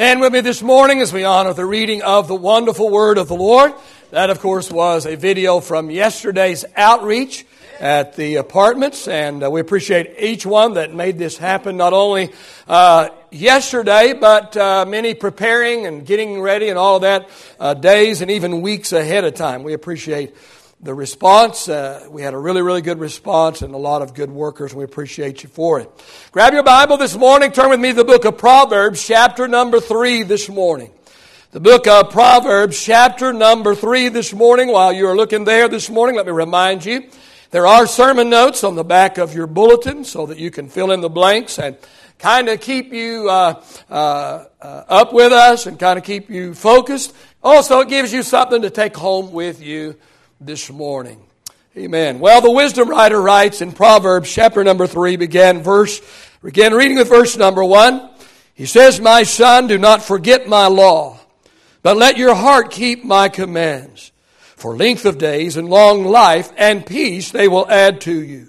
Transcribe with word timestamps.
And 0.00 0.22
with 0.22 0.32
me 0.32 0.40
this 0.40 0.62
morning 0.62 1.02
as 1.02 1.12
we 1.12 1.24
honor 1.24 1.52
the 1.52 1.66
reading 1.66 2.00
of 2.00 2.26
the 2.26 2.34
wonderful 2.34 2.88
word 2.88 3.18
of 3.18 3.28
the 3.28 3.34
Lord. 3.34 3.74
That, 4.12 4.30
of 4.30 4.40
course, 4.40 4.70
was 4.70 5.04
a 5.04 5.14
video 5.14 5.60
from 5.60 5.90
yesterday's 5.90 6.64
outreach 6.74 7.44
at 7.78 8.16
the 8.16 8.36
apartments, 8.36 9.06
and 9.08 9.44
uh, 9.44 9.50
we 9.50 9.60
appreciate 9.60 10.14
each 10.18 10.46
one 10.46 10.72
that 10.74 10.94
made 10.94 11.18
this 11.18 11.36
happen, 11.36 11.76
not 11.76 11.92
only 11.92 12.32
uh, 12.66 13.10
yesterday, 13.30 14.14
but 14.14 14.56
uh, 14.56 14.86
many 14.88 15.12
preparing 15.12 15.84
and 15.84 16.06
getting 16.06 16.40
ready 16.40 16.70
and 16.70 16.78
all 16.78 16.96
of 16.96 17.02
that 17.02 17.28
uh, 17.58 17.74
days 17.74 18.22
and 18.22 18.30
even 18.30 18.62
weeks 18.62 18.94
ahead 18.94 19.24
of 19.24 19.34
time. 19.34 19.64
We 19.64 19.74
appreciate 19.74 20.34
the 20.82 20.94
response. 20.94 21.68
Uh, 21.68 22.06
we 22.10 22.22
had 22.22 22.32
a 22.32 22.38
really, 22.38 22.62
really 22.62 22.80
good 22.80 22.98
response 22.98 23.60
and 23.60 23.74
a 23.74 23.78
lot 23.78 24.00
of 24.00 24.14
good 24.14 24.30
workers. 24.30 24.74
We 24.74 24.84
appreciate 24.84 25.42
you 25.42 25.48
for 25.50 25.80
it. 25.80 25.90
Grab 26.32 26.54
your 26.54 26.62
Bible 26.62 26.96
this 26.96 27.14
morning. 27.16 27.52
Turn 27.52 27.68
with 27.68 27.80
me 27.80 27.90
to 27.90 27.96
the 27.96 28.04
book 28.04 28.24
of 28.24 28.38
Proverbs, 28.38 29.06
chapter 29.06 29.46
number 29.46 29.78
three 29.80 30.22
this 30.22 30.48
morning. 30.48 30.90
The 31.50 31.60
book 31.60 31.86
of 31.86 32.10
Proverbs, 32.10 32.82
chapter 32.82 33.32
number 33.32 33.74
three 33.74 34.08
this 34.08 34.32
morning. 34.32 34.68
While 34.68 34.92
you're 34.92 35.16
looking 35.16 35.44
there 35.44 35.68
this 35.68 35.90
morning, 35.90 36.16
let 36.16 36.24
me 36.24 36.32
remind 36.32 36.84
you 36.84 37.10
there 37.50 37.66
are 37.66 37.86
sermon 37.86 38.30
notes 38.30 38.64
on 38.64 38.74
the 38.74 38.84
back 38.84 39.18
of 39.18 39.34
your 39.34 39.48
bulletin 39.48 40.04
so 40.04 40.26
that 40.26 40.38
you 40.38 40.50
can 40.50 40.68
fill 40.68 40.92
in 40.92 41.00
the 41.02 41.10
blanks 41.10 41.58
and 41.58 41.76
kind 42.18 42.48
of 42.48 42.60
keep 42.60 42.92
you 42.92 43.28
uh, 43.28 43.62
uh, 43.90 44.44
uh, 44.62 44.84
up 44.88 45.12
with 45.12 45.32
us 45.32 45.66
and 45.66 45.78
kind 45.78 45.98
of 45.98 46.04
keep 46.04 46.30
you 46.30 46.54
focused. 46.54 47.14
Also, 47.42 47.80
it 47.80 47.88
gives 47.88 48.12
you 48.12 48.22
something 48.22 48.62
to 48.62 48.70
take 48.70 48.96
home 48.96 49.32
with 49.32 49.60
you 49.60 49.96
this 50.40 50.70
morning. 50.70 51.22
Amen. 51.76 52.18
Well, 52.18 52.40
the 52.40 52.50
wisdom 52.50 52.88
writer 52.88 53.20
writes 53.20 53.60
in 53.60 53.72
Proverbs 53.72 54.32
chapter 54.32 54.64
number 54.64 54.86
three, 54.86 55.16
began 55.16 55.62
verse, 55.62 56.00
began 56.42 56.72
reading 56.72 56.96
with 56.96 57.08
verse 57.10 57.36
number 57.36 57.62
one. 57.62 58.08
He 58.54 58.64
says, 58.64 59.00
My 59.00 59.22
son, 59.22 59.66
do 59.66 59.76
not 59.76 60.02
forget 60.02 60.48
my 60.48 60.66
law, 60.66 61.18
but 61.82 61.98
let 61.98 62.16
your 62.16 62.34
heart 62.34 62.70
keep 62.70 63.04
my 63.04 63.28
commands. 63.28 64.12
For 64.56 64.76
length 64.76 65.04
of 65.04 65.18
days 65.18 65.56
and 65.56 65.68
long 65.68 66.04
life 66.04 66.50
and 66.56 66.84
peace 66.84 67.30
they 67.30 67.46
will 67.46 67.70
add 67.70 68.00
to 68.02 68.22
you. 68.22 68.48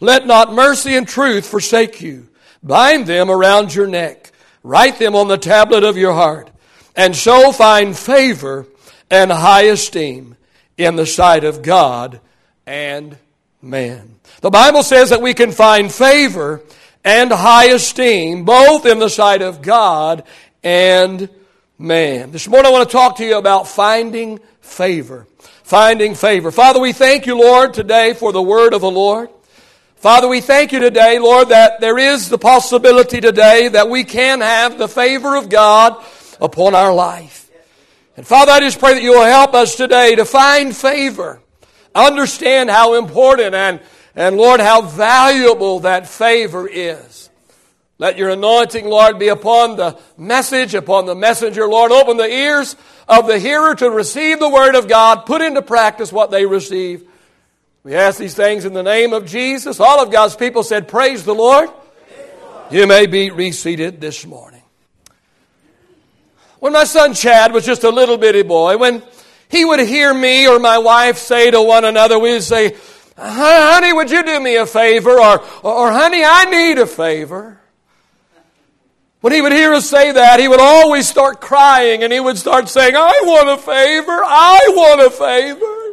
Let 0.00 0.26
not 0.26 0.52
mercy 0.52 0.96
and 0.96 1.06
truth 1.06 1.46
forsake 1.46 2.00
you. 2.00 2.28
Bind 2.62 3.06
them 3.06 3.30
around 3.30 3.74
your 3.74 3.86
neck. 3.86 4.30
Write 4.62 4.98
them 4.98 5.14
on 5.14 5.28
the 5.28 5.38
tablet 5.38 5.84
of 5.84 5.96
your 5.96 6.14
heart. 6.14 6.50
And 6.96 7.14
so 7.14 7.52
find 7.52 7.96
favor 7.96 8.66
and 9.10 9.30
high 9.30 9.62
esteem 9.62 10.36
in 10.78 10.96
the 10.96 11.04
sight 11.04 11.44
of 11.44 11.60
God 11.60 12.20
and 12.66 13.18
man. 13.60 14.14
The 14.40 14.50
Bible 14.50 14.84
says 14.84 15.10
that 15.10 15.20
we 15.20 15.34
can 15.34 15.50
find 15.50 15.92
favor 15.92 16.62
and 17.04 17.30
high 17.30 17.66
esteem 17.70 18.44
both 18.44 18.86
in 18.86 19.00
the 19.00 19.10
sight 19.10 19.42
of 19.42 19.60
God 19.60 20.22
and 20.62 21.28
man. 21.78 22.30
This 22.30 22.48
morning 22.48 22.70
I 22.70 22.72
want 22.72 22.88
to 22.88 22.92
talk 22.92 23.16
to 23.16 23.24
you 23.24 23.36
about 23.36 23.66
finding 23.66 24.38
favor. 24.60 25.26
Finding 25.64 26.14
favor. 26.14 26.50
Father, 26.50 26.80
we 26.80 26.92
thank 26.92 27.26
you, 27.26 27.38
Lord, 27.38 27.74
today 27.74 28.14
for 28.14 28.32
the 28.32 28.40
word 28.40 28.72
of 28.72 28.80
the 28.80 28.90
Lord. 28.90 29.28
Father, 29.96 30.28
we 30.28 30.40
thank 30.40 30.70
you 30.70 30.78
today, 30.78 31.18
Lord, 31.18 31.48
that 31.48 31.80
there 31.80 31.98
is 31.98 32.28
the 32.28 32.38
possibility 32.38 33.20
today 33.20 33.66
that 33.68 33.90
we 33.90 34.04
can 34.04 34.40
have 34.40 34.78
the 34.78 34.88
favor 34.88 35.36
of 35.36 35.48
God 35.48 36.02
upon 36.40 36.76
our 36.76 36.94
life. 36.94 37.47
And 38.18 38.26
Father, 38.26 38.50
I 38.50 38.58
just 38.58 38.80
pray 38.80 38.94
that 38.94 39.02
you 39.04 39.12
will 39.12 39.24
help 39.24 39.54
us 39.54 39.76
today 39.76 40.16
to 40.16 40.24
find 40.24 40.76
favor, 40.76 41.40
understand 41.94 42.68
how 42.68 42.94
important 42.94 43.54
and, 43.54 43.78
and 44.16 44.36
Lord, 44.36 44.58
how 44.58 44.82
valuable 44.82 45.78
that 45.80 46.08
favor 46.08 46.68
is. 46.68 47.30
Let 47.96 48.18
your 48.18 48.30
anointing, 48.30 48.86
Lord, 48.86 49.20
be 49.20 49.28
upon 49.28 49.76
the 49.76 49.96
message, 50.16 50.74
upon 50.74 51.06
the 51.06 51.14
messenger, 51.14 51.68
Lord. 51.68 51.92
Open 51.92 52.16
the 52.16 52.28
ears 52.28 52.74
of 53.06 53.28
the 53.28 53.38
hearer 53.38 53.76
to 53.76 53.88
receive 53.88 54.40
the 54.40 54.48
word 54.48 54.74
of 54.74 54.88
God, 54.88 55.24
put 55.24 55.40
into 55.40 55.62
practice 55.62 56.12
what 56.12 56.32
they 56.32 56.44
receive. 56.44 57.08
We 57.84 57.94
ask 57.94 58.18
these 58.18 58.34
things 58.34 58.64
in 58.64 58.72
the 58.72 58.82
name 58.82 59.12
of 59.12 59.26
Jesus. 59.26 59.78
All 59.78 60.02
of 60.02 60.10
God's 60.10 60.34
people 60.34 60.64
said, 60.64 60.88
Praise 60.88 61.24
the 61.24 61.36
Lord. 61.36 61.70
You 62.68 62.88
may 62.88 63.06
be 63.06 63.30
reseated 63.30 64.00
this 64.00 64.26
morning. 64.26 64.57
When 66.60 66.72
my 66.72 66.84
son 66.84 67.14
Chad 67.14 67.52
was 67.52 67.64
just 67.64 67.84
a 67.84 67.90
little 67.90 68.18
bitty 68.18 68.42
boy, 68.42 68.76
when 68.78 69.02
he 69.48 69.64
would 69.64 69.80
hear 69.80 70.12
me 70.12 70.48
or 70.48 70.58
my 70.58 70.78
wife 70.78 71.18
say 71.18 71.50
to 71.50 71.62
one 71.62 71.84
another, 71.84 72.18
we'd 72.18 72.42
say, 72.42 72.76
honey, 73.16 73.92
would 73.92 74.10
you 74.10 74.22
do 74.24 74.40
me 74.40 74.56
a 74.56 74.66
favor? 74.66 75.20
Or, 75.20 75.40
or, 75.62 75.92
honey, 75.92 76.22
I 76.24 76.44
need 76.46 76.78
a 76.78 76.86
favor. 76.86 77.60
When 79.20 79.32
he 79.32 79.40
would 79.40 79.52
hear 79.52 79.72
us 79.72 79.88
say 79.88 80.12
that, 80.12 80.38
he 80.38 80.46
would 80.46 80.60
always 80.60 81.08
start 81.08 81.40
crying 81.40 82.04
and 82.04 82.12
he 82.12 82.20
would 82.20 82.38
start 82.38 82.68
saying, 82.68 82.94
I 82.94 83.22
want 83.24 83.48
a 83.48 83.56
favor. 83.56 84.12
I 84.12 84.60
want 84.70 85.00
a 85.00 85.10
favor. 85.10 85.88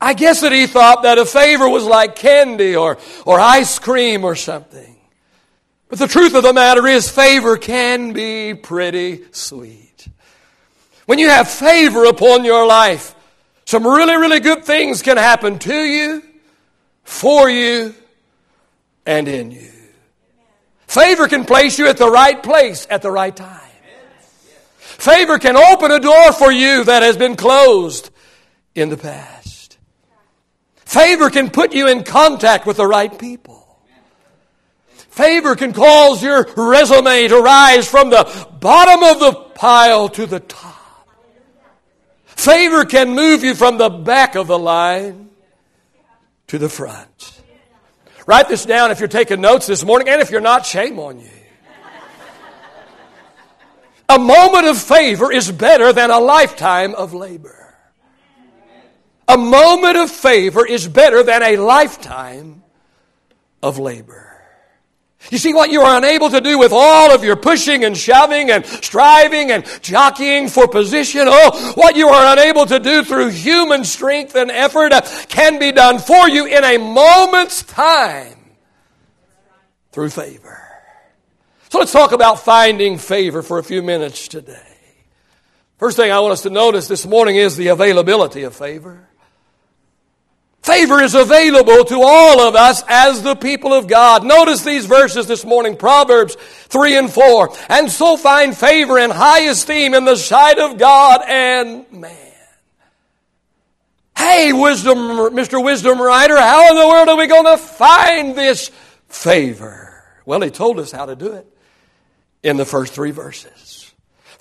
I 0.00 0.14
guess 0.14 0.40
that 0.40 0.52
he 0.52 0.66
thought 0.66 1.04
that 1.04 1.18
a 1.18 1.24
favor 1.24 1.68
was 1.68 1.84
like 1.84 2.16
candy 2.16 2.74
or, 2.74 2.98
or 3.24 3.38
ice 3.38 3.78
cream 3.78 4.24
or 4.24 4.34
something. 4.34 4.91
But 5.92 5.98
the 5.98 6.08
truth 6.08 6.34
of 6.34 6.42
the 6.42 6.54
matter 6.54 6.86
is, 6.86 7.10
favor 7.10 7.58
can 7.58 8.14
be 8.14 8.54
pretty 8.54 9.24
sweet. 9.30 10.08
When 11.04 11.18
you 11.18 11.28
have 11.28 11.50
favor 11.50 12.06
upon 12.06 12.46
your 12.46 12.66
life, 12.66 13.14
some 13.66 13.86
really, 13.86 14.16
really 14.16 14.40
good 14.40 14.64
things 14.64 15.02
can 15.02 15.18
happen 15.18 15.58
to 15.58 15.74
you, 15.74 16.22
for 17.04 17.50
you, 17.50 17.94
and 19.04 19.28
in 19.28 19.50
you. 19.50 19.70
Favor 20.86 21.28
can 21.28 21.44
place 21.44 21.78
you 21.78 21.86
at 21.88 21.98
the 21.98 22.10
right 22.10 22.42
place 22.42 22.86
at 22.88 23.02
the 23.02 23.10
right 23.10 23.36
time. 23.36 23.60
Favor 24.78 25.38
can 25.38 25.58
open 25.58 25.90
a 25.90 26.00
door 26.00 26.32
for 26.32 26.50
you 26.50 26.84
that 26.84 27.02
has 27.02 27.18
been 27.18 27.36
closed 27.36 28.08
in 28.74 28.88
the 28.88 28.96
past. 28.96 29.76
Favor 30.86 31.28
can 31.28 31.50
put 31.50 31.74
you 31.74 31.86
in 31.86 32.02
contact 32.02 32.64
with 32.64 32.78
the 32.78 32.86
right 32.86 33.18
people. 33.18 33.61
Favor 35.12 35.54
can 35.56 35.74
cause 35.74 36.22
your 36.22 36.48
resume 36.56 37.28
to 37.28 37.38
rise 37.38 37.86
from 37.86 38.08
the 38.08 38.46
bottom 38.60 39.02
of 39.02 39.20
the 39.20 39.32
pile 39.54 40.08
to 40.08 40.24
the 40.24 40.40
top. 40.40 41.06
Favor 42.24 42.86
can 42.86 43.10
move 43.10 43.44
you 43.44 43.54
from 43.54 43.76
the 43.76 43.90
back 43.90 44.36
of 44.36 44.46
the 44.46 44.58
line 44.58 45.28
to 46.46 46.56
the 46.56 46.70
front. 46.70 47.42
Write 48.26 48.48
this 48.48 48.64
down 48.64 48.90
if 48.90 49.00
you're 49.00 49.08
taking 49.08 49.42
notes 49.42 49.66
this 49.66 49.84
morning, 49.84 50.08
and 50.08 50.22
if 50.22 50.30
you're 50.30 50.40
not, 50.40 50.64
shame 50.64 50.98
on 50.98 51.20
you. 51.20 51.28
A 54.08 54.18
moment 54.18 54.66
of 54.66 54.78
favor 54.78 55.30
is 55.30 55.52
better 55.52 55.92
than 55.92 56.10
a 56.10 56.20
lifetime 56.20 56.94
of 56.94 57.12
labor. 57.12 57.76
A 59.28 59.36
moment 59.36 59.98
of 59.98 60.10
favor 60.10 60.66
is 60.66 60.88
better 60.88 61.22
than 61.22 61.42
a 61.42 61.58
lifetime 61.58 62.62
of 63.62 63.78
labor. 63.78 64.31
You 65.30 65.38
see 65.38 65.54
what 65.54 65.70
you 65.70 65.80
are 65.82 65.96
unable 65.96 66.30
to 66.30 66.40
do 66.40 66.58
with 66.58 66.72
all 66.72 67.14
of 67.14 67.24
your 67.24 67.36
pushing 67.36 67.84
and 67.84 67.96
shoving 67.96 68.50
and 68.50 68.66
striving 68.66 69.50
and 69.50 69.64
jockeying 69.80 70.48
for 70.48 70.68
position. 70.68 71.22
Oh, 71.26 71.72
what 71.74 71.96
you 71.96 72.08
are 72.08 72.32
unable 72.32 72.66
to 72.66 72.78
do 72.78 73.04
through 73.04 73.30
human 73.30 73.84
strength 73.84 74.34
and 74.34 74.50
effort 74.50 74.92
uh, 74.92 75.02
can 75.28 75.58
be 75.58 75.72
done 75.72 75.98
for 75.98 76.28
you 76.28 76.46
in 76.46 76.64
a 76.64 76.76
moment's 76.76 77.62
time 77.62 78.38
through 79.92 80.10
favor. 80.10 80.60
So 81.70 81.78
let's 81.78 81.92
talk 81.92 82.12
about 82.12 82.40
finding 82.40 82.98
favor 82.98 83.42
for 83.42 83.58
a 83.58 83.64
few 83.64 83.82
minutes 83.82 84.28
today. 84.28 84.60
First 85.78 85.96
thing 85.96 86.12
I 86.12 86.20
want 86.20 86.32
us 86.32 86.42
to 86.42 86.50
notice 86.50 86.88
this 86.88 87.06
morning 87.06 87.36
is 87.36 87.56
the 87.56 87.68
availability 87.68 88.42
of 88.42 88.54
favor. 88.54 89.08
Favor 90.62 91.02
is 91.02 91.16
available 91.16 91.84
to 91.84 92.02
all 92.02 92.40
of 92.40 92.54
us 92.54 92.84
as 92.86 93.22
the 93.22 93.34
people 93.34 93.74
of 93.74 93.88
God. 93.88 94.24
Notice 94.24 94.62
these 94.62 94.86
verses 94.86 95.26
this 95.26 95.44
morning, 95.44 95.76
Proverbs 95.76 96.36
3 96.68 96.98
and 96.98 97.12
4. 97.12 97.52
And 97.68 97.90
so 97.90 98.16
find 98.16 98.56
favor 98.56 98.96
and 98.96 99.12
high 99.12 99.40
esteem 99.40 99.92
in 99.92 100.04
the 100.04 100.14
sight 100.14 100.58
of 100.60 100.78
God 100.78 101.22
and 101.26 101.90
man. 101.90 102.16
Hey, 104.16 104.52
wisdom, 104.52 104.98
Mr. 105.34 105.62
Wisdom 105.62 106.00
Writer, 106.00 106.38
how 106.38 106.70
in 106.70 106.76
the 106.76 106.86
world 106.86 107.08
are 107.08 107.16
we 107.16 107.26
going 107.26 107.56
to 107.56 107.58
find 107.58 108.36
this 108.36 108.70
favor? 109.08 110.04
Well, 110.24 110.42
he 110.42 110.50
told 110.50 110.78
us 110.78 110.92
how 110.92 111.06
to 111.06 111.16
do 111.16 111.32
it 111.32 111.46
in 112.44 112.56
the 112.56 112.64
first 112.64 112.92
three 112.92 113.10
verses. 113.10 113.71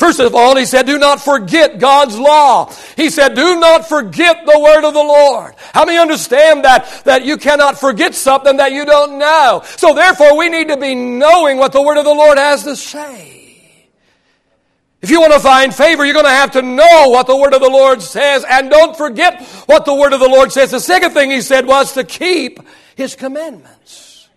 First 0.01 0.19
of 0.19 0.33
all, 0.33 0.55
he 0.55 0.65
said, 0.65 0.87
do 0.87 0.97
not 0.97 1.21
forget 1.21 1.77
God's 1.77 2.17
law. 2.17 2.73
He 2.97 3.11
said, 3.11 3.35
do 3.35 3.59
not 3.59 3.87
forget 3.87 4.47
the 4.47 4.59
word 4.59 4.83
of 4.83 4.95
the 4.95 4.99
Lord. 4.99 5.53
How 5.75 5.85
many 5.85 5.99
understand 5.99 6.65
that, 6.65 7.03
that 7.05 7.23
you 7.23 7.37
cannot 7.37 7.79
forget 7.79 8.15
something 8.15 8.57
that 8.57 8.71
you 8.71 8.83
don't 8.83 9.19
know? 9.19 9.61
So 9.77 9.93
therefore, 9.93 10.35
we 10.35 10.49
need 10.49 10.69
to 10.69 10.77
be 10.77 10.95
knowing 10.95 11.59
what 11.59 11.71
the 11.71 11.83
word 11.83 11.97
of 11.97 12.05
the 12.05 12.15
Lord 12.15 12.39
has 12.39 12.63
to 12.63 12.75
say. 12.75 13.91
If 15.03 15.11
you 15.11 15.21
want 15.21 15.33
to 15.33 15.39
find 15.39 15.71
favor, 15.71 16.03
you're 16.03 16.15
going 16.15 16.25
to 16.25 16.31
have 16.31 16.53
to 16.53 16.63
know 16.63 17.09
what 17.09 17.27
the 17.27 17.37
word 17.37 17.53
of 17.53 17.61
the 17.61 17.69
Lord 17.69 18.01
says 18.01 18.43
and 18.49 18.71
don't 18.71 18.97
forget 18.97 19.43
what 19.67 19.85
the 19.85 19.93
word 19.93 20.13
of 20.13 20.19
the 20.19 20.27
Lord 20.27 20.51
says. 20.51 20.71
The 20.71 20.79
second 20.79 21.11
thing 21.11 21.29
he 21.29 21.41
said 21.41 21.67
was 21.67 21.93
to 21.93 22.03
keep 22.03 22.59
his 22.95 23.13
commandments. 23.13 24.29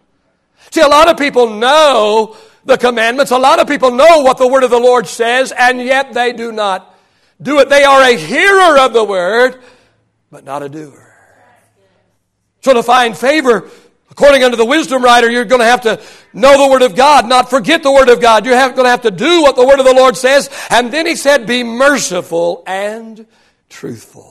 See, 0.73 0.83
a 0.83 0.89
lot 0.89 1.09
of 1.09 1.17
people 1.17 1.55
know 1.55 2.37
the 2.65 2.79
commandments. 2.79 3.31
A 3.31 3.39
lot 3.39 3.61
of 3.61 3.69
people 3.69 3.91
know 3.91 4.21
what 4.21 4.39
the 4.39 4.49
word 4.49 4.65
of 4.65 4.71
the 4.71 4.79
Lord 4.79 5.07
says, 5.07 5.53
and 5.57 5.81
yet 5.81 6.13
they 6.13 6.33
do 6.33 6.53
not 6.53 6.95
do 7.41 7.59
it. 7.59 7.69
They 7.69 7.85
are 7.85 8.03
a 8.03 8.17
hearer 8.17 8.79
of 8.79 8.93
the 8.93 9.05
word, 9.05 9.63
but 10.31 10.45
not 10.45 10.63
a 10.63 10.69
doer. 10.69 11.01
So 12.63 12.73
to 12.73 12.83
find 12.83 13.17
favor, 13.17 13.69
according 14.11 14.43
unto 14.43 14.57
the 14.57 14.65
wisdom 14.65 15.03
writer, 15.03 15.31
you're 15.31 15.45
going 15.45 15.61
to 15.61 15.67
have 15.67 15.83
to 15.83 16.01
know 16.33 16.65
the 16.65 16.71
word 16.71 16.83
of 16.83 16.97
God, 16.97 17.29
not 17.29 17.51
forget 17.51 17.83
the 17.83 17.93
word 17.93 18.09
of 18.09 18.21
God. 18.21 18.47
You're 18.47 18.55
going 18.55 18.85
to 18.85 18.91
have 18.91 19.03
to 19.03 19.11
do 19.11 19.43
what 19.43 19.57
the 19.57 19.67
word 19.67 19.81
of 19.81 19.85
the 19.85 19.93
Lord 19.93 20.17
says. 20.17 20.49
And 20.71 20.91
then 20.91 21.07
he 21.07 21.17
said, 21.17 21.47
be 21.47 21.63
merciful 21.63 22.63
and 22.67 23.27
truthful. 23.69 24.31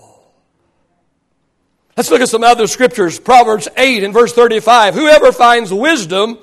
Let's 1.95 2.09
look 2.09 2.21
at 2.21 2.29
some 2.29 2.43
other 2.43 2.65
scriptures. 2.65 3.19
Proverbs 3.19 3.67
8 3.77 4.03
and 4.03 4.13
verse 4.13 4.33
35. 4.33 4.95
Whoever 4.95 5.31
finds 5.31 5.71
wisdom 5.71 6.39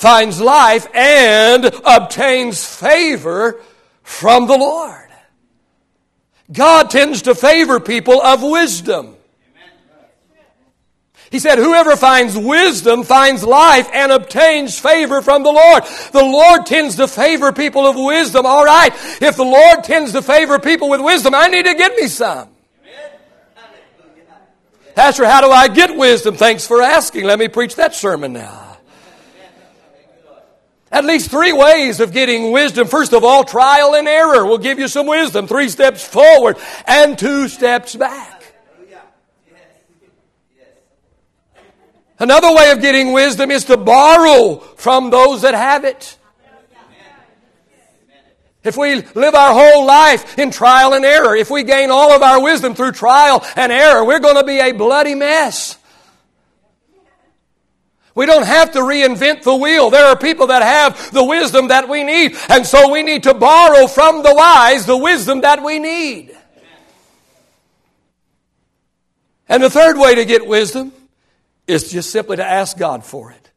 finds 0.00 0.40
life 0.40 0.86
and 0.94 1.66
obtains 1.84 2.64
favor 2.64 3.60
from 4.02 4.46
the 4.46 4.56
Lord. 4.56 5.08
God 6.50 6.88
tends 6.88 7.22
to 7.22 7.34
favor 7.34 7.78
people 7.78 8.20
of 8.20 8.42
wisdom. 8.42 9.14
He 11.30 11.38
said, 11.38 11.58
whoever 11.58 11.96
finds 11.96 12.36
wisdom 12.36 13.04
finds 13.04 13.44
life 13.44 13.88
and 13.92 14.10
obtains 14.10 14.78
favor 14.78 15.20
from 15.20 15.42
the 15.42 15.52
Lord. 15.52 15.84
The 16.12 16.24
Lord 16.24 16.64
tends 16.64 16.96
to 16.96 17.06
favor 17.06 17.52
people 17.52 17.86
of 17.86 17.94
wisdom. 17.94 18.46
All 18.46 18.64
right. 18.64 18.92
If 19.20 19.36
the 19.36 19.44
Lord 19.44 19.84
tends 19.84 20.12
to 20.12 20.22
favor 20.22 20.58
people 20.58 20.88
with 20.88 21.02
wisdom, 21.02 21.34
I 21.34 21.48
need 21.48 21.66
to 21.66 21.74
get 21.74 21.94
me 21.94 22.08
some. 22.08 22.48
Pastor, 24.94 25.26
how 25.26 25.42
do 25.42 25.50
I 25.50 25.68
get 25.68 25.94
wisdom? 25.94 26.36
Thanks 26.36 26.66
for 26.66 26.80
asking. 26.80 27.24
Let 27.24 27.38
me 27.38 27.48
preach 27.48 27.76
that 27.76 27.94
sermon 27.94 28.32
now. 28.32 28.69
At 30.92 31.04
least 31.04 31.30
three 31.30 31.52
ways 31.52 32.00
of 32.00 32.12
getting 32.12 32.50
wisdom. 32.50 32.88
First 32.88 33.12
of 33.12 33.22
all, 33.22 33.44
trial 33.44 33.94
and 33.94 34.08
error 34.08 34.44
will 34.44 34.58
give 34.58 34.78
you 34.78 34.88
some 34.88 35.06
wisdom. 35.06 35.46
Three 35.46 35.68
steps 35.68 36.04
forward 36.04 36.56
and 36.84 37.16
two 37.16 37.48
steps 37.48 37.94
back. 37.94 38.40
Another 42.18 42.54
way 42.54 42.70
of 42.70 42.82
getting 42.82 43.12
wisdom 43.12 43.50
is 43.50 43.64
to 43.66 43.78
borrow 43.78 44.56
from 44.56 45.10
those 45.10 45.42
that 45.42 45.54
have 45.54 45.84
it. 45.84 46.18
If 48.62 48.76
we 48.76 48.96
live 49.14 49.34
our 49.34 49.54
whole 49.54 49.86
life 49.86 50.38
in 50.38 50.50
trial 50.50 50.92
and 50.92 51.02
error, 51.02 51.34
if 51.34 51.50
we 51.50 51.62
gain 51.62 51.90
all 51.90 52.12
of 52.12 52.20
our 52.20 52.42
wisdom 52.42 52.74
through 52.74 52.92
trial 52.92 53.42
and 53.56 53.72
error, 53.72 54.04
we're 54.04 54.18
going 54.18 54.36
to 54.36 54.44
be 54.44 54.60
a 54.60 54.72
bloody 54.72 55.14
mess. 55.14 55.78
We 58.14 58.26
don't 58.26 58.46
have 58.46 58.72
to 58.72 58.80
reinvent 58.80 59.42
the 59.42 59.54
wheel. 59.54 59.90
There 59.90 60.04
are 60.04 60.16
people 60.16 60.48
that 60.48 60.62
have 60.62 61.12
the 61.12 61.24
wisdom 61.24 61.68
that 61.68 61.88
we 61.88 62.02
need, 62.02 62.36
and 62.48 62.66
so 62.66 62.90
we 62.90 63.02
need 63.02 63.22
to 63.24 63.34
borrow 63.34 63.86
from 63.86 64.22
the 64.22 64.34
wise 64.34 64.86
the 64.86 64.96
wisdom 64.96 65.42
that 65.42 65.62
we 65.62 65.78
need. 65.78 66.36
And 69.48 69.62
the 69.62 69.70
third 69.70 69.98
way 69.98 70.14
to 70.16 70.24
get 70.24 70.46
wisdom 70.46 70.92
is 71.66 71.90
just 71.90 72.10
simply 72.10 72.36
to 72.36 72.44
ask 72.44 72.76
God 72.78 73.04
for 73.04 73.32
it. 73.32 73.50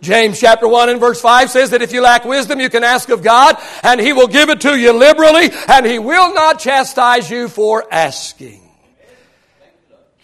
James 0.00 0.40
chapter 0.40 0.66
1 0.66 0.88
and 0.88 0.98
verse 0.98 1.20
5 1.20 1.50
says 1.50 1.70
that 1.70 1.80
if 1.80 1.92
you 1.92 2.02
lack 2.02 2.24
wisdom, 2.24 2.58
you 2.58 2.68
can 2.68 2.82
ask 2.82 3.08
of 3.08 3.22
God, 3.22 3.56
and 3.84 4.00
He 4.00 4.12
will 4.12 4.26
give 4.26 4.48
it 4.48 4.62
to 4.62 4.76
you 4.76 4.92
liberally, 4.92 5.50
and 5.68 5.86
He 5.86 5.98
will 5.98 6.34
not 6.34 6.58
chastise 6.58 7.30
you 7.30 7.48
for 7.48 7.86
asking. 7.92 8.60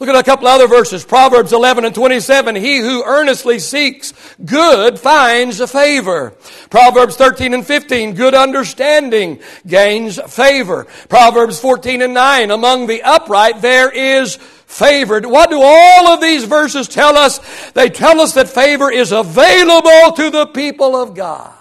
Look 0.00 0.09
at 0.09 0.15
a 0.15 0.23
couple 0.23 0.47
other 0.47 0.69
verses. 0.69 1.05
Proverbs 1.05 1.53
11 1.53 1.85
and 1.85 1.95
27. 1.95 2.55
He 2.55 2.79
who 2.79 3.03
earnestly 3.05 3.59
seeks 3.59 4.12
good 4.45 4.97
finds 4.99 5.61
favor. 5.71 6.35
Proverbs 6.71 7.17
13 7.17 7.53
and 7.53 7.67
15. 7.67 8.15
Good 8.15 8.35
understanding 8.35 9.41
gains 9.67 10.21
favor. 10.33 10.87
Proverbs 11.09 11.59
14 11.59 12.03
and 12.03 12.15
9. 12.15 12.50
Among 12.53 12.87
the 12.87 13.03
upright 13.03 13.61
there 13.61 13.91
is 13.91 14.37
favored. 14.37 15.27
What 15.27 15.50
do 15.50 15.61
all 15.61 16.09
of 16.09 16.21
these 16.21 16.45
verses 16.45 16.87
tell 16.87 17.17
us? 17.17 17.41
They 17.73 17.91
tell 17.91 18.21
us 18.21 18.35
that 18.35 18.49
favor 18.49 18.93
is 18.93 19.11
available 19.11 20.12
to 20.15 20.31
the 20.31 20.47
people 20.47 20.95
of 20.95 21.17
God. 21.17 21.53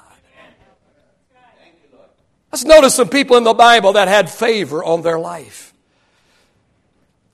Let's 2.52 2.66
notice 2.66 2.94
some 2.94 3.10
people 3.10 3.36
in 3.38 3.44
the 3.44 3.54
Bible 3.54 3.94
that 3.94 4.08
had 4.08 4.30
favor 4.30 4.84
on 4.84 5.02
their 5.02 5.18
life. 5.18 5.74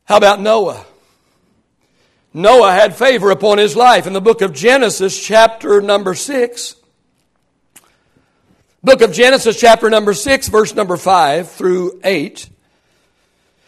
How 0.06 0.18
about 0.18 0.40
Noah? 0.40 0.86
Noah 2.34 2.72
had 2.72 2.96
favor 2.96 3.30
upon 3.30 3.60
his 3.60 3.76
life. 3.76 4.08
In 4.08 4.14
the 4.14 4.22
book 4.22 4.42
of 4.42 4.54
Genesis, 4.54 5.24
chapter 5.24 5.82
number 5.82 6.16
6, 6.16 6.76
book 8.84 9.02
of 9.02 9.14
Genesis, 9.14 9.60
chapter 9.60 9.90
number 9.90 10.14
6, 10.14 10.48
verse 10.48 10.74
number 10.74 10.98
5 10.98 11.52
through 11.52 12.02
8, 12.04 12.50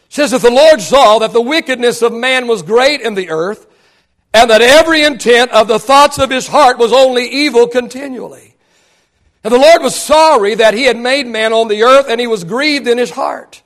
says 0.09 0.31
that 0.31 0.41
the 0.41 0.49
Lord 0.49 0.81
saw 0.81 1.19
that 1.19 1.31
the 1.31 1.41
wickedness 1.41 2.01
of 2.01 2.11
man 2.11 2.47
was 2.47 2.63
great 2.63 3.01
in 3.01 3.13
the 3.13 3.29
earth, 3.29 3.67
and 4.33 4.49
that 4.49 4.61
every 4.61 5.03
intent 5.03 5.51
of 5.51 5.67
the 5.67 5.79
thoughts 5.79 6.17
of 6.17 6.29
his 6.29 6.47
heart 6.47 6.77
was 6.79 6.91
only 6.91 7.27
evil 7.27 7.67
continually. 7.67 8.55
And 9.43 9.53
the 9.53 9.59
Lord 9.59 9.83
was 9.83 9.95
sorry 9.95 10.55
that 10.55 10.73
he 10.73 10.85
had 10.85 10.97
made 10.97 11.27
man 11.27 11.53
on 11.53 11.67
the 11.67 11.83
earth, 11.83 12.07
and 12.09 12.19
he 12.19 12.25
was 12.25 12.43
grieved 12.43 12.87
in 12.87 12.97
his 12.97 13.11
heart. 13.11 13.61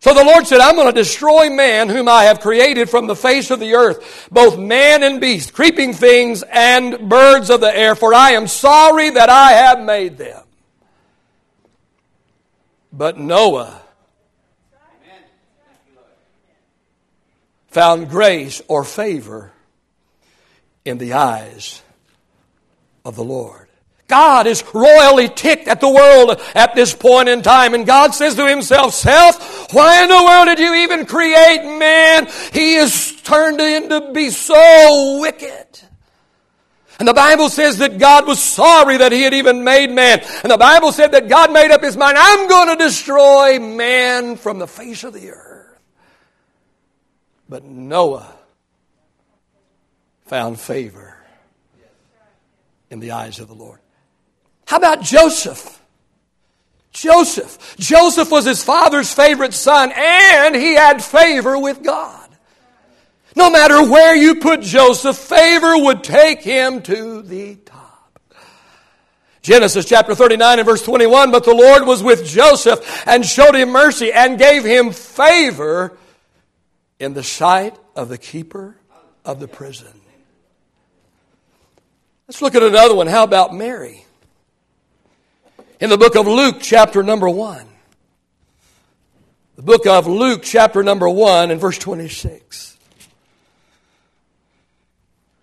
So 0.00 0.14
the 0.14 0.24
Lord 0.24 0.46
said, 0.46 0.60
I'm 0.60 0.76
going 0.76 0.86
to 0.86 0.92
destroy 0.92 1.50
man 1.50 1.90
whom 1.90 2.08
I 2.08 2.24
have 2.24 2.40
created 2.40 2.88
from 2.88 3.06
the 3.06 3.14
face 3.14 3.50
of 3.50 3.60
the 3.60 3.74
earth, 3.74 4.28
both 4.30 4.58
man 4.58 5.02
and 5.02 5.20
beast, 5.20 5.52
creeping 5.52 5.92
things 5.92 6.42
and 6.42 7.08
birds 7.08 7.50
of 7.50 7.60
the 7.60 7.76
air, 7.76 7.94
for 7.94 8.14
I 8.14 8.30
am 8.30 8.46
sorry 8.46 9.10
that 9.10 9.28
I 9.28 9.52
have 9.52 9.80
made 9.80 10.16
them. 10.16 10.42
But 12.90 13.18
Noah 13.18 13.82
found 17.68 18.08
grace 18.08 18.62
or 18.68 18.84
favor 18.84 19.52
in 20.86 20.96
the 20.96 21.12
eyes 21.12 21.82
of 23.04 23.16
the 23.16 23.24
Lord. 23.24 23.68
God 24.10 24.48
is 24.48 24.64
royally 24.74 25.28
ticked 25.28 25.68
at 25.68 25.80
the 25.80 25.88
world 25.88 26.42
at 26.54 26.74
this 26.74 26.92
point 26.92 27.28
in 27.28 27.42
time. 27.42 27.74
And 27.74 27.86
God 27.86 28.12
says 28.12 28.34
to 28.34 28.46
himself, 28.46 28.92
Self, 28.92 29.59
why 29.72 30.02
in 30.02 30.08
the 30.08 30.22
world 30.22 30.46
did 30.46 30.58
you 30.58 30.74
even 30.82 31.06
create 31.06 31.64
man? 31.78 32.28
He 32.52 32.74
is 32.74 33.20
turned 33.22 33.60
into 33.60 34.12
be 34.12 34.30
so 34.30 35.20
wicked. 35.20 35.66
And 36.98 37.08
the 37.08 37.14
Bible 37.14 37.48
says 37.48 37.78
that 37.78 37.98
God 37.98 38.26
was 38.26 38.42
sorry 38.42 38.98
that 38.98 39.10
he 39.10 39.22
had 39.22 39.32
even 39.32 39.64
made 39.64 39.90
man. 39.90 40.22
And 40.42 40.52
the 40.52 40.58
Bible 40.58 40.92
said 40.92 41.12
that 41.12 41.28
God 41.28 41.50
made 41.50 41.70
up 41.70 41.82
his 41.82 41.96
mind, 41.96 42.18
I'm 42.18 42.46
going 42.46 42.76
to 42.76 42.84
destroy 42.84 43.58
man 43.58 44.36
from 44.36 44.58
the 44.58 44.66
face 44.66 45.02
of 45.02 45.14
the 45.14 45.30
earth. 45.30 45.80
But 47.48 47.64
Noah 47.64 48.30
found 50.26 50.60
favor 50.60 51.16
in 52.90 53.00
the 53.00 53.12
eyes 53.12 53.40
of 53.40 53.48
the 53.48 53.54
Lord. 53.54 53.80
How 54.66 54.76
about 54.76 55.00
Joseph? 55.02 55.79
Joseph. 56.92 57.76
Joseph 57.78 58.30
was 58.30 58.44
his 58.44 58.62
father's 58.62 59.12
favorite 59.12 59.54
son, 59.54 59.92
and 59.94 60.54
he 60.54 60.74
had 60.74 61.02
favor 61.02 61.58
with 61.58 61.82
God. 61.82 62.28
No 63.36 63.50
matter 63.50 63.82
where 63.88 64.14
you 64.14 64.36
put 64.36 64.60
Joseph, 64.60 65.16
favor 65.16 65.78
would 65.78 66.02
take 66.02 66.42
him 66.42 66.82
to 66.82 67.22
the 67.22 67.56
top. 67.56 68.10
Genesis 69.42 69.86
chapter 69.86 70.14
39 70.14 70.58
and 70.58 70.66
verse 70.66 70.82
21, 70.82 71.30
but 71.30 71.44
the 71.44 71.54
Lord 71.54 71.86
was 71.86 72.02
with 72.02 72.26
Joseph 72.26 73.02
and 73.06 73.24
showed 73.24 73.54
him 73.54 73.70
mercy 73.70 74.12
and 74.12 74.38
gave 74.38 74.64
him 74.64 74.90
favor 74.90 75.96
in 76.98 77.14
the 77.14 77.22
sight 77.22 77.78
of 77.96 78.08
the 78.08 78.18
keeper 78.18 78.76
of 79.24 79.40
the 79.40 79.48
prison. 79.48 79.88
Let's 82.28 82.42
look 82.42 82.54
at 82.54 82.62
another 82.62 82.94
one. 82.94 83.06
How 83.06 83.24
about 83.24 83.54
Mary? 83.54 84.04
In 85.80 85.90
the 85.90 85.98
book 85.98 86.14
of 86.14 86.26
Luke, 86.28 86.58
chapter 86.60 87.02
number 87.02 87.28
1. 87.28 87.66
The 89.56 89.62
book 89.62 89.86
of 89.86 90.06
Luke, 90.06 90.42
chapter 90.42 90.82
number 90.82 91.08
1, 91.08 91.50
and 91.50 91.60
verse 91.60 91.78
26. 91.78 92.78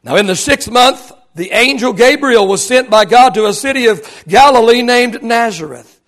Now, 0.03 0.15
in 0.15 0.27
the 0.27 0.35
sixth 0.35 0.71
month, 0.71 1.11
the 1.35 1.51
angel 1.51 1.91
Gabriel 1.91 2.47
was 2.47 2.65
sent 2.65 2.89
by 2.89 3.05
God 3.05 3.33
to 3.33 3.45
a 3.47 3.53
city 3.53 3.87
of 3.87 4.23
Galilee 4.27 4.81
named 4.81 5.21
Nazareth 5.21 5.99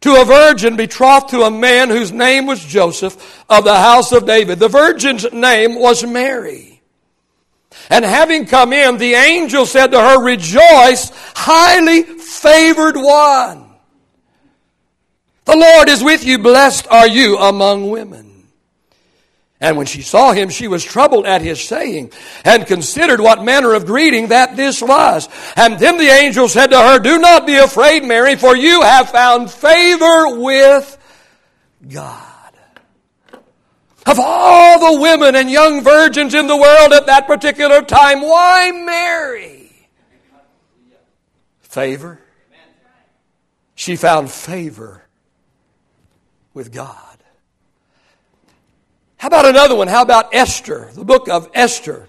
to 0.00 0.20
a 0.20 0.24
virgin 0.24 0.76
betrothed 0.76 1.30
to 1.30 1.42
a 1.42 1.50
man 1.50 1.88
whose 1.88 2.12
name 2.12 2.46
was 2.46 2.64
Joseph 2.64 3.44
of 3.48 3.64
the 3.64 3.76
house 3.76 4.12
of 4.12 4.26
David. 4.26 4.58
The 4.58 4.68
virgin's 4.68 5.30
name 5.32 5.78
was 5.80 6.04
Mary. 6.04 6.82
And 7.90 8.04
having 8.04 8.46
come 8.46 8.72
in, 8.72 8.98
the 8.98 9.14
angel 9.14 9.66
said 9.66 9.88
to 9.88 10.00
her, 10.00 10.22
Rejoice, 10.22 11.10
highly 11.34 12.02
favored 12.02 12.96
one. 12.96 13.65
The 15.46 15.56
Lord 15.56 15.88
is 15.88 16.02
with 16.02 16.24
you. 16.24 16.38
Blessed 16.38 16.88
are 16.88 17.06
you 17.08 17.38
among 17.38 17.88
women. 17.88 18.26
And 19.60 19.76
when 19.78 19.86
she 19.86 20.02
saw 20.02 20.32
him, 20.32 20.50
she 20.50 20.68
was 20.68 20.84
troubled 20.84 21.24
at 21.24 21.40
his 21.40 21.64
saying, 21.64 22.12
and 22.44 22.66
considered 22.66 23.20
what 23.20 23.42
manner 23.42 23.72
of 23.72 23.86
greeting 23.86 24.28
that 24.28 24.56
this 24.56 24.82
was. 24.82 25.28
And 25.56 25.78
then 25.78 25.96
the 25.96 26.08
angel 26.08 26.48
said 26.48 26.68
to 26.68 26.78
her, 26.78 26.98
Do 26.98 27.18
not 27.18 27.46
be 27.46 27.56
afraid, 27.56 28.04
Mary, 28.04 28.36
for 28.36 28.54
you 28.54 28.82
have 28.82 29.10
found 29.10 29.50
favor 29.50 30.38
with 30.38 30.98
God. 31.88 32.22
Of 34.04 34.18
all 34.20 34.92
the 34.94 35.00
women 35.00 35.34
and 35.36 35.50
young 35.50 35.82
virgins 35.82 36.34
in 36.34 36.48
the 36.48 36.56
world 36.56 36.92
at 36.92 37.06
that 37.06 37.26
particular 37.26 37.82
time, 37.82 38.20
why 38.20 38.72
Mary? 38.72 39.72
Favor. 41.60 42.20
She 43.74 43.96
found 43.96 44.30
favor 44.30 45.05
with 46.56 46.72
God. 46.72 47.18
How 49.18 49.28
about 49.28 49.46
another 49.46 49.76
one? 49.76 49.88
How 49.88 50.00
about 50.00 50.34
Esther, 50.34 50.90
the 50.94 51.04
book 51.04 51.28
of 51.28 51.50
Esther? 51.52 52.08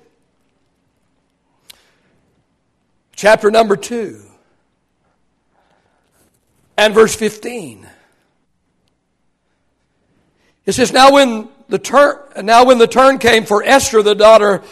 Chapter 3.14 3.52
number 3.52 3.76
2 3.76 4.22
and 6.78 6.94
verse 6.94 7.14
15. 7.14 7.88
It 10.66 10.72
says, 10.72 10.94
Now 10.94 11.12
when 11.12 11.50
the 11.68 11.80
turn, 11.80 12.18
now 12.44 12.64
when 12.64 12.78
the 12.78 12.88
turn 12.88 13.18
came 13.18 13.44
for 13.44 13.62
Esther, 13.64 14.02
the 14.02 14.16
daughter 14.16 14.64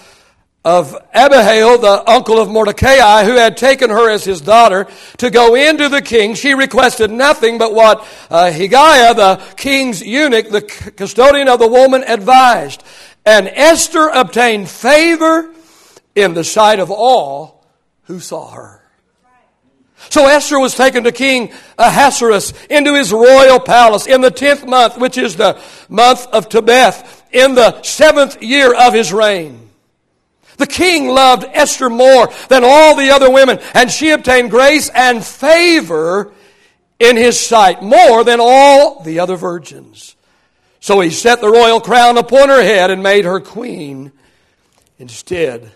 of 0.65 0.97
Abihail, 1.13 1.77
the 1.77 2.09
uncle 2.09 2.39
of 2.39 2.49
Mordecai, 2.49 3.23
who 3.23 3.35
had 3.35 3.55
taken 3.55 3.91
her 3.91 4.09
as 4.09 4.23
his 4.23 4.41
daughter, 4.41 4.87
to 5.17 5.29
go 5.29 5.53
into 5.53 5.89
the 5.89 6.01
king. 6.01 6.33
She 6.33 6.55
requested 6.55 7.11
nothing 7.11 7.59
but 7.59 7.71
what 7.71 7.99
uh, 8.31 8.51
Hegai, 8.51 9.15
the 9.15 9.41
king's 9.55 10.01
eunuch, 10.01 10.49
the 10.49 10.61
custodian 10.61 11.47
of 11.47 11.59
the 11.59 11.67
woman, 11.67 12.03
advised. 12.03 12.83
And 13.27 13.47
Esther 13.47 14.09
obtained 14.09 14.67
favor 14.67 15.53
in 16.15 16.33
the 16.33 16.43
sight 16.43 16.79
of 16.79 16.89
all 16.89 17.63
who 18.05 18.19
saw 18.19 18.49
her. 18.49 18.81
So 20.09 20.25
Esther 20.27 20.59
was 20.59 20.73
taken 20.73 21.03
to 21.03 21.11
King 21.11 21.53
Ahasuerus 21.77 22.53
into 22.71 22.95
his 22.95 23.13
royal 23.13 23.59
palace 23.59 24.07
in 24.07 24.21
the 24.21 24.31
tenth 24.31 24.65
month, 24.65 24.97
which 24.97 25.17
is 25.17 25.35
the 25.35 25.61
month 25.89 26.25
of 26.27 26.49
Tebeth, 26.49 27.21
in 27.31 27.53
the 27.53 27.83
seventh 27.83 28.41
year 28.41 28.73
of 28.73 28.93
his 28.93 29.13
reign. 29.13 29.64
The 30.57 30.67
king 30.67 31.07
loved 31.07 31.45
Esther 31.51 31.89
more 31.89 32.31
than 32.49 32.63
all 32.63 32.95
the 32.95 33.11
other 33.11 33.29
women, 33.31 33.59
and 33.73 33.91
she 33.91 34.11
obtained 34.11 34.51
grace 34.51 34.89
and 34.89 35.23
favor 35.23 36.31
in 36.99 37.17
his 37.17 37.39
sight 37.39 37.81
more 37.81 38.23
than 38.23 38.39
all 38.41 39.01
the 39.03 39.19
other 39.19 39.35
virgins. 39.35 40.15
So 40.79 40.99
he 41.01 41.09
set 41.09 41.41
the 41.41 41.49
royal 41.49 41.81
crown 41.81 42.17
upon 42.17 42.49
her 42.49 42.61
head 42.61 42.91
and 42.91 43.01
made 43.01 43.25
her 43.25 43.39
queen 43.39 44.11
instead 44.99 45.71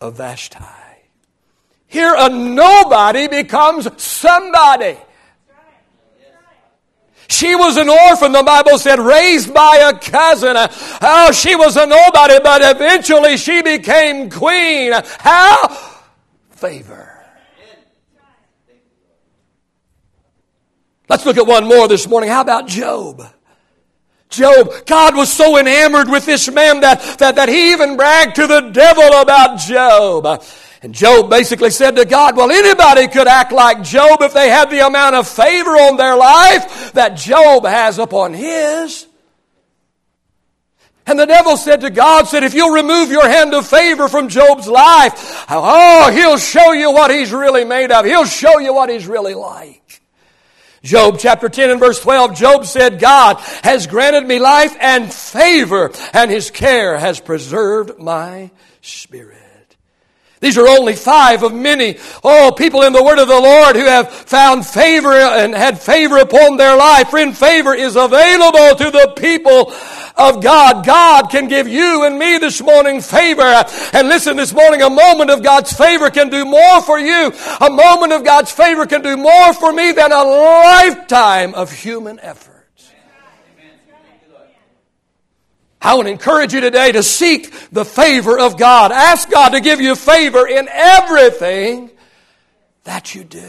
of 0.00 0.16
Vashti. 0.16 0.58
Here, 1.86 2.14
a 2.16 2.28
nobody 2.28 3.28
becomes 3.28 3.88
somebody. 4.00 4.98
She 7.28 7.54
was 7.54 7.76
an 7.76 7.90
orphan, 7.90 8.32
the 8.32 8.42
Bible 8.42 8.78
said, 8.78 8.98
raised 8.98 9.52
by 9.52 9.92
a 9.92 9.98
cousin. 9.98 10.56
Oh, 10.56 11.30
she 11.32 11.54
was 11.54 11.76
a 11.76 11.86
nobody, 11.86 12.40
but 12.42 12.62
eventually 12.62 13.36
she 13.36 13.60
became 13.62 14.30
queen. 14.30 14.92
How? 15.18 15.68
Favor. 16.50 17.14
Let's 21.08 21.24
look 21.24 21.36
at 21.36 21.46
one 21.46 21.66
more 21.66 21.86
this 21.86 22.08
morning. 22.08 22.30
How 22.30 22.40
about 22.40 22.66
Job? 22.66 23.22
Job, 24.30 24.86
God 24.86 25.16
was 25.16 25.32
so 25.32 25.58
enamored 25.58 26.08
with 26.08 26.26
this 26.26 26.50
man 26.50 26.80
that, 26.80 27.00
that, 27.18 27.36
that 27.36 27.48
he 27.48 27.72
even 27.72 27.96
bragged 27.96 28.36
to 28.36 28.46
the 28.46 28.60
devil 28.60 29.20
about 29.20 29.58
Job. 29.58 30.42
And 30.80 30.94
Job 30.94 31.28
basically 31.28 31.70
said 31.70 31.96
to 31.96 32.04
God, 32.04 32.36
well, 32.36 32.50
anybody 32.50 33.08
could 33.08 33.26
act 33.26 33.50
like 33.50 33.82
Job 33.82 34.22
if 34.22 34.32
they 34.32 34.48
had 34.48 34.70
the 34.70 34.86
amount 34.86 35.16
of 35.16 35.26
favor 35.26 35.70
on 35.70 35.96
their 35.96 36.16
life 36.16 36.92
that 36.92 37.16
Job 37.16 37.66
has 37.66 37.98
upon 37.98 38.32
his. 38.32 39.06
And 41.04 41.18
the 41.18 41.26
devil 41.26 41.56
said 41.56 41.80
to 41.80 41.90
God, 41.90 42.28
said, 42.28 42.44
if 42.44 42.52
you'll 42.52 42.74
remove 42.74 43.10
your 43.10 43.26
hand 43.26 43.54
of 43.54 43.66
favor 43.66 44.08
from 44.08 44.28
Job's 44.28 44.68
life, 44.68 45.46
oh, 45.48 46.12
he'll 46.12 46.36
show 46.36 46.72
you 46.72 46.92
what 46.92 47.10
he's 47.10 47.32
really 47.32 47.64
made 47.64 47.90
of. 47.90 48.04
He'll 48.04 48.26
show 48.26 48.58
you 48.58 48.74
what 48.74 48.90
he's 48.90 49.06
really 49.06 49.34
like. 49.34 50.02
Job 50.82 51.16
chapter 51.18 51.48
10 51.48 51.70
and 51.70 51.80
verse 51.80 52.00
12, 52.00 52.36
Job 52.36 52.66
said, 52.66 53.00
God 53.00 53.38
has 53.64 53.86
granted 53.86 54.26
me 54.26 54.38
life 54.38 54.76
and 54.78 55.12
favor, 55.12 55.90
and 56.12 56.30
his 56.30 56.50
care 56.50 56.98
has 56.98 57.18
preserved 57.20 57.98
my 57.98 58.50
spirit. 58.80 59.37
These 60.40 60.56
are 60.56 60.68
only 60.68 60.94
five 60.94 61.42
of 61.42 61.52
many, 61.52 61.98
oh, 62.22 62.52
people 62.56 62.82
in 62.82 62.92
the 62.92 63.02
word 63.02 63.18
of 63.18 63.28
the 63.28 63.40
Lord 63.40 63.74
who 63.74 63.86
have 63.86 64.10
found 64.10 64.64
favor 64.64 65.12
and 65.12 65.54
had 65.54 65.80
favor 65.80 66.18
upon 66.18 66.56
their 66.56 66.76
life. 66.76 67.10
Friend, 67.10 67.36
favor 67.36 67.74
is 67.74 67.96
available 67.96 68.76
to 68.76 68.90
the 68.90 69.14
people 69.16 69.72
of 70.16 70.42
God. 70.42 70.84
God 70.84 71.30
can 71.30 71.48
give 71.48 71.66
you 71.66 72.04
and 72.04 72.18
me 72.18 72.38
this 72.38 72.62
morning 72.62 73.00
favor. 73.00 73.64
And 73.92 74.08
listen, 74.08 74.36
this 74.36 74.52
morning, 74.52 74.82
a 74.82 74.90
moment 74.90 75.30
of 75.30 75.42
God's 75.42 75.72
favor 75.72 76.10
can 76.10 76.28
do 76.28 76.44
more 76.44 76.82
for 76.82 76.98
you. 76.98 77.32
A 77.60 77.70
moment 77.70 78.12
of 78.12 78.24
God's 78.24 78.52
favor 78.52 78.86
can 78.86 79.02
do 79.02 79.16
more 79.16 79.52
for 79.54 79.72
me 79.72 79.92
than 79.92 80.12
a 80.12 80.22
lifetime 80.22 81.54
of 81.54 81.72
human 81.72 82.20
effort. 82.20 82.57
I 85.80 85.94
would 85.94 86.06
encourage 86.06 86.52
you 86.52 86.60
today 86.60 86.92
to 86.92 87.02
seek 87.02 87.52
the 87.70 87.84
favor 87.84 88.38
of 88.38 88.56
God. 88.56 88.90
Ask 88.90 89.30
God 89.30 89.50
to 89.50 89.60
give 89.60 89.80
you 89.80 89.94
favor 89.94 90.46
in 90.46 90.68
everything 90.70 91.90
that 92.84 93.14
you 93.14 93.24
do. 93.24 93.48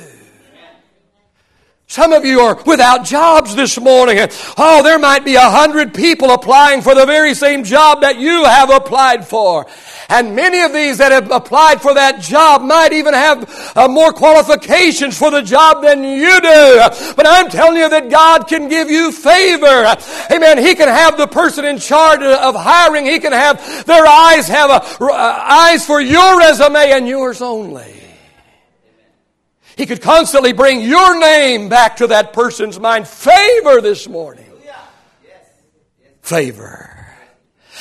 Some 1.91 2.13
of 2.13 2.23
you 2.23 2.41
are 2.41 2.61
without 2.67 3.03
jobs 3.03 3.55
this 3.55 3.79
morning. 3.79 4.19
Oh, 4.59 4.83
there 4.83 4.99
might 4.99 5.25
be 5.25 5.33
a 5.33 5.49
hundred 5.49 5.91
people 5.91 6.29
applying 6.29 6.83
for 6.83 6.93
the 6.93 7.07
very 7.07 7.33
same 7.33 7.63
job 7.63 8.01
that 8.01 8.19
you 8.19 8.45
have 8.45 8.69
applied 8.69 9.27
for. 9.27 9.65
And 10.07 10.35
many 10.35 10.61
of 10.61 10.71
these 10.71 10.99
that 10.99 11.11
have 11.11 11.31
applied 11.31 11.81
for 11.81 11.95
that 11.95 12.21
job 12.21 12.61
might 12.61 12.93
even 12.93 13.15
have 13.15 13.73
uh, 13.75 13.87
more 13.87 14.13
qualifications 14.13 15.17
for 15.17 15.31
the 15.31 15.41
job 15.41 15.81
than 15.81 16.03
you 16.03 16.39
do. 16.39 17.13
But 17.15 17.25
I'm 17.25 17.49
telling 17.49 17.77
you 17.77 17.89
that 17.89 18.11
God 18.11 18.47
can 18.47 18.69
give 18.69 18.91
you 18.91 19.11
favor. 19.11 19.95
Amen. 20.31 20.59
He 20.59 20.75
can 20.75 20.89
have 20.89 21.17
the 21.17 21.25
person 21.25 21.65
in 21.65 21.79
charge 21.79 22.21
of 22.21 22.53
hiring. 22.53 23.07
He 23.07 23.17
can 23.17 23.33
have 23.33 23.87
their 23.87 24.05
eyes 24.05 24.47
have 24.47 24.69
a, 24.69 25.03
uh, 25.03 25.11
eyes 25.11 25.87
for 25.87 25.99
your 25.99 26.37
resume 26.37 26.91
and 26.91 27.07
yours 27.07 27.41
only. 27.41 27.98
He 29.79 29.85
could 29.85 30.01
constantly 30.01 30.51
bring 30.51 30.81
your 30.81 31.17
name 31.17 31.69
back 31.69 31.95
to 31.97 32.07
that 32.07 32.33
person's 32.33 32.77
mind. 32.77 33.07
Favor 33.07 33.79
this 33.79 34.09
morning. 34.09 34.51
Favor. 36.21 37.07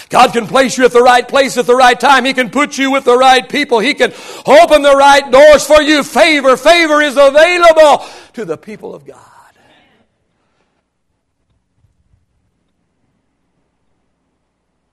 God 0.08 0.32
can 0.32 0.46
place 0.46 0.78
you 0.78 0.84
at 0.84 0.92
the 0.92 1.02
right 1.02 1.26
place 1.26 1.58
at 1.58 1.66
the 1.66 1.74
right 1.74 1.98
time. 1.98 2.24
He 2.24 2.34
can 2.34 2.50
put 2.50 2.78
you 2.78 2.92
with 2.92 3.02
the 3.02 3.16
right 3.16 3.46
people. 3.48 3.80
He 3.80 3.94
can 3.94 4.12
open 4.46 4.82
the 4.82 4.94
right 4.94 5.28
doors 5.28 5.66
for 5.66 5.82
you. 5.82 6.04
Favor, 6.04 6.56
favor 6.56 7.02
is 7.02 7.16
available 7.16 8.06
to 8.34 8.44
the 8.44 8.56
people 8.56 8.94
of 8.94 9.04
God. 9.04 9.18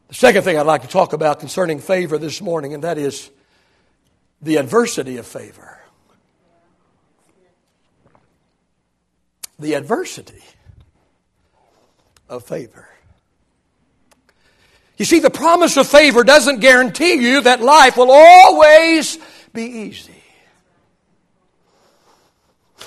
The 0.08 0.16
second 0.16 0.42
thing 0.42 0.58
I'd 0.58 0.66
like 0.66 0.82
to 0.82 0.88
talk 0.88 1.14
about 1.14 1.40
concerning 1.40 1.78
favor 1.78 2.18
this 2.18 2.42
morning, 2.42 2.74
and 2.74 2.84
that 2.84 2.98
is 2.98 3.30
the 4.42 4.56
adversity 4.56 5.18
of 5.18 5.28
favor. 5.28 5.82
The 9.60 9.74
adversity 9.74 10.44
of 12.30 12.44
favor. 12.44 12.90
You 14.98 15.06
see, 15.06 15.20
the 15.20 15.30
promise 15.30 15.78
of 15.78 15.88
favor 15.88 16.24
doesn't 16.24 16.60
guarantee 16.60 17.16
you 17.16 17.42
that 17.42 17.62
life 17.62 17.98
will 17.98 18.12
always 18.12 19.18
be 19.54 19.64
easy. 19.64 20.12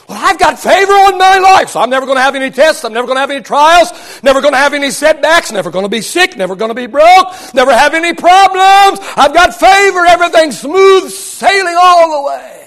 Well, 0.09 0.19
I've 0.19 0.39
got 0.39 0.59
favor 0.59 0.93
on 0.93 1.19
my 1.19 1.37
life, 1.37 1.69
so 1.69 1.81
I'm 1.81 1.91
never 1.91 2.07
going 2.07 2.17
to 2.17 2.23
have 2.23 2.35
any 2.35 2.51
tests, 2.51 2.83
I'm 2.83 2.95
never 2.95 3.07
going 3.07 3.17
to 3.17 3.21
have 3.21 3.31
any 3.31 3.43
trials, 3.43 3.93
never 4.23 4.41
going 4.41 4.55
to 4.55 4.59
have 4.59 4.73
any 4.73 4.91
setbacks, 4.91 5.53
never 5.53 5.71
going 5.71 5.85
to 5.85 5.91
be 5.91 6.01
sick, 6.01 6.35
never 6.35 6.57
going 6.57 6.71
to 6.71 6.75
be 6.75 6.87
broke, 6.87 7.29
never 7.53 7.75
have 7.75 7.93
any 7.93 8.15
problems. 8.15 9.01
I've 9.17 9.35
got 9.35 9.55
favor, 9.55 10.07
everything's 10.07 10.61
smooth 10.61 11.11
sailing 11.11 11.77
all 11.79 12.23
the 12.23 12.27
way. 12.27 12.58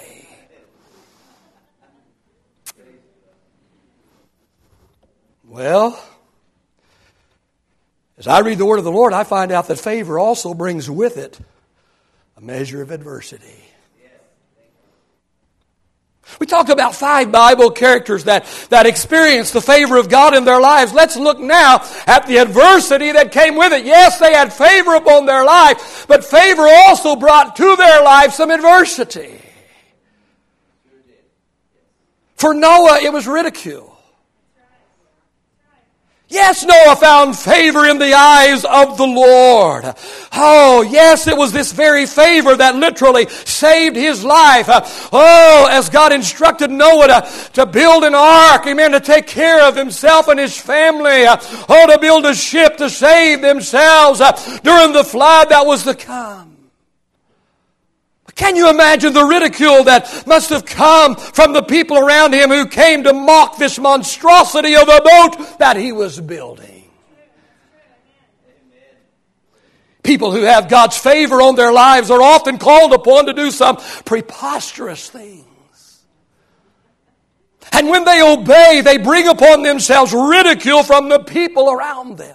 Well, 5.52 6.02
as 8.16 8.26
I 8.26 8.38
read 8.38 8.56
the 8.56 8.64
word 8.64 8.78
of 8.78 8.84
the 8.84 8.90
Lord, 8.90 9.12
I 9.12 9.22
find 9.22 9.52
out 9.52 9.68
that 9.68 9.78
favor 9.78 10.18
also 10.18 10.54
brings 10.54 10.88
with 10.88 11.18
it 11.18 11.38
a 12.38 12.40
measure 12.40 12.80
of 12.80 12.90
adversity. 12.90 13.62
We 16.40 16.46
talked 16.46 16.70
about 16.70 16.94
five 16.94 17.30
Bible 17.30 17.70
characters 17.70 18.24
that, 18.24 18.46
that 18.70 18.86
experienced 18.86 19.52
the 19.52 19.60
favor 19.60 19.98
of 19.98 20.08
God 20.08 20.34
in 20.34 20.46
their 20.46 20.58
lives. 20.58 20.94
Let's 20.94 21.18
look 21.18 21.38
now 21.38 21.84
at 22.06 22.26
the 22.26 22.38
adversity 22.38 23.12
that 23.12 23.30
came 23.30 23.54
with 23.54 23.74
it. 23.74 23.84
Yes, 23.84 24.18
they 24.18 24.32
had 24.32 24.54
favor 24.54 24.94
upon 24.94 25.26
their 25.26 25.44
life, 25.44 26.06
but 26.08 26.24
favor 26.24 26.66
also 26.66 27.14
brought 27.14 27.56
to 27.56 27.76
their 27.76 28.02
life 28.02 28.32
some 28.32 28.50
adversity. 28.50 29.38
For 32.36 32.54
Noah, 32.54 33.00
it 33.02 33.12
was 33.12 33.26
ridicule. 33.26 33.91
Yes, 36.32 36.64
Noah 36.64 36.96
found 36.96 37.36
favor 37.36 37.84
in 37.84 37.98
the 37.98 38.14
eyes 38.14 38.64
of 38.64 38.96
the 38.96 39.04
Lord. 39.04 39.84
Oh, 40.32 40.80
yes, 40.80 41.26
it 41.26 41.36
was 41.36 41.52
this 41.52 41.72
very 41.72 42.06
favor 42.06 42.56
that 42.56 42.74
literally 42.74 43.28
saved 43.28 43.96
his 43.96 44.24
life. 44.24 44.66
Oh, 45.12 45.68
as 45.70 45.90
God 45.90 46.10
instructed 46.10 46.70
Noah 46.70 47.08
to, 47.08 47.50
to 47.52 47.66
build 47.66 48.04
an 48.04 48.14
ark, 48.14 48.66
amen, 48.66 48.92
to 48.92 49.00
take 49.00 49.26
care 49.26 49.62
of 49.68 49.76
himself 49.76 50.28
and 50.28 50.40
his 50.40 50.58
family. 50.58 51.26
Oh, 51.26 51.86
to 51.92 51.98
build 52.00 52.24
a 52.24 52.34
ship 52.34 52.78
to 52.78 52.88
save 52.88 53.42
themselves 53.42 54.20
during 54.62 54.94
the 54.94 55.04
flood 55.04 55.50
that 55.50 55.66
was 55.66 55.84
to 55.84 55.94
come. 55.94 56.51
Can 58.42 58.56
you 58.56 58.68
imagine 58.68 59.12
the 59.12 59.22
ridicule 59.22 59.84
that 59.84 60.26
must 60.26 60.50
have 60.50 60.66
come 60.66 61.14
from 61.14 61.52
the 61.52 61.62
people 61.62 61.96
around 61.96 62.34
him 62.34 62.50
who 62.50 62.66
came 62.66 63.04
to 63.04 63.12
mock 63.12 63.56
this 63.56 63.78
monstrosity 63.78 64.74
of 64.74 64.88
a 64.88 65.00
boat 65.00 65.58
that 65.60 65.76
he 65.76 65.92
was 65.92 66.20
building? 66.20 66.90
People 70.02 70.32
who 70.32 70.42
have 70.42 70.68
God's 70.68 70.98
favor 70.98 71.40
on 71.40 71.54
their 71.54 71.70
lives 71.70 72.10
are 72.10 72.20
often 72.20 72.58
called 72.58 72.92
upon 72.92 73.26
to 73.26 73.32
do 73.32 73.52
some 73.52 73.76
preposterous 74.04 75.08
things. 75.08 76.02
And 77.70 77.88
when 77.88 78.04
they 78.04 78.20
obey, 78.20 78.80
they 78.84 78.98
bring 78.98 79.28
upon 79.28 79.62
themselves 79.62 80.12
ridicule 80.12 80.82
from 80.82 81.08
the 81.08 81.20
people 81.20 81.70
around 81.70 82.18
them. 82.18 82.34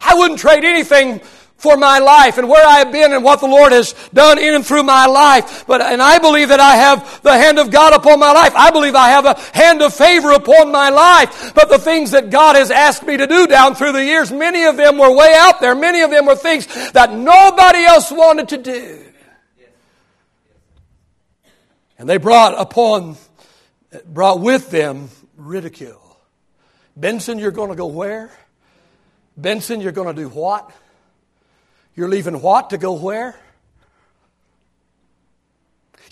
I 0.00 0.14
wouldn't 0.14 0.40
trade 0.40 0.64
anything 0.64 1.20
for 1.58 1.76
my 1.76 1.98
life 1.98 2.38
and 2.38 2.48
where 2.48 2.64
I 2.64 2.78
have 2.78 2.92
been 2.92 3.12
and 3.12 3.24
what 3.24 3.40
the 3.40 3.46
Lord 3.46 3.72
has 3.72 3.92
done 4.14 4.38
in 4.38 4.54
and 4.54 4.64
through 4.64 4.84
my 4.84 5.06
life. 5.06 5.66
But, 5.66 5.82
and 5.82 6.00
I 6.00 6.18
believe 6.18 6.48
that 6.48 6.60
I 6.60 6.76
have 6.76 7.22
the 7.22 7.36
hand 7.36 7.58
of 7.58 7.70
God 7.70 7.92
upon 7.92 8.20
my 8.20 8.32
life. 8.32 8.54
I 8.54 8.70
believe 8.70 8.94
I 8.94 9.08
have 9.08 9.24
a 9.24 9.38
hand 9.52 9.82
of 9.82 9.92
favor 9.92 10.30
upon 10.30 10.70
my 10.70 10.90
life. 10.90 11.52
But 11.54 11.68
the 11.68 11.78
things 11.78 12.12
that 12.12 12.30
God 12.30 12.54
has 12.54 12.70
asked 12.70 13.02
me 13.02 13.16
to 13.16 13.26
do 13.26 13.48
down 13.48 13.74
through 13.74 13.92
the 13.92 14.04
years, 14.04 14.30
many 14.30 14.64
of 14.64 14.76
them 14.76 14.98
were 14.98 15.14
way 15.14 15.34
out 15.36 15.60
there. 15.60 15.74
Many 15.74 16.02
of 16.02 16.10
them 16.10 16.26
were 16.26 16.36
things 16.36 16.66
that 16.92 17.12
nobody 17.12 17.84
else 17.84 18.10
wanted 18.12 18.48
to 18.50 18.58
do. 18.58 19.04
And 21.98 22.08
they 22.08 22.18
brought 22.18 22.54
upon, 22.56 23.16
brought 24.06 24.40
with 24.40 24.70
them 24.70 25.08
ridicule. 25.36 26.16
Benson, 26.96 27.40
you're 27.40 27.50
going 27.50 27.70
to 27.70 27.76
go 27.76 27.86
where? 27.86 28.30
Benson, 29.36 29.80
you're 29.80 29.90
going 29.90 30.14
to 30.14 30.22
do 30.22 30.28
what? 30.28 30.70
You're 31.98 32.08
leaving 32.08 32.40
what 32.40 32.70
to 32.70 32.78
go 32.78 32.92
where? 32.92 33.34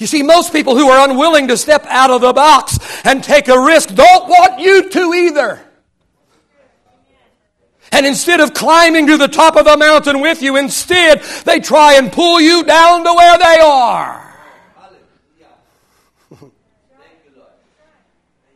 You 0.00 0.08
see, 0.08 0.24
most 0.24 0.52
people 0.52 0.76
who 0.76 0.88
are 0.88 1.08
unwilling 1.08 1.46
to 1.46 1.56
step 1.56 1.86
out 1.86 2.10
of 2.10 2.22
the 2.22 2.32
box 2.32 2.76
and 3.04 3.22
take 3.22 3.46
a 3.46 3.56
risk 3.56 3.94
don't 3.94 4.28
want 4.28 4.58
you 4.58 4.90
to 4.90 5.14
either. 5.14 5.60
And 7.92 8.04
instead 8.04 8.40
of 8.40 8.52
climbing 8.52 9.06
to 9.06 9.16
the 9.16 9.28
top 9.28 9.54
of 9.54 9.64
the 9.64 9.76
mountain 9.76 10.20
with 10.20 10.42
you, 10.42 10.56
instead 10.56 11.22
they 11.44 11.60
try 11.60 11.94
and 11.94 12.10
pull 12.10 12.40
you 12.40 12.64
down 12.64 13.04
to 13.04 13.14
where 13.14 13.38
they 13.38 13.60
are. 13.62 14.36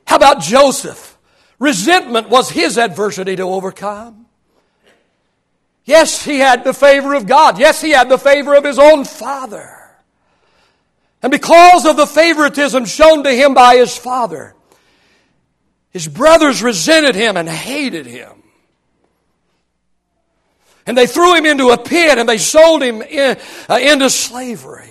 How 0.04 0.16
about 0.16 0.40
Joseph? 0.40 1.16
Resentment 1.60 2.28
was 2.28 2.50
his 2.50 2.76
adversity 2.76 3.36
to 3.36 3.44
overcome. 3.44 4.19
Yes, 5.84 6.24
he 6.24 6.38
had 6.38 6.64
the 6.64 6.74
favor 6.74 7.14
of 7.14 7.26
God. 7.26 7.58
Yes, 7.58 7.80
he 7.80 7.90
had 7.90 8.08
the 8.08 8.18
favor 8.18 8.54
of 8.54 8.64
his 8.64 8.78
own 8.78 9.04
father. 9.04 9.76
And 11.22 11.30
because 11.30 11.84
of 11.84 11.96
the 11.96 12.06
favoritism 12.06 12.84
shown 12.84 13.24
to 13.24 13.32
him 13.32 13.54
by 13.54 13.76
his 13.76 13.96
father, 13.96 14.54
his 15.90 16.06
brothers 16.08 16.62
resented 16.62 17.14
him 17.14 17.36
and 17.36 17.48
hated 17.48 18.06
him. 18.06 18.42
And 20.86 20.96
they 20.96 21.06
threw 21.06 21.34
him 21.34 21.46
into 21.46 21.70
a 21.70 21.78
pit 21.78 22.18
and 22.18 22.28
they 22.28 22.38
sold 22.38 22.82
him 22.82 23.02
in, 23.02 23.36
uh, 23.68 23.78
into 23.80 24.08
slavery. 24.08 24.90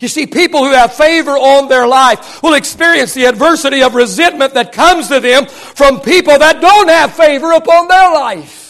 You 0.00 0.08
see, 0.08 0.26
people 0.26 0.62
who 0.64 0.72
have 0.72 0.92
favor 0.92 1.32
on 1.32 1.68
their 1.68 1.86
life 1.86 2.42
will 2.42 2.54
experience 2.54 3.14
the 3.14 3.24
adversity 3.24 3.82
of 3.82 3.94
resentment 3.94 4.54
that 4.54 4.72
comes 4.72 5.08
to 5.08 5.20
them 5.20 5.46
from 5.46 6.00
people 6.00 6.38
that 6.38 6.60
don't 6.60 6.88
have 6.88 7.14
favor 7.14 7.52
upon 7.52 7.88
their 7.88 8.12
life. 8.12 8.65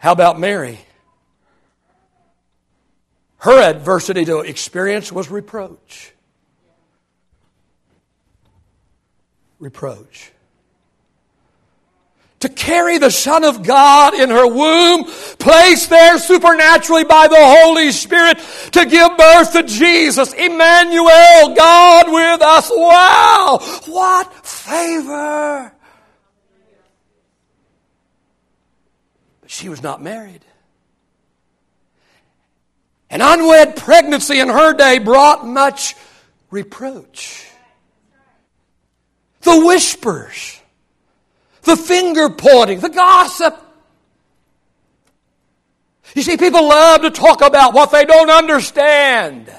How 0.00 0.12
about 0.12 0.40
Mary? 0.40 0.80
Her 3.36 3.62
adversity 3.62 4.24
to 4.24 4.40
experience 4.40 5.12
was 5.12 5.30
reproach. 5.30 6.12
Reproach. 9.58 10.32
To 12.40 12.48
carry 12.48 12.96
the 12.96 13.10
Son 13.10 13.44
of 13.44 13.62
God 13.62 14.14
in 14.14 14.30
her 14.30 14.46
womb, 14.46 15.04
placed 15.38 15.90
there 15.90 16.16
supernaturally 16.16 17.04
by 17.04 17.28
the 17.28 17.36
Holy 17.38 17.92
Spirit 17.92 18.38
to 18.72 18.86
give 18.86 19.18
birth 19.18 19.52
to 19.52 19.64
Jesus, 19.64 20.32
Emmanuel, 20.32 21.54
God 21.54 22.10
with 22.10 22.40
us. 22.40 22.70
Wow! 22.74 23.58
What 23.84 24.32
favor! 24.46 25.74
She 29.50 29.68
was 29.68 29.82
not 29.82 30.00
married. 30.00 30.44
An 33.10 33.20
unwed 33.20 33.74
pregnancy 33.74 34.38
in 34.38 34.48
her 34.48 34.74
day 34.74 35.00
brought 35.00 35.44
much 35.44 35.96
reproach. 36.52 37.48
The 39.40 39.66
whispers, 39.66 40.60
the 41.62 41.76
finger 41.76 42.30
pointing, 42.30 42.78
the 42.78 42.90
gossip. 42.90 43.60
You 46.14 46.22
see, 46.22 46.36
people 46.36 46.68
love 46.68 47.02
to 47.02 47.10
talk 47.10 47.42
about 47.42 47.74
what 47.74 47.90
they 47.90 48.04
don't 48.04 48.30
understand. 48.30 49.52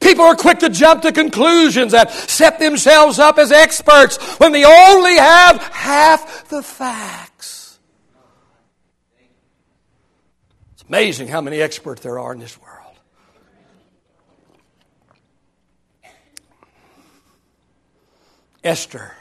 People 0.00 0.24
are 0.24 0.36
quick 0.36 0.60
to 0.60 0.68
jump 0.68 1.02
to 1.02 1.12
conclusions 1.12 1.94
and 1.94 2.08
set 2.10 2.58
themselves 2.58 3.18
up 3.18 3.38
as 3.38 3.52
experts 3.52 4.16
when 4.38 4.52
they 4.52 4.64
only 4.64 5.16
have 5.16 5.62
half 5.62 6.48
the 6.48 6.62
facts. 6.62 7.78
It's 10.74 10.84
amazing 10.88 11.28
how 11.28 11.40
many 11.40 11.60
experts 11.60 12.02
there 12.02 12.18
are 12.18 12.32
in 12.32 12.38
this 12.38 12.60
world. 12.60 12.74
Esther, 18.62 19.14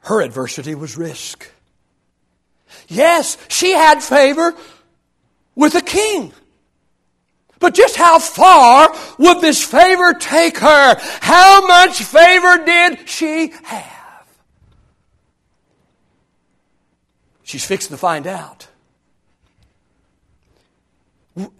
her 0.00 0.22
adversity 0.22 0.74
was 0.74 0.96
risk. 0.96 1.50
Yes, 2.86 3.36
she 3.48 3.72
had 3.72 4.02
favor 4.02 4.54
with 5.54 5.72
the 5.72 5.82
king. 5.82 6.32
But 7.60 7.74
just 7.74 7.96
how 7.96 8.18
far 8.18 8.94
would 9.18 9.40
this 9.40 9.64
favor 9.64 10.14
take 10.14 10.58
her? 10.58 10.96
How 11.20 11.66
much 11.66 12.02
favor 12.02 12.64
did 12.64 13.08
she 13.08 13.52
have? 13.64 14.26
She's 17.42 17.64
fixing 17.64 17.90
to 17.90 17.96
find 17.96 18.26
out. 18.26 18.68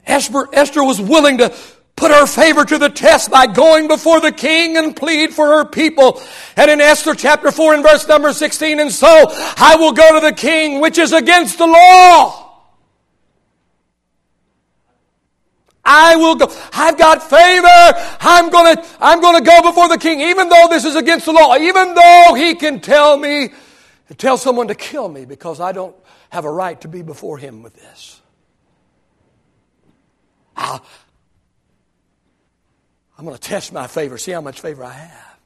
Esther, 0.07 0.49
Esther 0.53 0.85
was 0.85 1.01
willing 1.01 1.39
to 1.39 1.55
put 1.97 2.11
her 2.11 2.27
favor 2.27 2.65
to 2.65 2.79
the 2.79 2.89
test 2.89 3.31
by 3.31 3.47
going 3.47 3.89
before 3.89 4.21
the 4.21 4.31
king 4.31 4.77
and 4.77 4.95
plead 4.95 5.35
for 5.35 5.47
her 5.47 5.65
people. 5.65 6.21
And 6.57 6.71
in 6.71 6.81
Esther 6.81 7.15
chapter 7.15 7.51
4 7.51 7.75
and 7.75 7.83
verse 7.83 8.07
number 8.07 8.33
16, 8.33 8.79
and 8.81 8.93
so 8.93 9.09
I 9.09 9.77
will 9.79 9.93
go 9.93 10.21
to 10.21 10.27
the 10.27 10.33
king, 10.33 10.81
which 10.81 10.99
is 10.99 11.13
against 11.13 11.59
the 11.59 11.67
law. 11.67 12.48
I 15.91 16.17
will 16.17 16.35
go. 16.35 16.55
I've 16.73 16.99
got 16.99 17.23
favor. 17.23 18.17
I'm 18.21 18.51
gonna, 18.51 18.85
I'm 19.01 19.21
gonna 19.21 19.41
go 19.41 19.63
before 19.63 19.89
the 19.89 19.99
king, 19.99 20.21
even 20.21 20.49
though 20.49 20.67
this 20.69 20.85
is 20.85 20.97
against 20.97 21.25
the 21.25 21.33
law, 21.33 21.57
even 21.57 21.95
though 21.95 22.35
he 22.37 22.55
can 22.55 22.81
tell 22.81 23.17
me, 23.17 23.51
tell 24.19 24.37
someone 24.37 24.69
to 24.69 24.75
kill 24.75 25.09
me 25.09 25.25
because 25.25 25.61
I 25.61 25.73
don't 25.73 25.97
have 26.31 26.45
a 26.45 26.51
right 26.51 26.81
to 26.83 26.89
be 26.89 27.03
before 27.03 27.39
him 27.39 27.63
with 27.63 27.75
this. 27.75 28.21
I'll, 30.57 30.85
I'm 33.17 33.25
going 33.25 33.37
to 33.37 33.43
test 33.43 33.73
my 33.73 33.87
favor, 33.87 34.19
see 34.19 34.33
how 34.33 34.41
much 34.41 34.61
favor 34.61 34.85
I 34.85 34.93
have. 34.93 35.39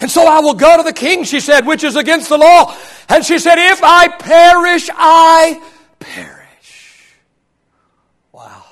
And 0.00 0.10
so 0.10 0.26
I 0.26 0.40
will 0.40 0.54
go 0.54 0.76
to 0.76 0.82
the 0.82 0.92
king, 0.92 1.24
she 1.24 1.40
said, 1.40 1.66
which 1.66 1.82
is 1.82 1.96
against 1.96 2.28
the 2.28 2.36
law. 2.36 2.76
And 3.08 3.24
she 3.24 3.38
said, 3.38 3.58
if 3.58 3.82
I 3.82 4.08
perish, 4.08 4.90
I 4.92 5.62
perish. 5.98 7.16
Wow. 8.32 8.64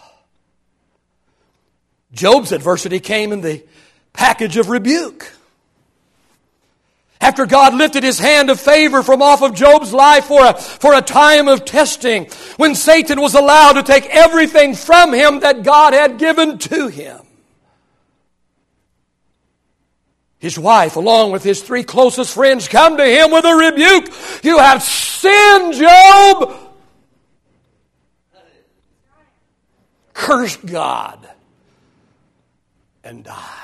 Job's 2.15 2.53
adversity 2.53 3.01
came 3.01 3.33
in 3.33 3.41
the 3.41 3.63
package 4.13 4.57
of 4.57 4.71
rebuke. 4.71 5.33
After 7.21 7.47
God 7.47 7.75
lifted 7.75 8.03
his 8.03 8.19
hand 8.19 8.51
of 8.51 8.61
favor 8.61 9.03
from 9.03 9.23
off 9.23 9.43
of 9.43 9.55
Job's 9.55 9.93
life 9.93 10.27
for 10.27 10.45
a, 10.45 10.55
for 10.55 10.95
a 10.95 11.03
time 11.03 11.49
of 11.49 11.65
testing, 11.65 12.27
when 12.57 12.75
Satan 12.75 13.21
was 13.21 13.35
allowed 13.35 13.73
to 13.73 13.83
take 13.83 14.07
everything 14.07 14.75
from 14.75 15.13
him 15.13 15.41
that 15.41 15.63
God 15.63 15.93
had 15.93 16.19
given 16.19 16.59
to 16.59 16.89
him. 16.89 17.21
His 20.39 20.59
wife, 20.59 20.97
along 20.97 21.33
with 21.33 21.43
his 21.43 21.63
three 21.63 21.83
closest 21.83 22.35
friends, 22.35 22.69
come 22.69 22.99
to 22.99 23.05
him 23.05 23.31
with 23.31 23.47
a 23.47 23.55
rebuke. 23.55 24.13
You 24.45 24.59
have 24.59 24.83
sinned, 24.83 25.75
Job. 25.75 26.61
Curse 30.13 30.59
God 30.59 31.27
and 33.05 33.25
die. 33.25 33.61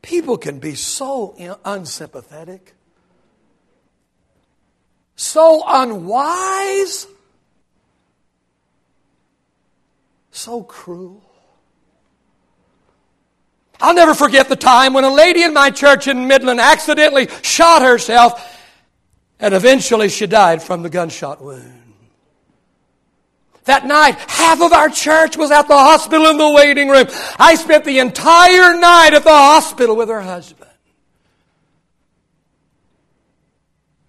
People 0.00 0.38
can 0.38 0.58
be 0.58 0.74
so 0.74 1.34
unsympathetic, 1.64 2.74
so 5.16 5.62
unwise, 5.66 7.06
so 10.30 10.62
cruel. 10.62 11.22
I'll 13.80 13.94
never 13.94 14.14
forget 14.14 14.48
the 14.48 14.56
time 14.56 14.92
when 14.92 15.04
a 15.04 15.12
lady 15.12 15.42
in 15.42 15.52
my 15.52 15.70
church 15.70 16.08
in 16.08 16.26
Midland 16.26 16.60
accidentally 16.60 17.28
shot 17.42 17.82
herself 17.82 18.56
and 19.38 19.54
eventually 19.54 20.08
she 20.08 20.26
died 20.26 20.62
from 20.62 20.82
the 20.82 20.90
gunshot 20.90 21.42
wound. 21.42 21.87
That 23.68 23.84
night, 23.84 24.14
half 24.28 24.62
of 24.62 24.72
our 24.72 24.88
church 24.88 25.36
was 25.36 25.50
at 25.50 25.68
the 25.68 25.76
hospital 25.76 26.28
in 26.28 26.38
the 26.38 26.50
waiting 26.50 26.88
room. 26.88 27.04
I 27.38 27.54
spent 27.54 27.84
the 27.84 27.98
entire 27.98 28.74
night 28.78 29.12
at 29.12 29.24
the 29.24 29.28
hospital 29.28 29.94
with 29.94 30.08
her 30.08 30.22
husband. 30.22 30.70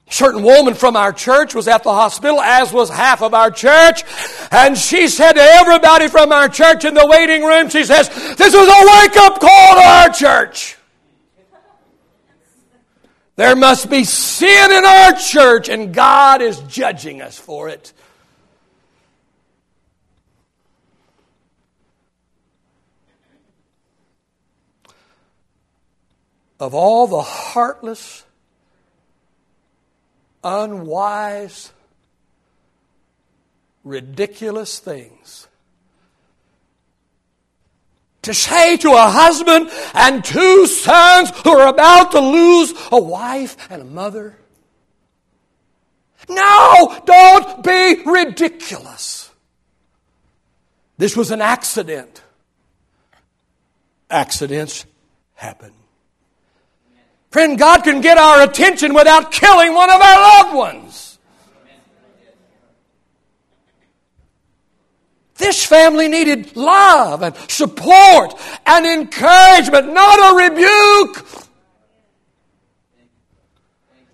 A 0.08 0.13
certain 0.13 0.43
woman 0.43 0.76
from 0.76 0.95
our 0.95 1.12
church 1.12 1.54
was 1.54 1.67
at 1.67 1.84
the 1.84 1.91
hospital, 1.91 2.39
as 2.39 2.72
was 2.72 2.89
half 2.89 3.22
of 3.22 3.34
our 3.34 3.52
church. 3.52 4.06
And 4.50 4.78
she 4.78 5.10
said 5.10 5.34
to 5.34 5.41
everybody 5.41 6.08
from 6.08 6.32
our 6.32 6.48
church 6.48 6.86
in 6.86 6.93
the 6.93 7.06
waiting 7.06 7.43
room, 7.43 7.67
she 7.67 7.84
says, 7.84 8.08
This 8.08 8.54
was 8.54 8.65
a 8.65 9.02
wake 9.02 9.17
up 9.17 9.41
call 9.41 9.76
to 9.76 9.82
our 9.82 10.10
church. 10.10 10.78
There 13.36 13.58
must 13.58 13.89
be 13.89 14.06
sin 14.06 14.72
in 14.72 14.86
our 14.86 15.12
church, 15.12 15.67
and 15.67 15.93
God 15.93 16.41
is 16.41 16.60
judging 16.62 17.22
us 17.22 17.38
for 17.38 17.67
it. 17.67 17.91
Of 26.60 26.74
all 26.74 27.08
the 27.08 27.22
heartless, 27.22 28.24
unwise, 30.43 31.72
ridiculous 33.84 34.80
things 34.80 35.48
to 38.22 38.34
say 38.34 38.78
to 38.78 38.91
a 38.91 39.10
husband 39.10 39.69
and 39.93 40.24
two 40.24 40.67
sons 40.67 41.32
who 41.43 41.52
are 41.52 41.67
about 41.67 42.12
to 42.12 42.19
lose 42.19 42.74
a 42.91 43.00
wife 43.00 43.58
and 43.72 43.82
a 43.82 43.86
mother. 43.86 44.38
No, 46.28 47.02
don't 47.06 47.63
be 47.63 48.04
ridiculous. 48.06 49.32
This 50.98 51.15
was 51.15 51.32
an 51.32 51.41
accident. 51.41 52.22
Accidents 54.10 54.86
happen. 55.34 55.79
Friend, 57.32 57.60
God 57.60 57.84
can 57.84 58.02
get 58.02 58.18
our 58.18 58.42
attention 58.42 58.94
without 58.94 59.32
killing 59.32 59.74
one 59.74 59.89
of 59.89 60.02
our 60.02 60.44
loved 60.44 60.56
ones. 60.56 61.20
This 65.36 65.65
family 65.65 66.10
needed 66.10 66.58
love 66.58 67.22
and 67.22 67.36
support 67.50 68.34
and 68.65 68.86
encouragement, 68.86 69.94
not 69.94 70.20
a 70.20 70.50
rebuke. 70.50 71.26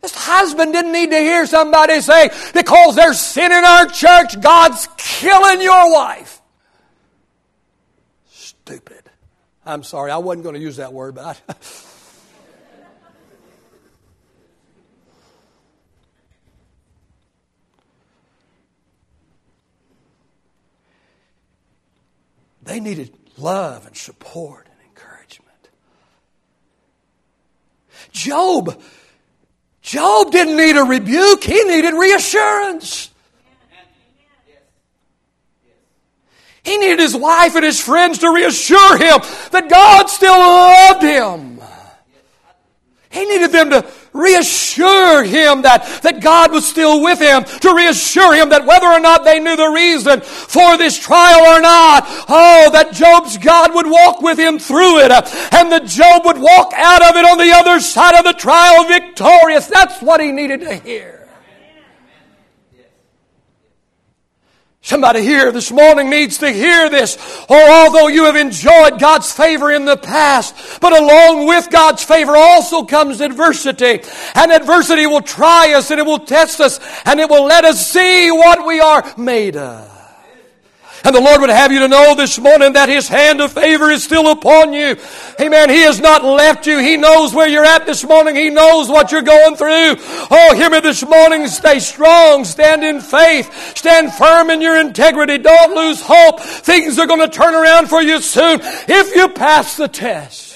This 0.01 0.13
husband 0.13 0.71
didn't 0.71 0.91
need 0.91 1.10
to 1.10 1.17
hear 1.17 1.47
somebody 1.47 1.99
say, 2.01 2.30
because 2.54 2.95
there's 2.95 3.19
sin 3.19 3.51
in 3.51 3.63
our 3.63 3.88
church, 3.88 4.39
God's 4.39 4.88
killing 4.97 5.62
your 5.62 5.91
wife. 5.91 6.41
Stupid. 8.30 9.10
I'm 9.65 9.82
sorry, 9.82 10.12
I 10.12 10.17
wasn't 10.17 10.43
going 10.43 10.56
to 10.56 10.62
use 10.62 10.75
that 10.75 10.93
word, 10.93 11.15
but 11.15 11.41
I. 11.49 11.56
They 22.65 22.80
needed 22.80 23.15
love 23.38 23.86
and 23.86 23.95
support 23.95 24.67
and 24.69 24.89
encouragement. 24.89 25.69
Job, 28.12 28.82
Job 29.82 30.32
didn't 30.32 30.58
need 30.58 30.75
a 30.75 30.84
rebuke, 30.84 31.43
he 31.43 31.63
needed 31.63 31.93
reassurance. 31.93 33.12
He 36.63 36.78
needed 36.78 36.97
his 36.97 37.15
wife 37.15 37.54
and 37.54 37.63
his 37.63 37.80
friends 37.80 38.17
to 38.19 38.34
reassure 38.34 38.97
him 38.97 39.19
that 39.51 39.67
God 39.69 40.10
still 40.10 40.39
loved 40.39 41.04
him. 41.04 41.62
He 43.12 43.23
needed 43.25 43.51
them 43.51 43.69
to 43.69 43.82
reassure 44.15 45.23
him 45.23 45.62
that, 45.63 45.86
that 46.04 46.21
God 46.21 46.51
was 46.51 46.67
still 46.67 47.01
with 47.01 47.19
him, 47.19 47.43
to 47.43 47.73
reassure 47.75 48.34
him 48.34 48.49
that 48.49 48.65
whether 48.65 48.88
or 48.88 48.99
not 48.99 49.23
they 49.23 49.39
knew 49.39 49.56
the 49.56 49.67
reason 49.67 50.21
for 50.21 50.78
this 50.78 50.97
trial 50.97 51.56
or 51.56 51.62
not, 51.62 52.06
oh, 52.30 52.69
that 52.71 52.93
Job's 52.93 53.38
God 53.38 53.75
would 53.75 53.89
walk 53.89 54.21
with 54.21 54.39
him 54.39 54.58
through 54.58 54.99
it, 54.99 55.12
uh, 55.12 55.21
and 55.51 55.71
that 55.71 55.86
Job 55.86 56.25
would 56.25 56.38
walk 56.38 56.73
out 56.75 57.04
of 57.04 57.15
it 57.15 57.25
on 57.25 57.38
the 57.38 57.51
other 57.51 57.80
side 57.80 58.17
of 58.17 58.23
the 58.23 58.34
trial 58.34 58.88
victorious. 58.88 59.67
That's 59.67 60.01
what 60.01 60.21
he 60.21 60.32
needed 60.32 60.62
to 60.62 60.75
hear. 60.75 61.14
Somebody 64.86 65.24
here 65.24 65.52
this 65.52 65.71
morning 65.71 66.12
needs 66.12 66.38
to 66.38 66.52
hear 66.52 66.91
this. 66.91 67.17
Oh, 67.50 67.86
although 67.88 68.08
you 68.08 68.26
have 68.26 68.36
enjoyed 68.36 69.00
God's 69.00 69.32
favor 69.32 69.71
in 69.71 69.86
the 69.86 69.98
past, 69.98 70.80
but 70.80 70.95
along 70.95 71.48
with 71.48 71.71
God's 71.71 72.04
favor 72.04 72.38
also 72.38 72.84
comes 72.84 73.19
adversity. 73.19 74.08
And 74.36 74.52
adversity 74.52 75.08
will 75.08 75.24
try 75.24 75.74
us 75.74 75.89
and 75.89 76.00
it 76.00 76.06
will 76.06 76.19
test 76.19 76.62
us 76.62 76.80
and 77.04 77.19
it 77.19 77.28
will 77.32 77.45
let 77.45 77.65
us 77.65 77.84
see 77.84 78.30
what 78.30 78.63
we 78.67 78.80
are 78.80 79.04
made 79.17 79.58
of. 79.58 79.94
And 81.06 81.13
the 81.13 81.22
Lord 81.22 81.41
would 81.41 81.52
have 81.52 81.72
you 81.72 81.80
to 81.82 81.88
know 81.88 82.15
this 82.15 82.39
morning 82.39 82.74
that 82.74 82.89
His 82.89 83.08
hand 83.08 83.39
of 83.39 83.54
favor 83.54 83.91
is 83.91 84.04
still 84.04 84.32
upon 84.32 84.74
you. 84.74 84.96
Amen. 85.39 85.70
He 85.70 85.82
has 85.82 86.02
not 86.02 86.24
left 86.24 86.65
you. 86.65 86.80
He 86.80 86.98
knows 86.98 87.32
where 87.32 87.48
you're 87.48 87.63
at 87.63 87.86
this 87.86 88.04
morning. 88.04 88.36
He 88.36 88.50
knows 88.50 88.89
what 88.89 89.12
you're 89.12 89.22
going 89.22 89.56
through. 89.56 89.96
Oh, 90.32 90.54
hear 90.56 90.72
me 90.72 90.80
this 90.80 91.06
morning. 91.06 91.46
Stay 91.48 91.78
strong. 91.78 92.44
Stand 92.44 92.84
in 92.84 93.02
faith. 93.02 93.78
Stand 93.78 94.13
firm 94.13 94.50
in 94.50 94.62
your 94.62 94.80
integrity. 94.80 95.38
Don't 95.38 95.76
lose 95.76 96.02
hope. 96.02 96.39
Things 96.39 96.98
are 96.98 97.06
going 97.06 97.20
to 97.20 97.30
turn 97.30 97.54
around 97.54 97.88
for 97.88 98.02
you 98.02 98.20
soon 98.20 98.60
if 98.63 99.15
you 99.15 99.30
pass 99.30 99.78
the 99.78 99.88
test. 99.88 100.54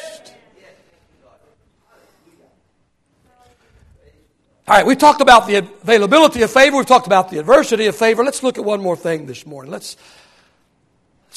All 4.67 4.75
right, 4.75 4.85
we've 4.85 4.99
talked 4.99 5.21
about 5.21 5.47
the 5.47 5.55
availability 5.55 6.43
of 6.43 6.51
favor. 6.51 6.77
We've 6.77 6.85
talked 6.85 7.07
about 7.07 7.31
the 7.31 7.39
adversity 7.39 7.87
of 7.87 7.95
favor. 7.95 8.23
Let's 8.23 8.43
look 8.43 8.59
at 8.59 8.63
one 8.63 8.81
more 8.81 8.95
thing 8.95 9.25
this 9.25 9.47
morning. 9.47 9.71
Let's 9.71 9.97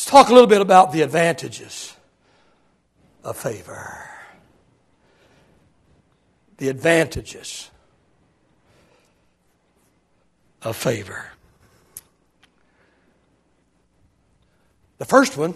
Let's 0.02 0.10
talk 0.10 0.30
a 0.30 0.32
little 0.32 0.48
bit 0.48 0.60
about 0.60 0.90
the 0.90 1.02
advantages 1.02 1.94
of 3.22 3.36
favor. 3.36 4.10
The 6.56 6.68
advantages 6.68 7.70
of 10.60 10.74
favor. 10.74 11.26
The 14.98 15.04
first 15.04 15.36
one 15.36 15.54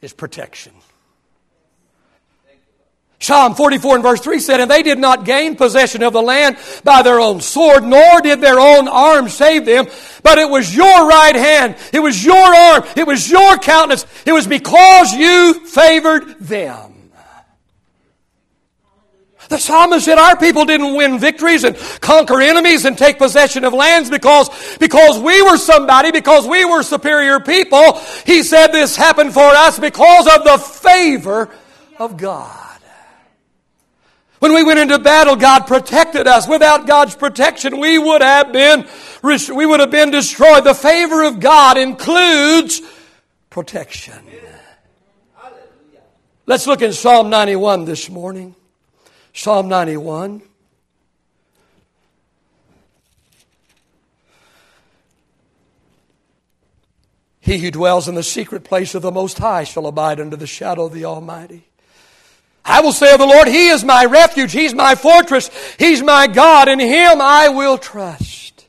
is 0.00 0.14
protection. 0.14 0.72
Psalm 3.22 3.54
44 3.54 3.94
and 3.94 4.02
verse 4.02 4.20
3 4.20 4.40
said, 4.40 4.58
And 4.58 4.68
they 4.68 4.82
did 4.82 4.98
not 4.98 5.24
gain 5.24 5.54
possession 5.54 6.02
of 6.02 6.12
the 6.12 6.20
land 6.20 6.56
by 6.82 7.02
their 7.02 7.20
own 7.20 7.40
sword, 7.40 7.84
nor 7.84 8.20
did 8.20 8.40
their 8.40 8.58
own 8.58 8.88
arm 8.88 9.28
save 9.28 9.64
them, 9.64 9.86
but 10.24 10.38
it 10.38 10.50
was 10.50 10.74
your 10.74 11.06
right 11.08 11.36
hand, 11.36 11.76
it 11.92 12.00
was 12.00 12.24
your 12.24 12.36
arm, 12.36 12.82
it 12.96 13.06
was 13.06 13.30
your 13.30 13.58
countenance, 13.58 14.06
it 14.26 14.32
was 14.32 14.48
because 14.48 15.14
you 15.14 15.54
favored 15.66 16.40
them. 16.40 17.10
The 19.48 19.58
psalmist 19.58 20.04
said 20.04 20.18
our 20.18 20.36
people 20.36 20.64
didn't 20.64 20.96
win 20.96 21.20
victories 21.20 21.62
and 21.62 21.76
conquer 22.00 22.40
enemies 22.40 22.86
and 22.86 22.98
take 22.98 23.18
possession 23.18 23.64
of 23.64 23.72
lands 23.72 24.10
because, 24.10 24.48
because 24.78 25.20
we 25.20 25.42
were 25.42 25.58
somebody, 25.58 26.10
because 26.10 26.48
we 26.48 26.64
were 26.64 26.82
superior 26.82 27.38
people. 27.38 28.00
He 28.24 28.42
said 28.42 28.68
this 28.68 28.96
happened 28.96 29.32
for 29.32 29.42
us 29.42 29.78
because 29.78 30.26
of 30.26 30.42
the 30.42 30.58
favor 30.58 31.50
of 31.98 32.16
God. 32.16 32.71
When 34.42 34.54
we 34.54 34.64
went 34.64 34.80
into 34.80 34.98
battle, 34.98 35.36
God 35.36 35.68
protected 35.68 36.26
us. 36.26 36.48
Without 36.48 36.84
God's 36.84 37.14
protection, 37.14 37.78
we 37.78 37.96
would 37.96 38.22
have 38.22 38.52
been, 38.52 38.88
we 39.22 39.66
would 39.66 39.78
have 39.78 39.92
been 39.92 40.10
destroyed. 40.10 40.64
The 40.64 40.74
favor 40.74 41.22
of 41.22 41.38
God 41.38 41.78
includes 41.78 42.82
protection. 43.50 44.18
Let's 46.44 46.66
look 46.66 46.82
in 46.82 46.92
Psalm 46.92 47.30
91 47.30 47.84
this 47.84 48.10
morning. 48.10 48.56
Psalm 49.32 49.68
91. 49.68 50.42
He 57.38 57.58
who 57.58 57.70
dwells 57.70 58.08
in 58.08 58.16
the 58.16 58.24
secret 58.24 58.64
place 58.64 58.96
of 58.96 59.02
the 59.02 59.12
Most 59.12 59.38
High 59.38 59.62
shall 59.62 59.86
abide 59.86 60.18
under 60.18 60.34
the 60.34 60.48
shadow 60.48 60.86
of 60.86 60.92
the 60.92 61.04
Almighty. 61.04 61.68
I 62.64 62.80
will 62.80 62.92
say 62.92 63.12
of 63.12 63.18
the 63.18 63.26
Lord, 63.26 63.48
He 63.48 63.68
is 63.68 63.84
my 63.84 64.04
refuge, 64.04 64.52
He's 64.52 64.74
my 64.74 64.94
fortress, 64.94 65.50
He's 65.78 66.02
my 66.02 66.26
God, 66.26 66.68
in 66.68 66.78
Him 66.78 67.20
I 67.20 67.48
will 67.48 67.78
trust. 67.78 68.66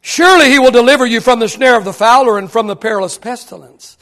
Surely 0.00 0.50
He 0.50 0.58
will 0.58 0.70
deliver 0.70 1.06
you 1.06 1.20
from 1.20 1.38
the 1.38 1.48
snare 1.48 1.76
of 1.76 1.84
the 1.84 1.92
fowler 1.92 2.38
and 2.38 2.50
from 2.50 2.66
the 2.66 2.76
perilous 2.76 3.16
pestilence. 3.16 3.96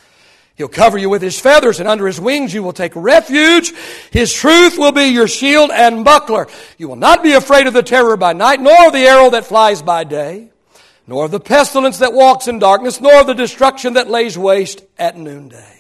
He'll 0.54 0.68
cover 0.68 0.98
you 0.98 1.08
with 1.08 1.22
his 1.22 1.40
feathers, 1.40 1.80
and 1.80 1.88
under 1.88 2.06
his 2.06 2.20
wings 2.20 2.52
you 2.52 2.62
will 2.62 2.74
take 2.74 2.92
refuge. 2.94 3.72
His 4.11 4.32
truth 4.32 4.76
will 4.78 4.92
be 4.92 5.06
your 5.06 5.26
shield 5.26 5.70
and 5.70 6.04
buckler. 6.04 6.46
You 6.76 6.88
will 6.88 6.96
not 6.96 7.22
be 7.22 7.32
afraid 7.32 7.66
of 7.66 7.72
the 7.72 7.82
terror 7.82 8.16
by 8.16 8.35
night, 8.35 8.61
nor 8.61 8.87
of 8.87 8.92
the 8.92 9.06
arrow 9.06 9.30
that 9.30 9.46
flies 9.46 9.80
by 9.80 10.04
day, 10.04 10.50
nor 11.06 11.24
of 11.24 11.30
the 11.30 11.40
pestilence 11.40 11.98
that 11.98 12.12
walks 12.12 12.48
in 12.48 12.58
darkness, 12.58 13.00
nor 13.00 13.20
of 13.20 13.26
the 13.26 13.35
destruction 13.35 13.94
that 13.94 14.11
lays 14.11 14.37
waste 14.37 14.82
at 14.98 15.16
noonday. 15.16 15.71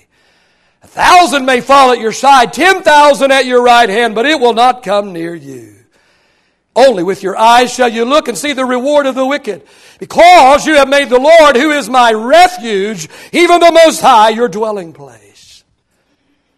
A 0.82 0.86
thousand 0.86 1.46
may 1.46 1.60
fall 1.60 1.92
at 1.92 2.00
your 2.00 2.12
side, 2.12 2.52
ten 2.52 2.82
thousand 2.82 3.30
at 3.30 3.46
your 3.46 3.62
right 3.62 3.88
hand, 3.88 4.14
but 4.14 4.26
it 4.26 4.40
will 4.40 4.54
not 4.54 4.82
come 4.82 5.12
near 5.12 5.34
you. 5.34 5.76
Only 6.74 7.02
with 7.02 7.22
your 7.22 7.36
eyes 7.36 7.72
shall 7.72 7.88
you 7.88 8.04
look 8.04 8.28
and 8.28 8.36
see 8.36 8.52
the 8.52 8.64
reward 8.64 9.06
of 9.06 9.14
the 9.14 9.26
wicked. 9.26 9.62
Because 9.98 10.66
you 10.66 10.74
have 10.76 10.88
made 10.88 11.10
the 11.10 11.20
Lord, 11.20 11.54
who 11.54 11.70
is 11.70 11.88
my 11.88 12.12
refuge, 12.12 13.08
even 13.32 13.60
the 13.60 13.70
Most 13.70 14.00
High, 14.00 14.30
your 14.30 14.48
dwelling 14.48 14.92
place. 14.92 15.64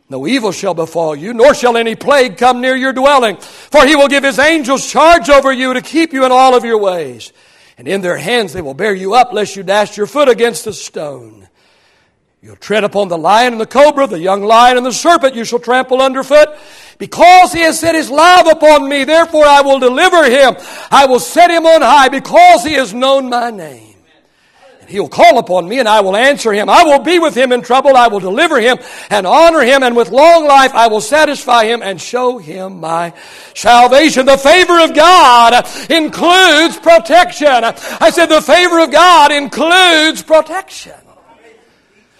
No 0.08 0.26
evil 0.26 0.52
shall 0.52 0.74
befall 0.74 1.16
you, 1.16 1.34
nor 1.34 1.54
shall 1.54 1.76
any 1.76 1.96
plague 1.96 2.36
come 2.36 2.60
near 2.60 2.76
your 2.76 2.92
dwelling. 2.92 3.38
For 3.38 3.84
he 3.84 3.96
will 3.96 4.08
give 4.08 4.22
his 4.22 4.38
angels 4.38 4.90
charge 4.90 5.28
over 5.28 5.52
you 5.52 5.74
to 5.74 5.80
keep 5.80 6.12
you 6.12 6.24
in 6.24 6.32
all 6.32 6.54
of 6.54 6.64
your 6.64 6.78
ways. 6.78 7.32
And 7.76 7.88
in 7.88 8.00
their 8.00 8.16
hands 8.16 8.52
they 8.52 8.62
will 8.62 8.74
bear 8.74 8.94
you 8.94 9.14
up, 9.14 9.32
lest 9.32 9.56
you 9.56 9.64
dash 9.64 9.96
your 9.96 10.06
foot 10.06 10.28
against 10.28 10.66
a 10.68 10.72
stone. 10.72 11.48
You'll 12.44 12.56
tread 12.56 12.84
upon 12.84 13.08
the 13.08 13.16
lion 13.16 13.54
and 13.54 13.60
the 13.60 13.66
cobra, 13.66 14.06
the 14.06 14.20
young 14.20 14.42
lion 14.42 14.76
and 14.76 14.84
the 14.84 14.92
serpent 14.92 15.34
you 15.34 15.46
shall 15.46 15.58
trample 15.58 16.02
underfoot. 16.02 16.50
Because 16.98 17.54
he 17.54 17.60
has 17.60 17.80
set 17.80 17.94
his 17.94 18.10
love 18.10 18.46
upon 18.46 18.86
me, 18.86 19.04
therefore 19.04 19.46
I 19.46 19.62
will 19.62 19.78
deliver 19.78 20.28
him. 20.28 20.54
I 20.90 21.06
will 21.06 21.20
set 21.20 21.50
him 21.50 21.64
on 21.64 21.80
high 21.80 22.10
because 22.10 22.62
he 22.62 22.74
has 22.74 22.92
known 22.92 23.30
my 23.30 23.50
name. 23.50 23.96
And 24.82 24.90
he'll 24.90 25.08
call 25.08 25.38
upon 25.38 25.66
me 25.66 25.78
and 25.78 25.88
I 25.88 26.02
will 26.02 26.14
answer 26.14 26.52
him. 26.52 26.68
I 26.68 26.84
will 26.84 26.98
be 26.98 27.18
with 27.18 27.34
him 27.34 27.50
in 27.50 27.62
trouble. 27.62 27.96
I 27.96 28.08
will 28.08 28.20
deliver 28.20 28.60
him 28.60 28.76
and 29.08 29.26
honor 29.26 29.62
him. 29.62 29.82
And 29.82 29.96
with 29.96 30.10
long 30.10 30.46
life 30.46 30.74
I 30.74 30.88
will 30.88 31.00
satisfy 31.00 31.64
him 31.64 31.80
and 31.82 31.98
show 31.98 32.36
him 32.36 32.78
my 32.78 33.14
salvation. 33.54 34.26
The 34.26 34.36
favor 34.36 34.80
of 34.80 34.94
God 34.94 35.66
includes 35.88 36.78
protection. 36.78 37.48
I 37.48 38.10
said 38.10 38.26
the 38.26 38.42
favor 38.42 38.80
of 38.80 38.92
God 38.92 39.32
includes 39.32 40.22
protection. 40.22 40.92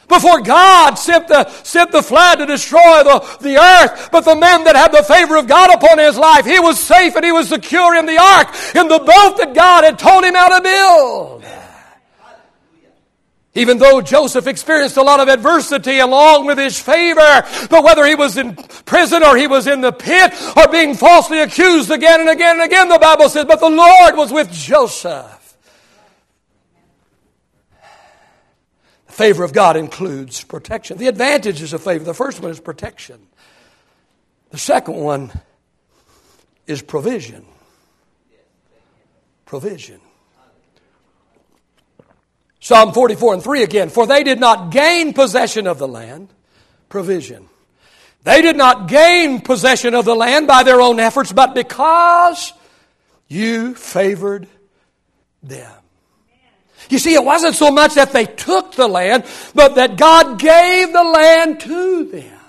Before 0.09 0.41
God 0.41 0.95
sent 0.95 1.29
the, 1.29 1.49
sent 1.63 1.93
the 1.93 2.03
flood 2.03 2.39
to 2.39 2.47
destroy 2.47 3.03
the, 3.03 3.39
the 3.41 3.57
earth, 3.57 4.11
but 4.13 4.25
the 4.25 4.37
man 4.37 4.65
that 4.65 4.77
had 4.77 4.93
the 4.93 5.03
favor 5.03 5.37
of 5.37 5.47
God 5.47 5.73
upon 5.75 5.99
his 5.99 6.17
life, 6.17 6.45
he 6.45 6.61
was 6.61 6.79
safe 6.79 7.17
and 7.17 7.25
he 7.25 7.33
was 7.33 7.49
secure 7.49 7.95
in 7.95 8.07
the 8.07 8.19
ark, 8.19 8.49
in 8.75 8.89
the 8.89 8.99
boat 8.99 9.37
that 9.39 9.53
God 9.55 9.85
had 9.85 9.99
told 9.99 10.25
him 10.25 10.35
how 10.35 10.59
to 10.59 10.63
build. 10.63 11.45
Even 13.57 13.79
though 13.79 14.01
Joseph 14.01 14.49
experienced 14.49 14.97
a 14.97 15.03
lot 15.03 15.21
of 15.21 15.29
adversity 15.29 16.01
along 16.01 16.47
with 16.47 16.59
his 16.59 16.79
favor, 16.79 17.45
but 17.71 17.85
whether 17.85 18.05
he 18.05 18.17
was 18.17 18.37
in 18.37 18.57
prison 18.85 19.23
or 19.23 19.37
he 19.37 19.47
was 19.47 19.69
in 19.69 19.81
the 19.81 19.93
pit 19.93 20.35
or 20.57 20.67
being 20.69 20.95
falsely 20.97 21.41
accused 21.41 21.91
again 21.91 22.21
and 22.21 22.29
again 22.29 22.57
and 22.57 22.65
again, 22.65 22.89
the 22.89 22.99
Bible 22.99 23.29
says, 23.29 23.45
but 23.45 23.61
the 23.61 23.71
Lord 23.71 24.17
was 24.17 24.33
with 24.33 24.51
Joseph. 24.51 25.44
Favor 29.15 29.45
of 29.45 29.53
God 29.53 29.77
includes 29.77 30.43
protection. 30.43 30.99
The 30.99 31.07
advantages 31.07 31.73
of 31.73 31.81
favor. 31.81 32.03
The 32.03 32.13
first 32.13 32.41
one 32.41 32.51
is 32.51 32.59
protection. 32.59 33.29
The 34.51 34.59
second 34.59 34.97
one 34.97 35.31
is 36.67 36.83
provision. 36.83 37.47
Provision. 39.47 40.01
Psalm 42.59 42.93
44 42.93 43.35
and 43.35 43.43
3 43.45 43.63
again. 43.63 43.89
For 43.89 44.05
they 44.05 44.25
did 44.25 44.41
not 44.41 44.73
gain 44.73 45.13
possession 45.13 45.69
of 45.69 45.79
the 45.79 45.87
land. 45.87 46.31
Provision. 46.89 47.49
They 48.25 48.43
did 48.43 48.57
not 48.57 48.89
gain 48.89 49.43
possession 49.43 49.95
of 49.95 50.05
the 50.05 50.17
land 50.17 50.49
by 50.49 50.65
their 50.65 50.81
own 50.81 50.99
efforts, 50.99 51.33
but 51.33 51.55
because 51.55 52.53
you 53.29 53.77
favored 53.77 54.49
them. 55.41 55.84
You 56.91 56.99
see, 56.99 57.15
it 57.15 57.25
wasn't 57.25 57.55
so 57.55 57.71
much 57.71 57.95
that 57.95 58.13
they 58.13 58.27
took 58.27 58.73
the 58.73 58.89
land, 58.89 59.25
but 59.55 59.77
that 59.77 59.97
God 59.97 60.39
gave 60.39 60.93
the 60.93 61.03
land 61.03 61.61
to 61.61 62.05
them. 62.05 62.41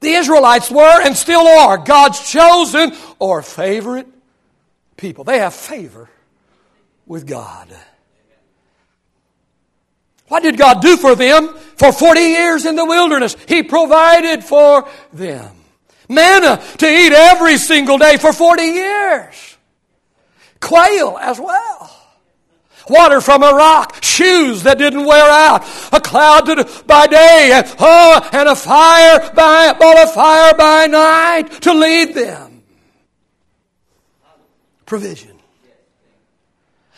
The 0.00 0.14
Israelites 0.14 0.70
were 0.70 1.00
and 1.02 1.16
still 1.16 1.46
are 1.46 1.78
God's 1.78 2.28
chosen 2.28 2.92
or 3.20 3.40
favorite 3.40 4.08
people. 4.96 5.22
They 5.22 5.38
have 5.38 5.54
favor 5.54 6.10
with 7.06 7.26
God. 7.26 7.68
What 10.26 10.42
did 10.42 10.56
God 10.56 10.80
do 10.80 10.96
for 10.96 11.14
them 11.14 11.48
for 11.76 11.92
40 11.92 12.20
years 12.20 12.66
in 12.66 12.74
the 12.74 12.84
wilderness? 12.84 13.36
He 13.46 13.62
provided 13.62 14.42
for 14.42 14.88
them 15.12 15.56
manna 16.08 16.62
to 16.78 16.86
eat 16.86 17.12
every 17.12 17.56
single 17.56 17.98
day 17.98 18.16
for 18.16 18.32
40 18.32 18.62
years 18.62 19.51
quail 20.62 21.18
as 21.20 21.38
well. 21.38 21.90
Water 22.88 23.20
from 23.20 23.42
a 23.42 23.52
rock, 23.52 24.02
shoes 24.02 24.62
that 24.62 24.78
didn't 24.78 25.04
wear 25.04 25.30
out, 25.30 25.62
a 25.92 26.00
cloud 26.00 26.46
to, 26.46 26.84
by 26.86 27.06
day, 27.06 27.62
oh, 27.78 28.28
and 28.32 28.48
a 28.48 28.56
fire 28.56 29.30
by, 29.34 29.72
ball 29.74 29.98
of 29.98 30.14
fire 30.14 30.54
by 30.54 30.86
night 30.86 31.62
to 31.62 31.74
lead 31.74 32.14
them. 32.14 32.62
Provision. 34.86 35.31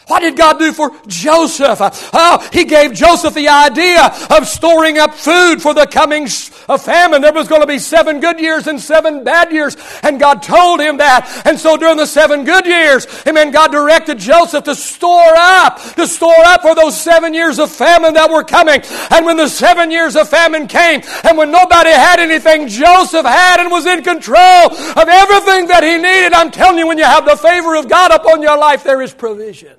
What 0.06 0.20
did 0.20 0.36
God 0.36 0.58
do 0.58 0.72
for 0.72 0.90
Joseph? 1.06 1.80
Uh, 1.80 1.90
oh, 2.12 2.48
he 2.52 2.64
gave 2.64 2.92
Joseph 2.92 3.32
the 3.32 3.48
idea 3.48 4.04
of 4.30 4.46
storing 4.46 4.98
up 4.98 5.14
food 5.14 5.62
for 5.62 5.72
the 5.72 5.86
coming 5.86 6.28
uh, 6.68 6.76
famine. 6.76 7.22
There 7.22 7.32
was 7.32 7.48
going 7.48 7.62
to 7.62 7.66
be 7.66 7.78
seven 7.78 8.20
good 8.20 8.38
years 8.38 8.66
and 8.66 8.78
seven 8.78 9.24
bad 9.24 9.50
years. 9.50 9.76
And 10.02 10.20
God 10.20 10.42
told 10.42 10.80
him 10.80 10.98
that. 10.98 11.42
And 11.46 11.58
so 11.58 11.78
during 11.78 11.96
the 11.96 12.06
seven 12.06 12.44
good 12.44 12.66
years, 12.66 13.06
amen, 13.26 13.50
God 13.50 13.72
directed 13.72 14.18
Joseph 14.18 14.64
to 14.64 14.74
store 14.74 15.34
up, 15.36 15.80
to 15.94 16.06
store 16.06 16.44
up 16.44 16.60
for 16.60 16.74
those 16.74 17.00
seven 17.00 17.32
years 17.32 17.58
of 17.58 17.70
famine 17.70 18.12
that 18.14 18.30
were 18.30 18.44
coming. 18.44 18.82
And 19.10 19.24
when 19.24 19.38
the 19.38 19.48
seven 19.48 19.90
years 19.90 20.16
of 20.16 20.28
famine 20.28 20.68
came, 20.68 21.00
and 21.24 21.38
when 21.38 21.50
nobody 21.50 21.90
had 21.90 22.20
anything, 22.20 22.68
Joseph 22.68 23.24
had 23.24 23.60
and 23.60 23.70
was 23.70 23.86
in 23.86 24.02
control 24.02 24.36
of 24.36 25.08
everything 25.08 25.68
that 25.68 25.82
he 25.82 25.96
needed. 25.96 26.34
I'm 26.34 26.50
telling 26.50 26.78
you, 26.78 26.86
when 26.86 26.98
you 26.98 27.04
have 27.04 27.24
the 27.24 27.36
favor 27.36 27.74
of 27.74 27.88
God 27.88 28.10
upon 28.10 28.42
your 28.42 28.58
life, 28.58 28.84
there 28.84 29.00
is 29.00 29.14
provision. 29.14 29.74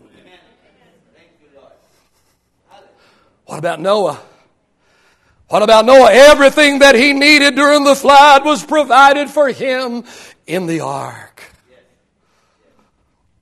What 3.56 3.60
about 3.60 3.80
Noah? 3.80 4.20
What 5.48 5.64
about 5.64 5.86
Noah? 5.86 6.12
Everything 6.12 6.80
that 6.80 6.94
he 6.94 7.14
needed 7.14 7.56
during 7.56 7.86
the 7.86 7.96
flood 7.96 8.44
was 8.44 8.66
provided 8.66 9.30
for 9.30 9.48
him 9.48 10.04
in 10.46 10.66
the 10.66 10.82
ark. 10.82 11.42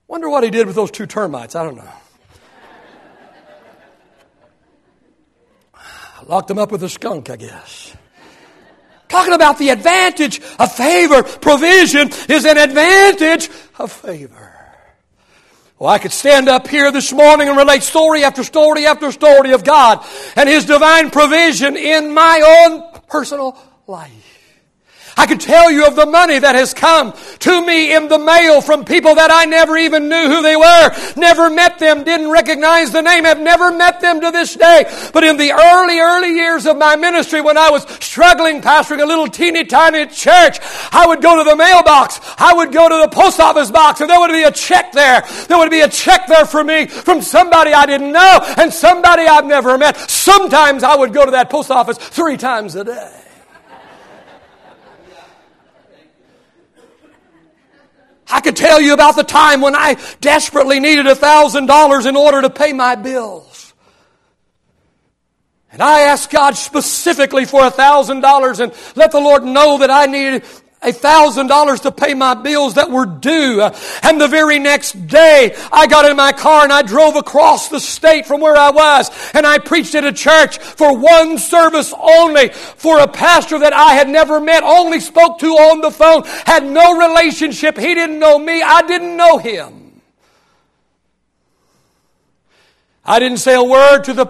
Wonder 0.06 0.30
what 0.30 0.44
he 0.44 0.50
did 0.50 0.68
with 0.68 0.76
those 0.76 0.92
two 0.92 1.06
termites. 1.06 1.56
I 1.56 1.64
don't 1.64 1.74
know. 1.74 1.92
Locked 6.28 6.46
them 6.46 6.60
up 6.60 6.70
with 6.70 6.84
a 6.84 6.88
skunk, 6.88 7.28
I 7.28 7.34
guess. 7.34 7.96
Talking 9.08 9.32
about 9.32 9.58
the 9.58 9.70
advantage 9.70 10.40
of 10.60 10.72
favor. 10.72 11.24
Provision 11.24 12.10
is 12.28 12.44
an 12.44 12.56
advantage 12.56 13.50
of 13.80 13.90
favor. 13.90 14.53
Well, 15.78 15.90
I 15.90 15.98
could 15.98 16.12
stand 16.12 16.48
up 16.48 16.68
here 16.68 16.92
this 16.92 17.12
morning 17.12 17.48
and 17.48 17.56
relate 17.56 17.82
story 17.82 18.22
after 18.22 18.44
story 18.44 18.86
after 18.86 19.10
story 19.10 19.52
of 19.52 19.64
God 19.64 20.06
and 20.36 20.48
His 20.48 20.64
divine 20.64 21.10
provision 21.10 21.76
in 21.76 22.14
my 22.14 22.66
own 22.68 23.02
personal 23.08 23.58
life. 23.86 24.23
I 25.16 25.26
can 25.26 25.38
tell 25.38 25.70
you 25.70 25.86
of 25.86 25.94
the 25.96 26.06
money 26.06 26.38
that 26.38 26.54
has 26.54 26.74
come 26.74 27.12
to 27.40 27.66
me 27.66 27.94
in 27.94 28.08
the 28.08 28.18
mail 28.18 28.60
from 28.60 28.84
people 28.84 29.14
that 29.14 29.30
I 29.30 29.44
never 29.44 29.76
even 29.76 30.08
knew 30.08 30.28
who 30.28 30.42
they 30.42 30.56
were, 30.56 30.90
never 31.16 31.50
met 31.50 31.78
them, 31.78 32.02
didn't 32.02 32.30
recognize 32.30 32.90
the 32.90 33.02
name, 33.02 33.24
have 33.24 33.40
never 33.40 33.70
met 33.70 34.00
them 34.00 34.20
to 34.20 34.30
this 34.30 34.56
day. 34.56 34.84
But 35.12 35.22
in 35.24 35.36
the 35.36 35.52
early, 35.52 36.00
early 36.00 36.34
years 36.34 36.66
of 36.66 36.76
my 36.76 36.96
ministry, 36.96 37.40
when 37.40 37.56
I 37.56 37.70
was 37.70 37.84
struggling 38.04 38.60
pastoring 38.60 39.02
a 39.02 39.06
little 39.06 39.28
teeny 39.28 39.64
tiny 39.64 40.06
church, 40.06 40.58
I 40.92 41.06
would 41.06 41.22
go 41.22 41.42
to 41.42 41.48
the 41.48 41.56
mailbox, 41.56 42.20
I 42.36 42.52
would 42.54 42.72
go 42.72 42.88
to 42.88 42.96
the 42.96 43.08
post 43.08 43.38
office 43.38 43.70
box, 43.70 44.00
and 44.00 44.10
there 44.10 44.18
would 44.18 44.32
be 44.32 44.42
a 44.42 44.52
check 44.52 44.92
there. 44.92 45.22
There 45.48 45.58
would 45.58 45.70
be 45.70 45.80
a 45.80 45.88
check 45.88 46.26
there 46.26 46.46
for 46.46 46.64
me 46.64 46.86
from 46.86 47.22
somebody 47.22 47.72
I 47.72 47.86
didn't 47.86 48.12
know 48.12 48.40
and 48.58 48.72
somebody 48.72 49.22
I've 49.22 49.46
never 49.46 49.78
met. 49.78 49.96
Sometimes 50.10 50.82
I 50.82 50.96
would 50.96 51.12
go 51.12 51.24
to 51.24 51.30
that 51.32 51.50
post 51.50 51.70
office 51.70 51.98
three 51.98 52.36
times 52.36 52.74
a 52.74 52.84
day. 52.84 53.23
I 58.30 58.40
could 58.40 58.56
tell 58.56 58.80
you 58.80 58.94
about 58.94 59.16
the 59.16 59.24
time 59.24 59.60
when 59.60 59.74
I 59.74 59.96
desperately 60.20 60.80
needed 60.80 61.06
$1,000 61.06 62.06
in 62.06 62.16
order 62.16 62.42
to 62.42 62.50
pay 62.50 62.72
my 62.72 62.94
bills. 62.94 63.74
And 65.70 65.82
I 65.82 66.02
asked 66.02 66.30
God 66.30 66.56
specifically 66.56 67.44
for 67.44 67.62
$1,000 67.62 68.60
and 68.60 68.72
let 68.96 69.10
the 69.10 69.20
Lord 69.20 69.42
know 69.42 69.78
that 69.78 69.90
I 69.90 70.06
needed 70.06 70.44
a 70.84 70.92
thousand 70.92 71.46
dollars 71.46 71.80
to 71.80 71.92
pay 71.92 72.14
my 72.14 72.34
bills 72.34 72.74
that 72.74 72.90
were 72.90 73.06
due. 73.06 73.62
And 74.02 74.20
the 74.20 74.28
very 74.28 74.58
next 74.58 75.06
day, 75.06 75.54
I 75.72 75.86
got 75.86 76.08
in 76.08 76.16
my 76.16 76.32
car 76.32 76.64
and 76.64 76.72
I 76.72 76.82
drove 76.82 77.16
across 77.16 77.68
the 77.68 77.80
state 77.80 78.26
from 78.26 78.40
where 78.40 78.56
I 78.56 78.70
was. 78.70 79.10
And 79.34 79.46
I 79.46 79.58
preached 79.58 79.94
at 79.94 80.04
a 80.04 80.12
church 80.12 80.58
for 80.58 80.96
one 80.96 81.38
service 81.38 81.92
only 81.98 82.50
for 82.50 82.98
a 83.00 83.08
pastor 83.08 83.58
that 83.60 83.72
I 83.72 83.94
had 83.94 84.08
never 84.08 84.40
met, 84.40 84.62
only 84.62 85.00
spoke 85.00 85.38
to 85.40 85.46
on 85.46 85.80
the 85.80 85.90
phone, 85.90 86.24
had 86.46 86.64
no 86.64 86.96
relationship. 86.96 87.76
He 87.76 87.94
didn't 87.94 88.18
know 88.18 88.38
me. 88.38 88.62
I 88.62 88.82
didn't 88.82 89.16
know 89.16 89.38
him. 89.38 90.00
I 93.04 93.18
didn't 93.18 93.38
say 93.38 93.54
a 93.54 93.62
word 93.62 94.04
to 94.04 94.14
the 94.14 94.26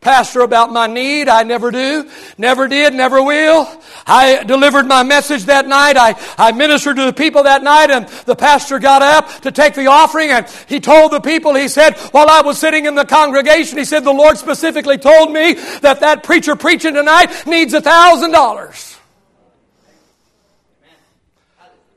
pastor 0.00 0.40
about 0.40 0.72
my 0.72 0.86
need. 0.86 1.28
I 1.28 1.42
never 1.42 1.70
do. 1.70 2.10
Never 2.38 2.68
did, 2.68 2.94
never 2.94 3.22
will. 3.22 3.68
I 4.06 4.44
delivered 4.44 4.86
my 4.86 5.02
message 5.02 5.44
that 5.44 5.66
night. 5.66 5.96
I, 5.96 6.14
I 6.38 6.52
ministered 6.52 6.96
to 6.96 7.04
the 7.04 7.12
people 7.12 7.42
that 7.42 7.62
night 7.62 7.90
and 7.90 8.08
the 8.24 8.34
pastor 8.34 8.78
got 8.78 9.02
up 9.02 9.28
to 9.42 9.52
take 9.52 9.74
the 9.74 9.88
offering 9.88 10.30
and 10.30 10.48
he 10.68 10.80
told 10.80 11.12
the 11.12 11.20
people, 11.20 11.54
he 11.54 11.68
said, 11.68 11.96
while 12.12 12.30
I 12.30 12.40
was 12.40 12.58
sitting 12.58 12.86
in 12.86 12.94
the 12.94 13.04
congregation, 13.04 13.78
he 13.78 13.84
said, 13.84 14.04
the 14.04 14.12
Lord 14.12 14.38
specifically 14.38 14.96
told 14.96 15.32
me 15.32 15.54
that 15.80 16.00
that 16.00 16.24
preacher 16.24 16.56
preaching 16.56 16.94
tonight 16.94 17.46
needs 17.46 17.74
a 17.74 17.80
thousand 17.80 18.32
dollars. 18.32 18.96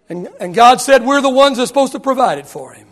And, 0.10 0.28
and 0.40 0.54
God 0.54 0.82
said, 0.82 1.06
we're 1.06 1.22
the 1.22 1.30
ones 1.30 1.58
that's 1.58 1.70
supposed 1.70 1.94
to 1.94 2.00
provide 2.00 2.38
it 2.38 2.48
for 2.48 2.74
him. 2.74 2.83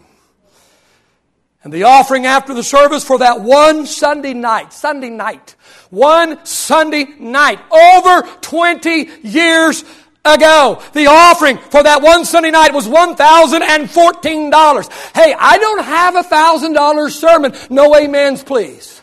And 1.63 1.71
the 1.71 1.83
offering 1.83 2.25
after 2.25 2.55
the 2.55 2.63
service 2.63 3.03
for 3.03 3.19
that 3.19 3.41
one 3.41 3.85
Sunday 3.85 4.33
night, 4.33 4.73
Sunday 4.73 5.11
night, 5.11 5.55
one 5.91 6.43
Sunday 6.43 7.05
night, 7.19 7.59
over 7.71 8.23
20 8.41 9.07
years 9.21 9.83
ago. 10.25 10.81
The 10.93 11.07
offering 11.07 11.57
for 11.57 11.83
that 11.83 12.01
one 12.01 12.23
Sunday 12.25 12.51
night 12.51 12.73
was 12.73 12.87
$1,014. 12.87 15.15
Hey, 15.15 15.35
I 15.37 15.57
don't 15.57 15.83
have 15.83 16.15
a 16.15 16.23
$1,000 16.23 17.11
sermon. 17.11 17.53
No 17.69 17.93
amens, 17.95 18.43
please. 18.43 19.00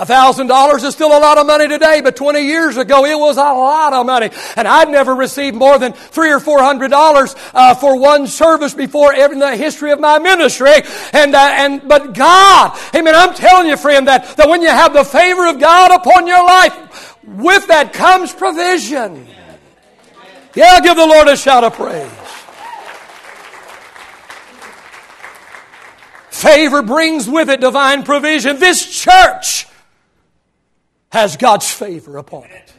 A 0.00 0.06
thousand 0.06 0.46
dollars 0.46 0.82
is 0.82 0.94
still 0.94 1.08
a 1.08 1.20
lot 1.20 1.36
of 1.36 1.46
money 1.46 1.68
today, 1.68 2.00
but 2.00 2.16
20 2.16 2.40
years 2.40 2.78
ago 2.78 3.04
it 3.04 3.18
was 3.18 3.36
a 3.36 3.40
lot 3.40 3.92
of 3.92 4.06
money. 4.06 4.30
And 4.56 4.66
I'd 4.66 4.88
never 4.88 5.14
received 5.14 5.54
more 5.54 5.78
than 5.78 5.92
three 5.92 6.32
or 6.32 6.40
four 6.40 6.62
hundred 6.62 6.90
dollars 6.90 7.34
uh, 7.52 7.74
for 7.74 7.98
one 7.98 8.26
service 8.26 8.72
before 8.72 9.12
in 9.12 9.38
the 9.38 9.54
history 9.58 9.92
of 9.92 10.00
my 10.00 10.18
ministry. 10.18 10.72
And, 11.12 11.34
uh, 11.34 11.38
and, 11.38 11.86
but 11.86 12.14
God, 12.14 12.80
amen, 12.94 13.14
I'm 13.14 13.34
telling 13.34 13.68
you 13.68 13.76
friend 13.76 14.08
that, 14.08 14.38
that 14.38 14.48
when 14.48 14.62
you 14.62 14.70
have 14.70 14.94
the 14.94 15.04
favor 15.04 15.46
of 15.46 15.60
God 15.60 15.92
upon 15.92 16.26
your 16.26 16.46
life, 16.46 17.18
with 17.22 17.66
that 17.66 17.92
comes 17.92 18.32
provision. 18.32 19.28
Yeah, 20.54 20.80
give 20.80 20.96
the 20.96 21.06
Lord 21.06 21.28
a 21.28 21.36
shout 21.36 21.62
of 21.62 21.74
praise. 21.74 22.10
Favor 26.30 26.80
brings 26.80 27.28
with 27.28 27.50
it 27.50 27.60
divine 27.60 28.02
provision. 28.02 28.58
This 28.58 28.88
church 28.88 29.66
has 31.10 31.36
God's 31.36 31.70
favor 31.70 32.16
upon 32.16 32.44
it. 32.44 32.72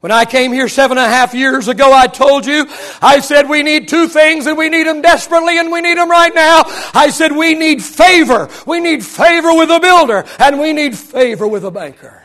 When 0.00 0.12
I 0.12 0.24
came 0.24 0.50
here 0.50 0.66
seven 0.66 0.96
and 0.96 1.06
a 1.06 1.10
half 1.10 1.34
years 1.34 1.68
ago, 1.68 1.92
I 1.92 2.06
told 2.06 2.46
you, 2.46 2.66
I 3.02 3.20
said 3.20 3.50
we 3.50 3.62
need 3.62 3.88
two 3.88 4.08
things 4.08 4.46
and 4.46 4.56
we 4.56 4.70
need 4.70 4.86
them 4.86 5.02
desperately 5.02 5.58
and 5.58 5.70
we 5.70 5.82
need 5.82 5.98
them 5.98 6.10
right 6.10 6.34
now. 6.34 6.62
I 6.94 7.10
said 7.10 7.32
we 7.32 7.54
need 7.54 7.84
favor. 7.84 8.48
We 8.66 8.80
need 8.80 9.04
favor 9.04 9.52
with 9.52 9.70
a 9.70 9.78
builder 9.78 10.24
and 10.38 10.58
we 10.58 10.72
need 10.72 10.96
favor 10.96 11.46
with 11.46 11.64
a 11.64 11.70
banker. 11.70 12.24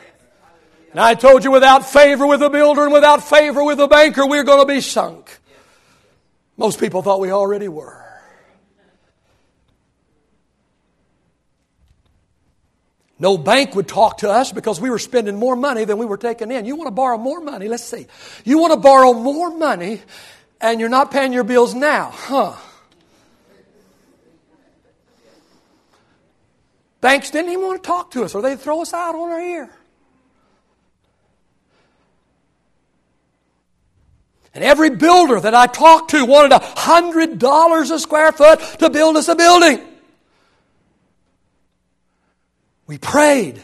And 0.92 1.02
I 1.02 1.16
told 1.16 1.44
you 1.44 1.52
without 1.52 1.86
favor 1.86 2.26
with 2.26 2.42
a 2.42 2.50
builder 2.50 2.84
and 2.84 2.94
without 2.94 3.28
favor 3.28 3.62
with 3.62 3.82
a 3.82 3.90
banker, 3.90 4.26
we're 4.26 4.46
going 4.46 4.66
to 4.66 4.74
be 4.74 4.80
sunk. 4.80 5.38
Most 6.56 6.80
people 6.80 7.02
thought 7.02 7.20
we 7.20 7.32
already 7.32 7.68
were. 7.68 8.05
No 13.18 13.38
bank 13.38 13.76
would 13.76 13.88
talk 13.88 14.18
to 14.20 14.30
us 14.30 14.52
because 14.52 14.82
we 14.82 14.90
were 14.90 15.00
spending 15.00 15.38
more 15.38 15.56
money 15.56 15.86
than 15.86 15.98
we 15.98 16.06
were 16.06 16.18
taking 16.18 16.52
in. 16.52 16.66
You 16.66 16.76
want 16.76 16.88
to 16.88 16.92
borrow 16.92 17.18
more 17.18 17.40
money? 17.40 17.70
Let's 17.70 17.84
see. 17.84 18.08
You 18.44 18.58
want 18.58 18.74
to 18.74 18.80
borrow 18.80 19.14
more 19.14 19.56
money 19.56 20.02
and 20.60 20.80
you're 20.80 20.90
not 20.90 21.12
paying 21.12 21.32
your 21.32 21.46
bills 21.46 21.74
now, 21.74 22.12
huh? 22.12 22.56
Banks 27.00 27.32
didn't 27.32 27.52
even 27.52 27.64
want 27.66 27.84
to 27.84 27.88
talk 27.88 28.12
to 28.12 28.24
us 28.24 28.36
or 28.36 28.42
they'd 28.42 28.60
throw 28.60 28.82
us 28.82 28.94
out 28.94 29.16
on 29.16 29.32
our 29.32 29.42
ear. 29.42 29.70
And 34.54 34.64
every 34.64 34.90
builder 34.90 35.40
that 35.40 35.54
I 35.54 35.68
talked 35.68 36.12
to 36.12 36.26
wanted 36.26 36.54
a 36.54 36.60
hundred 36.60 37.40
dollars 37.40 37.92
a 37.92 38.00
square 38.00 38.32
foot 38.32 38.60
to 38.80 38.90
build 38.90 39.18
us 39.18 39.28
a 39.28 39.36
building. 39.36 39.82
We 42.88 42.98
prayed 42.98 43.62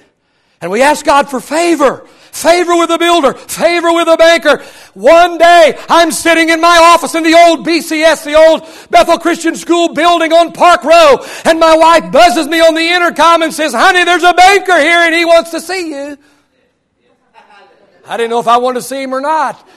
and 0.61 0.71
we 0.71 0.81
asked 0.81 1.05
God 1.05 1.29
for 1.29 1.39
favor. 1.39 2.07
Favor 2.31 2.77
with 2.77 2.87
the 2.87 2.97
builder, 2.97 3.33
favor 3.33 3.91
with 3.91 4.05
the 4.05 4.15
banker. 4.15 4.63
One 4.93 5.37
day, 5.37 5.77
I'm 5.89 6.11
sitting 6.11 6.47
in 6.47 6.61
my 6.61 6.79
office 6.81 7.13
in 7.13 7.23
the 7.23 7.33
old 7.33 7.65
BCS, 7.67 8.23
the 8.23 8.35
old 8.35 8.61
Bethel 8.89 9.17
Christian 9.17 9.55
School 9.55 9.93
building 9.93 10.31
on 10.31 10.53
Park 10.53 10.85
Row, 10.85 11.17
and 11.43 11.59
my 11.59 11.75
wife 11.75 12.09
buzzes 12.09 12.47
me 12.47 12.61
on 12.61 12.73
the 12.73 12.87
intercom 12.87 13.41
and 13.41 13.53
says, 13.53 13.73
honey, 13.73 14.05
there's 14.05 14.23
a 14.23 14.33
banker 14.33 14.79
here 14.79 14.99
and 14.99 15.13
he 15.13 15.25
wants 15.25 15.51
to 15.51 15.59
see 15.59 15.89
you. 15.89 16.17
I 18.07 18.15
didn't 18.15 18.29
know 18.29 18.39
if 18.39 18.47
I 18.47 18.57
wanted 18.57 18.79
to 18.79 18.85
see 18.85 19.03
him 19.03 19.13
or 19.13 19.21
not. 19.21 19.67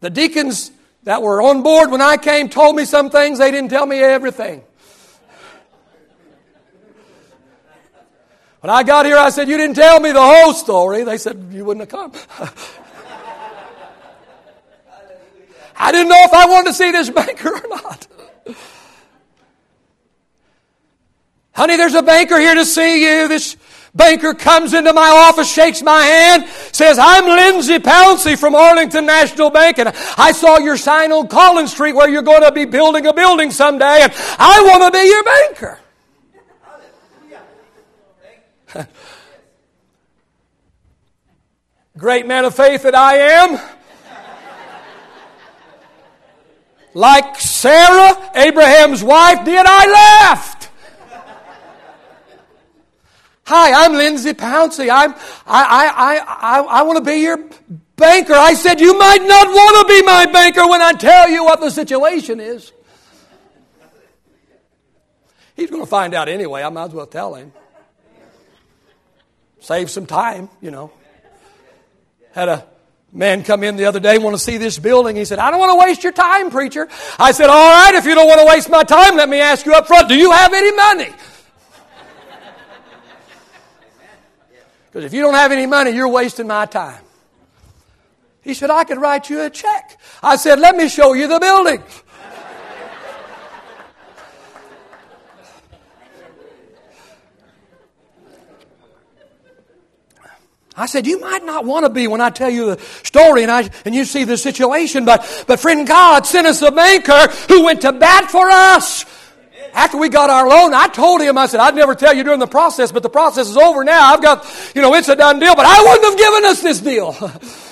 The 0.00 0.10
deacons 0.10 0.70
that 1.08 1.22
were 1.22 1.40
on 1.40 1.62
board 1.62 1.90
when 1.90 2.02
I 2.02 2.18
came 2.18 2.50
told 2.50 2.76
me 2.76 2.84
some 2.84 3.08
things. 3.08 3.38
They 3.38 3.50
didn't 3.50 3.70
tell 3.70 3.86
me 3.86 3.98
everything. 3.98 4.62
When 8.60 8.68
I 8.68 8.82
got 8.82 9.06
here, 9.06 9.16
I 9.16 9.30
said, 9.30 9.48
You 9.48 9.56
didn't 9.56 9.76
tell 9.76 10.00
me 10.00 10.12
the 10.12 10.20
whole 10.20 10.52
story. 10.52 11.04
They 11.04 11.16
said, 11.16 11.48
You 11.50 11.64
wouldn't 11.64 11.90
have 11.90 11.98
come. 11.98 12.12
I 15.78 15.92
didn't 15.92 16.10
know 16.10 16.24
if 16.24 16.32
I 16.34 16.44
wanted 16.44 16.66
to 16.66 16.74
see 16.74 16.90
this 16.90 17.08
banker 17.18 17.54
or 17.54 17.68
not. 17.70 18.06
Honey, 21.52 21.78
there's 21.78 21.94
a 21.94 22.02
banker 22.02 22.38
here 22.38 22.54
to 22.54 22.66
see 22.66 23.02
you. 23.02 23.28
This 23.28 23.56
Banker 23.94 24.34
comes 24.34 24.74
into 24.74 24.92
my 24.92 25.08
office, 25.08 25.52
shakes 25.52 25.82
my 25.82 26.02
hand, 26.02 26.46
says, 26.72 26.98
I'm 27.00 27.24
Lindsay 27.24 27.78
Pouncey 27.78 28.38
from 28.38 28.54
Arlington 28.54 29.06
National 29.06 29.50
Bank, 29.50 29.78
and 29.78 29.92
I 30.16 30.32
saw 30.32 30.58
your 30.58 30.76
sign 30.76 31.10
on 31.12 31.28
Collins 31.28 31.72
Street 31.72 31.94
where 31.94 32.08
you're 32.08 32.22
going 32.22 32.42
to 32.42 32.52
be 32.52 32.64
building 32.64 33.06
a 33.06 33.12
building 33.12 33.50
someday, 33.50 34.02
and 34.02 34.12
I 34.38 34.62
want 34.62 34.82
to 34.84 34.98
be 34.98 35.06
your 35.06 35.24
banker. 35.24 35.78
Great 41.96 42.26
man 42.26 42.44
of 42.44 42.54
faith 42.54 42.82
that 42.82 42.94
I 42.94 43.16
am. 43.16 43.58
Like 46.94 47.38
Sarah, 47.40 48.30
Abraham's 48.34 49.02
wife, 49.04 49.44
did 49.44 49.64
I 49.66 49.86
laugh? 49.90 50.57
Hi, 53.48 53.86
I'm 53.86 53.94
Lindsay 53.94 54.34
Pouncey. 54.34 54.90
I'm, 54.92 55.14
I, 55.46 55.88
I, 55.96 56.18
I, 56.26 56.60
I, 56.60 56.82
want 56.82 57.02
to 57.02 57.10
be 57.10 57.20
your 57.20 57.38
banker. 57.96 58.34
I 58.34 58.52
said, 58.52 58.78
You 58.78 58.98
might 58.98 59.22
not 59.22 59.46
want 59.46 59.88
to 59.88 59.94
be 59.94 60.02
my 60.02 60.26
banker 60.26 60.68
when 60.68 60.82
I 60.82 60.92
tell 60.92 61.30
you 61.30 61.44
what 61.44 61.58
the 61.58 61.70
situation 61.70 62.40
is. 62.40 62.70
He's 65.56 65.70
going 65.70 65.82
to 65.82 65.88
find 65.88 66.12
out 66.12 66.28
anyway. 66.28 66.62
I 66.62 66.68
might 66.68 66.88
as 66.88 66.92
well 66.92 67.06
tell 67.06 67.36
him. 67.36 67.54
Save 69.60 69.88
some 69.88 70.04
time, 70.04 70.50
you 70.60 70.70
know. 70.70 70.92
Had 72.32 72.50
a 72.50 72.66
man 73.14 73.44
come 73.44 73.64
in 73.64 73.76
the 73.76 73.86
other 73.86 73.98
day, 73.98 74.18
want 74.18 74.36
to 74.36 74.42
see 74.42 74.58
this 74.58 74.78
building. 74.78 75.16
He 75.16 75.24
said, 75.24 75.38
I 75.38 75.50
don't 75.50 75.58
want 75.58 75.72
to 75.72 75.86
waste 75.86 76.02
your 76.04 76.12
time, 76.12 76.50
preacher. 76.50 76.86
I 77.18 77.32
said, 77.32 77.48
All 77.48 77.72
right, 77.72 77.94
if 77.94 78.04
you 78.04 78.14
don't 78.14 78.28
want 78.28 78.42
to 78.42 78.46
waste 78.46 78.68
my 78.68 78.82
time, 78.82 79.16
let 79.16 79.26
me 79.26 79.40
ask 79.40 79.64
you 79.64 79.72
up 79.72 79.86
front, 79.86 80.10
do 80.10 80.16
you 80.16 80.32
have 80.32 80.52
any 80.52 80.70
money? 80.76 81.14
Because 84.98 85.12
if 85.12 85.16
you 85.16 85.22
don't 85.22 85.34
have 85.34 85.52
any 85.52 85.66
money, 85.66 85.92
you're 85.92 86.08
wasting 86.08 86.48
my 86.48 86.66
time. 86.66 87.00
He 88.40 88.52
said, 88.52 88.68
I 88.68 88.82
could 88.82 88.98
write 88.98 89.30
you 89.30 89.40
a 89.42 89.48
check. 89.48 89.96
I 90.24 90.34
said, 90.34 90.58
Let 90.58 90.74
me 90.74 90.88
show 90.88 91.12
you 91.12 91.28
the 91.28 91.38
building. 91.38 91.84
I 100.74 100.86
said, 100.86 101.06
you 101.06 101.20
might 101.20 101.44
not 101.44 101.64
want 101.64 101.86
to 101.86 101.90
be 101.90 102.08
when 102.08 102.20
I 102.20 102.30
tell 102.30 102.50
you 102.50 102.74
the 102.74 102.80
story 103.04 103.44
and, 103.44 103.52
I, 103.52 103.70
and 103.84 103.94
you 103.94 104.04
see 104.04 104.24
the 104.24 104.36
situation, 104.36 105.04
but, 105.04 105.44
but 105.46 105.60
friend, 105.60 105.86
God 105.86 106.26
sent 106.26 106.46
us 106.46 106.60
a 106.62 106.72
banker 106.72 107.28
who 107.48 107.64
went 107.64 107.82
to 107.82 107.92
bat 107.92 108.30
for 108.30 108.48
us. 108.48 109.04
After 109.72 109.98
we 109.98 110.08
got 110.08 110.30
our 110.30 110.48
loan, 110.48 110.74
I 110.74 110.88
told 110.88 111.20
him, 111.20 111.38
I 111.38 111.46
said, 111.46 111.60
I'd 111.60 111.74
never 111.74 111.94
tell 111.94 112.14
you 112.14 112.24
during 112.24 112.40
the 112.40 112.46
process, 112.46 112.92
but 112.92 113.02
the 113.02 113.10
process 113.10 113.48
is 113.48 113.56
over 113.56 113.84
now. 113.84 114.12
I've 114.12 114.22
got, 114.22 114.44
you 114.74 114.82
know, 114.82 114.94
it's 114.94 115.08
a 115.08 115.16
done 115.16 115.38
deal, 115.38 115.54
but 115.54 115.66
I 115.66 115.82
wouldn't 115.82 116.04
have 116.04 116.18
given 116.18 116.44
us 116.44 116.62
this 116.62 116.80
deal. 116.80 117.12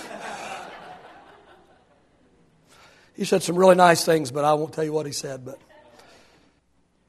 he 3.16 3.24
said 3.24 3.42
some 3.42 3.56
really 3.56 3.74
nice 3.74 4.04
things, 4.04 4.30
but 4.30 4.44
I 4.44 4.54
won't 4.54 4.72
tell 4.72 4.84
you 4.84 4.92
what 4.92 5.06
he 5.06 5.12
said, 5.12 5.44
but 5.44 5.58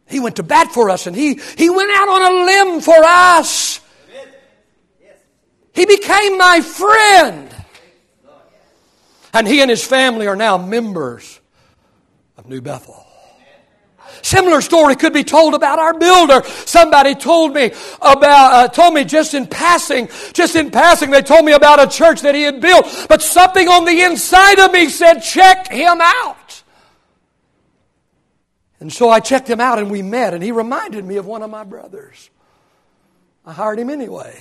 he 0.07 0.19
went 0.19 0.37
to 0.37 0.43
bat 0.43 0.71
for 0.71 0.89
us 0.89 1.07
and 1.07 1.15
he, 1.15 1.39
he 1.57 1.69
went 1.69 1.91
out 1.91 2.09
on 2.09 2.21
a 2.21 2.45
limb 2.45 2.81
for 2.81 3.03
us. 3.03 3.79
He 5.73 5.85
became 5.85 6.37
my 6.37 6.61
friend. 6.61 7.53
And 9.33 9.47
he 9.47 9.61
and 9.61 9.69
his 9.69 9.85
family 9.85 10.25
are 10.25 10.35
now 10.35 10.57
members 10.57 11.39
of 12.37 12.47
New 12.47 12.61
Bethel. 12.61 13.06
Similar 14.21 14.61
story 14.61 14.95
could 14.95 15.13
be 15.13 15.23
told 15.23 15.53
about 15.53 15.79
our 15.79 15.93
builder. 15.93 16.41
Somebody 16.65 17.15
told 17.15 17.53
me 17.53 17.71
about, 18.01 18.53
uh, 18.53 18.67
told 18.67 18.93
me 18.93 19.03
just 19.03 19.33
in 19.33 19.47
passing, 19.47 20.09
just 20.33 20.55
in 20.55 20.71
passing, 20.71 21.11
they 21.11 21.21
told 21.21 21.45
me 21.45 21.53
about 21.53 21.81
a 21.81 21.87
church 21.87 22.21
that 22.21 22.35
he 22.35 22.43
had 22.43 22.61
built, 22.61 22.85
but 23.09 23.21
something 23.21 23.67
on 23.67 23.85
the 23.85 24.01
inside 24.01 24.59
of 24.59 24.71
me 24.71 24.89
said, 24.89 25.19
check 25.19 25.67
him 25.69 25.99
out. 26.01 26.63
And 28.79 28.93
so 28.93 29.09
I 29.09 29.19
checked 29.19 29.49
him 29.49 29.59
out 29.59 29.79
and 29.79 29.89
we 29.89 30.01
met, 30.01 30.33
and 30.33 30.43
he 30.43 30.51
reminded 30.51 31.03
me 31.03 31.17
of 31.17 31.25
one 31.25 31.41
of 31.41 31.49
my 31.49 31.63
brothers. 31.63 32.29
I 33.45 33.53
hired 33.53 33.79
him 33.79 33.89
anyway. 33.89 34.37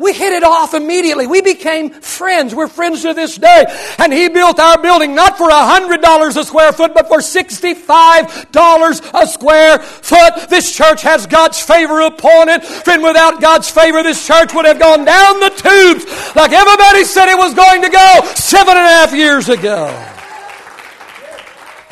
We 0.00 0.12
hit 0.12 0.32
it 0.32 0.42
off 0.42 0.74
immediately. 0.74 1.26
We 1.26 1.42
became 1.42 1.90
friends. 1.90 2.54
We're 2.54 2.68
friends 2.68 3.02
to 3.02 3.14
this 3.14 3.36
day. 3.36 3.66
And 3.98 4.12
he 4.12 4.28
built 4.28 4.58
our 4.58 4.80
building 4.80 5.14
not 5.14 5.36
for 5.36 5.48
$100 5.48 6.36
a 6.36 6.44
square 6.44 6.72
foot, 6.72 6.94
but 6.94 7.08
for 7.08 7.18
$65 7.18 9.10
a 9.14 9.26
square 9.26 9.78
foot. 9.78 10.48
This 10.48 10.74
church 10.74 11.02
has 11.02 11.26
God's 11.26 11.60
favor 11.60 12.00
upon 12.00 12.48
it. 12.48 12.64
Friend, 12.64 13.02
without 13.02 13.40
God's 13.40 13.68
favor, 13.70 14.02
this 14.02 14.26
church 14.26 14.54
would 14.54 14.64
have 14.64 14.78
gone 14.78 15.04
down 15.04 15.40
the 15.40 15.50
tubes 15.50 16.04
like 16.34 16.52
everybody 16.52 17.04
said 17.04 17.28
it 17.28 17.38
was 17.38 17.54
going 17.54 17.82
to 17.82 17.88
go 17.90 18.20
seven 18.34 18.76
and 18.76 18.86
a 18.86 18.90
half 18.90 19.12
years 19.14 19.48
ago. 19.48 19.88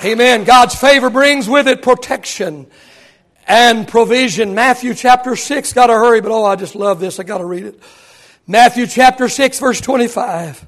Amen. 0.04 0.44
God's 0.44 0.74
favor 0.76 1.10
brings 1.10 1.48
with 1.48 1.66
it 1.66 1.82
protection 1.82 2.66
and 3.48 3.88
provision. 3.88 4.54
Matthew 4.54 4.94
chapter 4.94 5.34
6. 5.34 5.72
Got 5.72 5.86
to 5.88 5.94
hurry, 5.94 6.20
but 6.20 6.30
oh, 6.30 6.44
I 6.44 6.54
just 6.54 6.76
love 6.76 7.00
this. 7.00 7.18
I 7.18 7.24
got 7.24 7.38
to 7.38 7.46
read 7.46 7.64
it. 7.64 7.82
Matthew 8.46 8.86
chapter 8.86 9.28
6, 9.28 9.58
verse 9.58 9.80
25. 9.80 10.66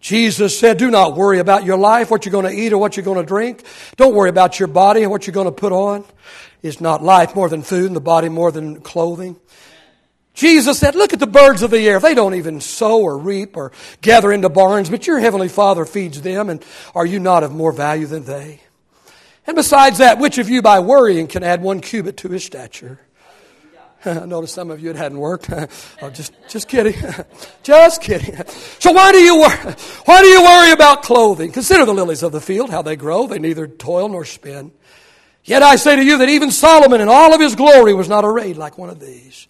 Jesus 0.00 0.56
said, 0.58 0.78
Do 0.78 0.90
not 0.90 1.16
worry 1.16 1.40
about 1.40 1.64
your 1.64 1.76
life, 1.76 2.10
what 2.10 2.24
you're 2.24 2.32
going 2.32 2.46
to 2.46 2.52
eat 2.52 2.72
or 2.72 2.78
what 2.78 2.96
you're 2.96 3.04
going 3.04 3.20
to 3.20 3.26
drink. 3.26 3.64
Don't 3.96 4.14
worry 4.14 4.30
about 4.30 4.60
your 4.60 4.68
body 4.68 5.02
and 5.02 5.10
what 5.10 5.26
you're 5.26 5.34
going 5.34 5.46
to 5.46 5.52
put 5.52 5.72
on. 5.72 6.04
Is 6.62 6.80
not 6.80 7.02
life 7.02 7.34
more 7.36 7.48
than 7.48 7.62
food 7.62 7.86
and 7.86 7.96
the 7.96 8.00
body 8.00 8.28
more 8.28 8.50
than 8.50 8.80
clothing? 8.80 9.36
Jesus 10.34 10.78
said, 10.78 10.94
Look 10.94 11.12
at 11.12 11.18
the 11.18 11.26
birds 11.26 11.62
of 11.62 11.72
the 11.72 11.80
air. 11.80 11.98
They 11.98 12.14
don't 12.14 12.34
even 12.34 12.60
sow 12.60 13.00
or 13.00 13.18
reap 13.18 13.56
or 13.56 13.72
gather 14.00 14.32
into 14.32 14.48
barns, 14.48 14.88
but 14.88 15.06
your 15.06 15.18
heavenly 15.18 15.48
Father 15.48 15.84
feeds 15.84 16.22
them, 16.22 16.48
and 16.48 16.64
are 16.94 17.06
you 17.06 17.18
not 17.18 17.42
of 17.42 17.52
more 17.52 17.72
value 17.72 18.06
than 18.06 18.24
they? 18.24 18.60
And 19.48 19.54
besides 19.56 19.96
that, 19.96 20.18
which 20.18 20.36
of 20.36 20.50
you 20.50 20.60
by 20.60 20.80
worrying 20.80 21.26
can 21.26 21.42
add 21.42 21.62
one 21.62 21.80
cubit 21.80 22.18
to 22.18 22.28
his 22.28 22.44
stature? 22.44 23.00
I 24.04 24.26
noticed 24.26 24.54
some 24.54 24.70
of 24.70 24.78
you 24.78 24.90
it 24.90 24.96
hadn't 24.96 25.18
worked. 25.18 25.48
oh, 26.02 26.10
just, 26.10 26.34
just 26.50 26.68
kidding. 26.68 26.94
just 27.62 28.02
kidding. 28.02 28.36
So 28.78 28.92
why 28.92 29.10
do 29.10 29.16
you 29.16 29.40
worry? 29.40 29.74
Why 30.04 30.20
do 30.20 30.28
you 30.28 30.42
worry 30.42 30.72
about 30.72 31.02
clothing? 31.02 31.50
Consider 31.50 31.86
the 31.86 31.94
lilies 31.94 32.22
of 32.22 32.30
the 32.30 32.42
field, 32.42 32.68
how 32.68 32.82
they 32.82 32.94
grow. 32.94 33.26
They 33.26 33.38
neither 33.38 33.66
toil 33.66 34.10
nor 34.10 34.26
spin. 34.26 34.70
Yet 35.44 35.62
I 35.62 35.76
say 35.76 35.96
to 35.96 36.04
you 36.04 36.18
that 36.18 36.28
even 36.28 36.50
Solomon 36.50 37.00
in 37.00 37.08
all 37.08 37.32
of 37.32 37.40
his 37.40 37.56
glory 37.56 37.94
was 37.94 38.06
not 38.06 38.26
arrayed 38.26 38.58
like 38.58 38.76
one 38.76 38.90
of 38.90 39.00
these. 39.00 39.48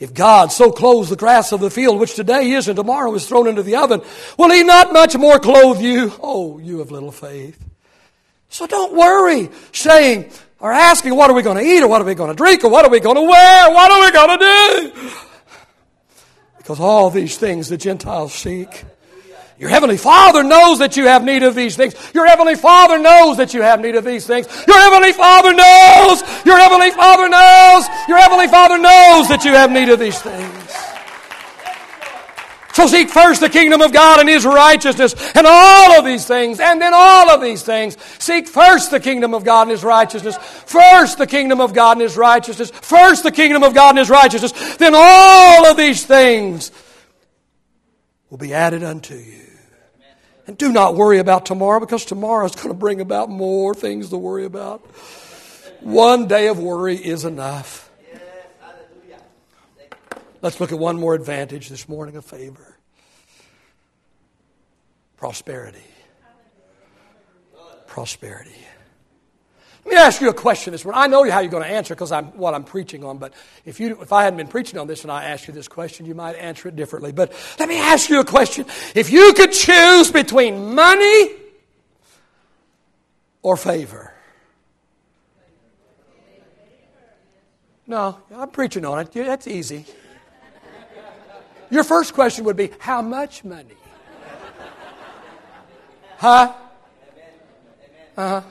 If 0.00 0.14
God 0.14 0.50
so 0.50 0.72
clothes 0.72 1.10
the 1.10 1.16
grass 1.16 1.52
of 1.52 1.60
the 1.60 1.70
field, 1.70 2.00
which 2.00 2.16
today 2.16 2.50
is 2.50 2.66
and 2.66 2.74
tomorrow 2.74 3.14
is 3.14 3.28
thrown 3.28 3.46
into 3.46 3.62
the 3.62 3.76
oven, 3.76 4.02
will 4.36 4.50
he 4.50 4.64
not 4.64 4.92
much 4.92 5.16
more 5.16 5.38
clothe 5.38 5.80
you? 5.80 6.12
Oh, 6.20 6.58
you 6.58 6.80
of 6.80 6.90
little 6.90 7.12
faith. 7.12 7.68
So 8.48 8.66
don't 8.66 8.94
worry 8.94 9.50
saying 9.72 10.30
or 10.60 10.72
asking, 10.72 11.14
what 11.14 11.30
are 11.30 11.34
we 11.34 11.42
going 11.42 11.56
to 11.56 11.62
eat 11.62 11.82
or 11.82 11.88
what 11.88 12.00
are 12.00 12.04
we 12.04 12.14
going 12.14 12.30
to 12.30 12.36
drink 12.36 12.64
or 12.64 12.70
what 12.70 12.84
are 12.84 12.90
we 12.90 13.00
going 13.00 13.16
to 13.16 13.22
wear? 13.22 13.70
What 13.70 13.90
are 13.90 14.00
we 14.00 14.10
going 14.10 14.38
to 14.38 14.44
do? 14.44 15.10
Because 16.58 16.80
all 16.80 17.10
these 17.10 17.36
things 17.36 17.68
the 17.68 17.76
Gentiles 17.76 18.34
seek. 18.34 18.84
Your 19.58 19.70
Heavenly 19.70 19.96
Father 19.96 20.44
knows 20.44 20.78
that 20.78 20.96
you 20.96 21.06
have 21.06 21.24
need 21.24 21.42
of 21.42 21.56
these 21.56 21.76
things. 21.76 21.94
Your 22.14 22.26
Heavenly 22.26 22.54
Father 22.54 22.96
knows 22.98 23.38
that 23.38 23.54
you 23.54 23.62
have 23.62 23.80
need 23.80 23.96
of 23.96 24.04
these 24.04 24.24
things. 24.24 24.46
Your 24.68 24.78
Heavenly 24.78 25.12
Father 25.12 25.52
knows. 25.52 26.22
Your 26.44 26.58
Heavenly 26.58 26.92
Father 26.92 27.28
knows. 27.28 27.88
Your 28.06 28.18
Heavenly 28.18 28.46
Father 28.46 28.78
knows 28.78 29.28
that 29.28 29.44
you 29.44 29.52
have 29.52 29.72
need 29.72 29.88
of 29.88 29.98
these 29.98 30.20
things. 30.20 30.87
So 32.78 32.86
seek 32.86 33.10
first 33.10 33.40
the 33.40 33.48
kingdom 33.48 33.82
of 33.82 33.92
God 33.92 34.20
and 34.20 34.28
His 34.28 34.46
righteousness 34.46 35.12
and 35.34 35.48
all 35.48 35.98
of 35.98 36.04
these 36.04 36.24
things, 36.24 36.60
and 36.60 36.80
then 36.80 36.92
all 36.94 37.28
of 37.28 37.40
these 37.40 37.60
things. 37.60 37.96
Seek 38.20 38.46
first 38.46 38.92
the 38.92 39.00
kingdom 39.00 39.34
of 39.34 39.42
God 39.42 39.62
and 39.62 39.72
His 39.72 39.82
righteousness. 39.82 40.36
First 40.36 41.18
the 41.18 41.26
kingdom 41.26 41.60
of 41.60 41.74
God 41.74 41.96
and 41.96 42.02
His 42.02 42.16
righteousness. 42.16 42.70
First 42.70 43.24
the 43.24 43.32
kingdom 43.32 43.64
of 43.64 43.74
God 43.74 43.90
and 43.90 43.98
His 43.98 44.10
righteousness. 44.10 44.76
Then 44.76 44.92
all 44.94 45.66
of 45.66 45.76
these 45.76 46.06
things 46.06 46.70
will 48.30 48.38
be 48.38 48.54
added 48.54 48.84
unto 48.84 49.16
you. 49.16 49.42
And 50.46 50.56
do 50.56 50.70
not 50.70 50.94
worry 50.94 51.18
about 51.18 51.46
tomorrow 51.46 51.80
because 51.80 52.04
tomorrow 52.04 52.46
is 52.46 52.54
going 52.54 52.68
to 52.68 52.74
bring 52.74 53.00
about 53.00 53.28
more 53.28 53.74
things 53.74 54.10
to 54.10 54.16
worry 54.16 54.44
about. 54.44 54.82
One 55.80 56.28
day 56.28 56.46
of 56.46 56.60
worry 56.60 56.94
is 56.94 57.24
enough. 57.24 57.87
Let's 60.40 60.60
look 60.60 60.72
at 60.72 60.78
one 60.78 60.98
more 60.98 61.14
advantage 61.14 61.68
this 61.68 61.88
morning 61.88 62.16
of 62.16 62.24
favor 62.24 62.78
prosperity. 65.18 65.78
Prosperity. 67.88 68.54
Let 69.84 69.94
me 69.94 70.00
ask 70.00 70.20
you 70.20 70.28
a 70.28 70.34
question 70.34 70.72
this 70.72 70.84
morning. 70.84 71.00
I 71.02 71.06
know 71.06 71.28
how 71.30 71.40
you're 71.40 71.50
going 71.50 71.64
to 71.64 71.68
answer 71.68 71.94
because 71.94 72.12
I'm 72.12 72.26
what 72.36 72.54
I'm 72.54 72.62
preaching 72.62 73.04
on, 73.04 73.18
but 73.18 73.32
if 73.64 73.80
you 73.80 74.00
if 74.00 74.12
I 74.12 74.22
hadn't 74.22 74.36
been 74.36 74.48
preaching 74.48 74.78
on 74.78 74.86
this 74.86 75.02
and 75.02 75.10
I 75.10 75.24
asked 75.24 75.48
you 75.48 75.54
this 75.54 75.66
question, 75.66 76.06
you 76.06 76.14
might 76.14 76.36
answer 76.36 76.68
it 76.68 76.76
differently. 76.76 77.10
But 77.10 77.32
let 77.58 77.68
me 77.68 77.78
ask 77.78 78.10
you 78.10 78.20
a 78.20 78.24
question. 78.24 78.66
If 78.94 79.10
you 79.10 79.32
could 79.32 79.52
choose 79.52 80.12
between 80.12 80.74
money 80.74 81.30
or 83.42 83.56
favor. 83.56 84.12
No, 87.86 88.18
I'm 88.34 88.50
preaching 88.50 88.84
on 88.84 89.00
it. 89.00 89.10
That's 89.12 89.48
easy. 89.48 89.86
Your 91.70 91.84
first 91.84 92.14
question 92.14 92.44
would 92.44 92.56
be, 92.56 92.70
how 92.78 93.02
much 93.02 93.44
money? 93.44 93.74
Huh? 96.18 96.52
Uh-huh. 98.16 98.42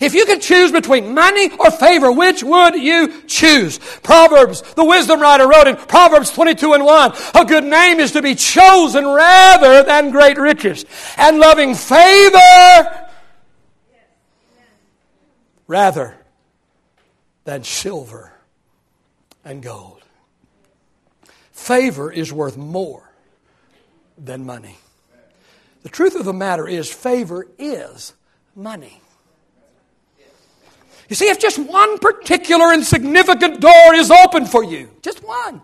If 0.00 0.14
you 0.14 0.24
could 0.24 0.40
choose 0.40 0.70
between 0.70 1.14
money 1.14 1.50
or 1.58 1.70
favor, 1.70 2.12
which 2.12 2.44
would 2.44 2.76
you 2.76 3.22
choose? 3.22 3.78
Proverbs, 4.02 4.62
the 4.74 4.84
wisdom 4.84 5.20
writer 5.20 5.48
wrote 5.48 5.66
in 5.66 5.76
Proverbs 5.76 6.30
22 6.30 6.74
and 6.74 6.84
1, 6.84 7.12
a 7.34 7.44
good 7.44 7.64
name 7.64 7.98
is 7.98 8.12
to 8.12 8.22
be 8.22 8.36
chosen 8.36 9.04
rather 9.06 9.82
than 9.82 10.10
great 10.10 10.38
riches, 10.38 10.84
and 11.16 11.38
loving 11.38 11.74
favor 11.74 13.08
rather 15.66 16.14
than 17.44 17.64
silver 17.64 18.32
and 19.44 19.62
gold. 19.62 19.93
Favor 21.64 22.12
is 22.12 22.30
worth 22.30 22.58
more 22.58 23.10
than 24.18 24.44
money. 24.44 24.76
The 25.82 25.88
truth 25.88 26.14
of 26.14 26.26
the 26.26 26.34
matter 26.34 26.68
is, 26.68 26.92
favor 26.92 27.46
is 27.58 28.12
money. 28.54 29.00
You 31.08 31.16
see, 31.16 31.30
if 31.30 31.40
just 31.40 31.58
one 31.58 31.98
particular 32.00 32.70
and 32.70 32.84
significant 32.84 33.62
door 33.62 33.94
is 33.94 34.10
open 34.10 34.44
for 34.44 34.62
you, 34.62 34.90
just 35.00 35.24
one, 35.24 35.62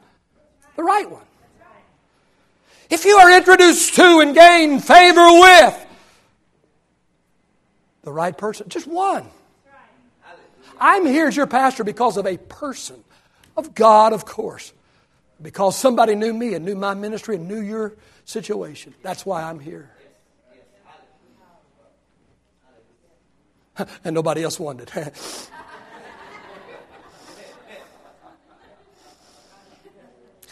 the 0.74 0.82
right 0.82 1.08
one. 1.10 1.26
If 2.88 3.04
you 3.04 3.16
are 3.16 3.36
introduced 3.36 3.94
to 3.96 4.20
and 4.20 4.34
gain 4.34 4.80
favor 4.80 5.26
with 5.38 5.86
the 8.04 8.12
right 8.12 8.38
person, 8.38 8.70
just 8.70 8.86
one. 8.86 9.26
I'm 10.80 11.04
here 11.04 11.28
as 11.28 11.36
your 11.36 11.46
pastor 11.46 11.84
because 11.84 12.16
of 12.16 12.24
a 12.24 12.38
person, 12.38 13.04
of 13.54 13.74
God, 13.74 14.14
of 14.14 14.24
course. 14.24 14.72
Because 15.42 15.76
somebody 15.76 16.14
knew 16.14 16.34
me 16.34 16.54
and 16.54 16.64
knew 16.64 16.74
my 16.74 16.94
ministry 16.94 17.36
and 17.36 17.48
knew 17.48 17.60
your 17.60 17.96
situation. 18.24 18.94
That's 19.02 19.24
why 19.24 19.42
I'm 19.42 19.58
here. 19.58 19.90
and 24.04 24.14
nobody 24.14 24.42
else 24.42 24.60
wanted 24.60 24.90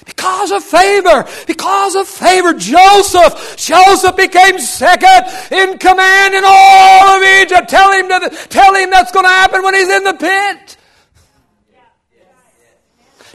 because 0.06 0.50
of 0.50 0.64
favor, 0.64 1.26
because 1.46 1.94
of 1.94 2.08
favor, 2.08 2.52
Joseph, 2.54 3.56
Joseph 3.56 4.16
became 4.16 4.58
second 4.58 5.26
in 5.52 5.78
command 5.78 6.34
in 6.34 6.42
all 6.44 7.16
of 7.16 7.22
Egypt. 7.22 7.68
Tell 7.68 7.92
him, 7.92 8.08
to, 8.08 8.30
tell 8.48 8.74
him 8.74 8.90
that's 8.90 9.12
going 9.12 9.24
to 9.24 9.30
happen 9.30 9.62
when 9.62 9.74
he's 9.74 9.88
in 9.88 10.04
the 10.04 10.14
pit. 10.14 10.77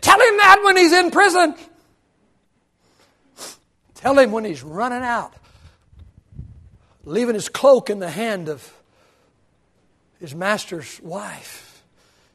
Tell 0.04 0.20
him 0.20 0.38
that 0.38 0.62
when 0.64 0.76
he's 0.78 0.92
in 0.92 1.12
prison. 1.12 1.56
Tell 3.96 4.20
him 4.20 4.34
when 4.34 4.44
he's 4.44 4.62
running 4.62 5.02
out, 5.02 5.34
leaving 7.06 7.36
his 7.36 7.48
cloak 7.48 7.90
in 7.90 8.00
the 8.00 8.10
hand 8.10 8.50
of 8.50 8.70
his 10.20 10.36
master's 10.36 11.00
wife, 11.02 11.82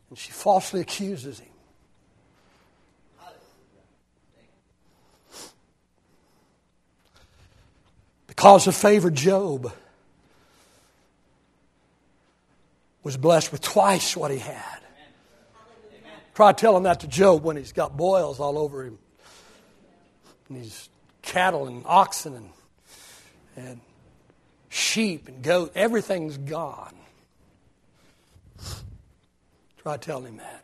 and 0.08 0.18
she 0.18 0.32
falsely 0.32 0.80
accuses 0.80 1.40
him. 1.40 1.48
Because 8.26 8.66
of 8.66 8.74
favor, 8.74 9.10
Job 9.10 9.70
was 13.02 13.18
blessed 13.18 13.52
with 13.52 13.60
twice 13.60 14.16
what 14.16 14.30
he 14.30 14.38
had. 14.38 14.80
Try 16.38 16.52
telling 16.52 16.84
that 16.84 17.00
to 17.00 17.08
Job 17.08 17.42
when 17.42 17.56
he's 17.56 17.72
got 17.72 17.96
boils 17.96 18.38
all 18.38 18.58
over 18.58 18.84
him. 18.84 18.96
And 20.48 20.62
he's 20.62 20.88
cattle 21.20 21.66
and 21.66 21.82
oxen 21.84 22.36
and, 22.36 22.50
and 23.56 23.80
sheep 24.68 25.26
and 25.26 25.42
goat, 25.42 25.72
everything's 25.74 26.36
gone. 26.38 26.94
Try 29.78 29.96
telling 29.96 30.26
him 30.26 30.36
that. 30.36 30.62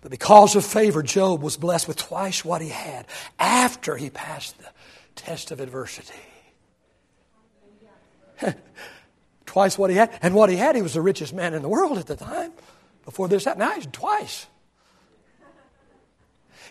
But 0.00 0.12
because 0.12 0.54
of 0.54 0.64
favor, 0.64 1.02
Job 1.02 1.42
was 1.42 1.56
blessed 1.56 1.88
with 1.88 1.96
twice 1.96 2.44
what 2.44 2.62
he 2.62 2.68
had 2.68 3.06
after 3.40 3.96
he 3.96 4.08
passed 4.08 4.56
the 4.58 4.68
test 5.16 5.50
of 5.50 5.58
adversity. 5.58 6.14
twice 9.54 9.78
what 9.78 9.88
he 9.88 9.96
had. 9.96 10.10
And 10.20 10.34
what 10.34 10.50
he 10.50 10.56
had, 10.56 10.74
he 10.74 10.82
was 10.82 10.94
the 10.94 11.00
richest 11.00 11.32
man 11.32 11.54
in 11.54 11.62
the 11.62 11.68
world 11.68 11.96
at 11.96 12.06
the 12.06 12.16
time. 12.16 12.52
Before 13.04 13.28
this 13.28 13.44
happened. 13.44 13.60
Now 13.60 13.70
he's 13.76 13.86
twice. 13.86 14.48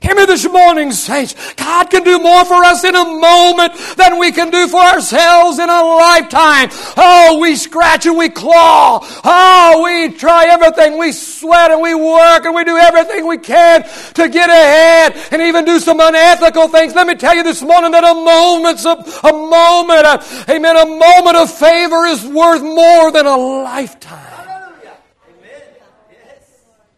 Hear 0.01 0.15
me 0.15 0.25
this 0.25 0.45
morning, 0.49 0.91
saints. 0.91 1.33
God 1.53 1.89
can 1.89 2.03
do 2.03 2.19
more 2.19 2.43
for 2.43 2.61
us 2.65 2.83
in 2.83 2.93
a 2.93 3.05
moment 3.05 3.73
than 3.95 4.19
we 4.19 4.33
can 4.33 4.49
do 4.49 4.67
for 4.67 4.81
ourselves 4.81 5.59
in 5.59 5.69
a 5.69 5.81
lifetime. 5.81 6.69
Oh, 6.97 7.39
we 7.39 7.55
scratch 7.55 8.05
and 8.05 8.17
we 8.17 8.27
claw. 8.27 8.99
Oh, 9.23 9.81
we 9.83 10.13
try 10.13 10.47
everything. 10.47 10.97
We 10.97 11.13
sweat 11.13 11.71
and 11.71 11.81
we 11.81 11.95
work 11.95 12.43
and 12.43 12.53
we 12.53 12.65
do 12.65 12.75
everything 12.75 13.25
we 13.25 13.37
can 13.37 13.83
to 14.15 14.27
get 14.27 14.49
ahead 14.49 15.15
and 15.31 15.41
even 15.41 15.63
do 15.63 15.79
some 15.79 16.01
unethical 16.01 16.67
things. 16.67 16.93
Let 16.95 17.07
me 17.07 17.15
tell 17.15 17.35
you 17.35 17.43
this 17.43 17.61
morning 17.61 17.91
that 17.91 18.03
a 18.03 18.13
moment's 18.13 18.83
a, 18.83 18.97
a 19.25 19.31
moment, 19.31 20.05
a, 20.05 20.51
amen, 20.51 20.75
a 20.75 20.85
moment 20.85 21.37
of 21.37 21.49
favor 21.49 22.05
is 22.07 22.25
worth 22.25 22.61
more 22.61 23.09
than 23.11 23.25
a 23.25 23.37
lifetime 23.37 24.32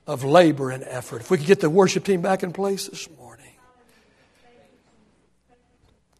of 0.07 0.23
labor 0.23 0.69
and 0.69 0.83
effort. 0.83 1.21
If 1.21 1.31
we 1.31 1.37
could 1.37 1.47
get 1.47 1.59
the 1.59 1.69
worship 1.69 2.03
team 2.03 2.21
back 2.21 2.43
in 2.43 2.53
place 2.53 2.87
this 2.87 3.09
morning. 3.17 3.45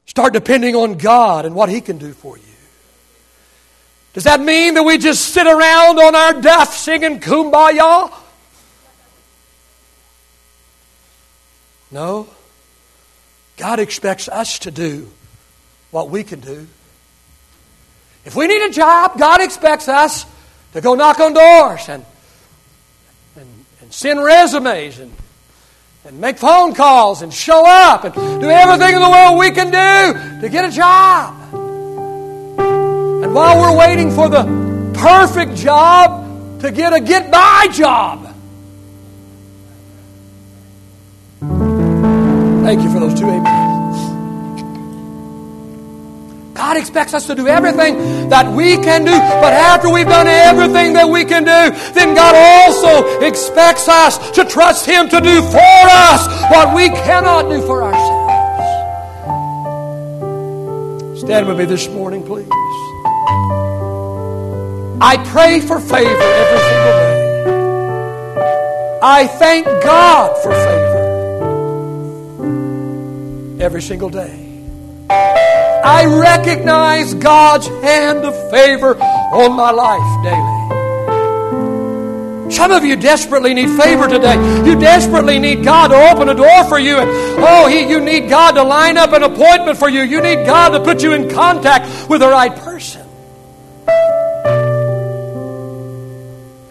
Start 0.06 0.34
depending 0.34 0.76
on 0.76 0.98
God 0.98 1.46
and 1.46 1.56
what 1.56 1.70
He 1.70 1.82
can 1.82 1.98
do 1.98 2.14
for 2.14 2.38
you. 2.38 2.44
Does 4.14 4.24
that 4.24 4.40
mean 4.40 4.76
that 4.76 4.84
we 4.84 4.98
just 4.98 5.34
sit 5.34 5.46
around 5.46 6.00
on 6.00 6.16
our 6.16 6.42
duff 6.42 6.74
singing 6.74 7.20
kumbaya? 7.20 8.14
No. 11.92 12.28
God 13.58 13.80
expects 13.80 14.30
us 14.30 14.60
to 14.60 14.72
do 14.72 15.12
what 15.92 16.10
we 16.10 16.24
can 16.24 16.40
do. 16.40 16.68
If 18.24 18.36
we 18.36 18.48
need 18.48 18.62
a 18.70 18.72
job, 18.72 19.20
God 19.20 19.42
expects 19.42 19.88
us 19.88 20.26
to 20.74 20.82
go 20.82 20.96
knock 20.96 21.20
on 21.20 21.34
doors 21.34 21.88
and 21.90 22.06
send 23.96 24.22
resumes 24.22 25.00
and, 25.00 25.12
and 26.04 26.20
make 26.20 26.38
phone 26.38 26.76
calls 26.76 27.22
and 27.22 27.34
show 27.34 27.64
up 27.66 28.04
and 28.04 28.14
do 28.14 28.50
everything 28.50 28.94
in 28.94 29.02
the 29.02 29.10
world 29.10 29.40
we 29.40 29.52
can 29.52 29.68
do 29.68 30.42
to 30.42 30.50
get 30.50 30.66
a 30.66 30.72
job. 30.72 31.34
And 33.24 33.34
while 33.34 33.62
we're 33.62 33.78
waiting 33.78 34.12
for 34.12 34.28
the 34.28 34.44
perfect 34.96 35.56
job, 35.56 36.60
to 36.60 36.72
get 36.72 36.92
a 36.92 37.00
get 37.00 37.32
by 37.32 37.68
job. 37.72 38.34
Thank 42.66 42.82
you 42.82 42.92
for 42.92 43.00
those 43.00 43.18
two 43.18 43.30
amens. 43.30 43.65
God 46.66 46.78
expects 46.78 47.14
us 47.14 47.28
to 47.28 47.36
do 47.36 47.48
everything 47.48 48.28
that 48.30 48.52
we 48.52 48.76
can 48.78 49.06
do. 49.06 49.12
But 49.12 49.54
after 49.54 49.88
we've 49.88 50.08
done 50.08 50.26
everything 50.26 50.94
that 50.94 51.08
we 51.08 51.24
can 51.24 51.44
do, 51.44 51.70
then 51.94 52.16
God 52.16 52.34
also 52.34 53.20
expects 53.20 53.88
us 53.88 54.18
to 54.32 54.44
trust 54.46 54.88
Him 54.88 55.08
to 55.10 55.22
do 55.22 55.44
for 55.44 55.60
us 55.62 56.26
what 56.50 56.76
we 56.76 56.90
cannot 56.90 57.50
do 57.52 57.62
for 57.68 57.84
ourselves. 57.84 58.34
Stand 61.22 61.48
with 61.48 61.60
me 61.60 61.66
this 61.66 61.88
morning, 61.88 62.24
please. 62.24 62.50
I 65.00 65.18
pray 65.28 65.60
for 65.60 65.80
favor 65.80 66.10
every 66.10 66.60
single 66.66 66.94
day. 66.98 67.14
I 69.04 69.28
thank 69.28 69.68
God 69.84 70.36
for 70.42 70.52
favor 70.52 70.96
every 73.62 73.84
single 73.84 74.10
day. 74.10 74.45
I 75.86 76.06
recognize 76.06 77.14
God's 77.14 77.68
hand 77.68 78.26
of 78.26 78.34
favor 78.50 78.98
on 78.98 79.54
my 79.56 79.70
life 79.70 80.24
daily. 80.24 80.56
Some 82.52 82.72
of 82.72 82.84
you 82.84 82.96
desperately 82.96 83.54
need 83.54 83.70
favor 83.80 84.08
today. 84.08 84.34
You 84.66 84.80
desperately 84.80 85.38
need 85.38 85.64
God 85.64 85.90
to 85.90 85.96
open 86.10 86.30
a 86.30 86.34
door 86.34 86.64
for 86.64 86.80
you. 86.80 86.98
And, 86.98 87.08
oh, 87.38 87.68
he, 87.68 87.88
you 87.88 88.00
need 88.00 88.30
God 88.30 88.54
to 88.54 88.64
line 88.64 88.98
up 88.98 89.14
an 89.14 89.22
appointment 89.22 89.78
for 89.78 89.88
you. 89.88 90.02
You 90.02 90.22
need 90.22 90.48
God 90.48 90.70
to 90.70 90.80
put 90.80 91.04
you 91.04 91.14
in 91.14 91.30
contact 91.30 92.10
with 92.10 92.22
the 92.22 92.30
right 92.30 92.56
person. 92.56 93.06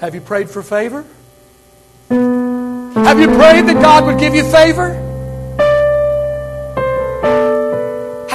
Have 0.01 0.15
you 0.15 0.23
prayed 0.23 0.51
for 0.51 0.65
favor? 0.65 1.05
Have 2.11 3.21
you 3.21 3.29
prayed 3.29 3.67
that 3.67 3.79
God 3.81 4.07
would 4.07 4.19
give 4.19 4.35
you 4.35 4.43
favor? 4.51 5.14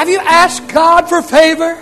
Have 0.10 0.24
you 0.24 0.28
asked 0.28 0.68
God 0.70 1.07
for 1.07 1.22
favor? 1.22 1.78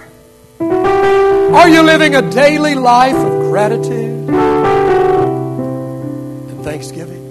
Are 0.59 1.69
you 1.69 1.81
living 1.81 2.13
a 2.13 2.29
daily 2.29 2.75
life 2.75 3.15
of 3.15 3.49
gratitude 3.49 4.27
and 4.27 4.29
thanksgiving? 6.61 7.23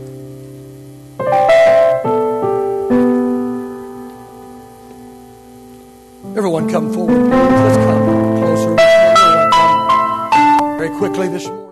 Everyone 6.34 6.70
come 6.70 6.94
forward. 6.94 7.28
Let's 7.28 7.76
come 7.76 8.38
closer. 8.38 8.74
Very 10.78 10.97
quickly 10.97 11.28
this 11.28 11.47
morning. 11.47 11.66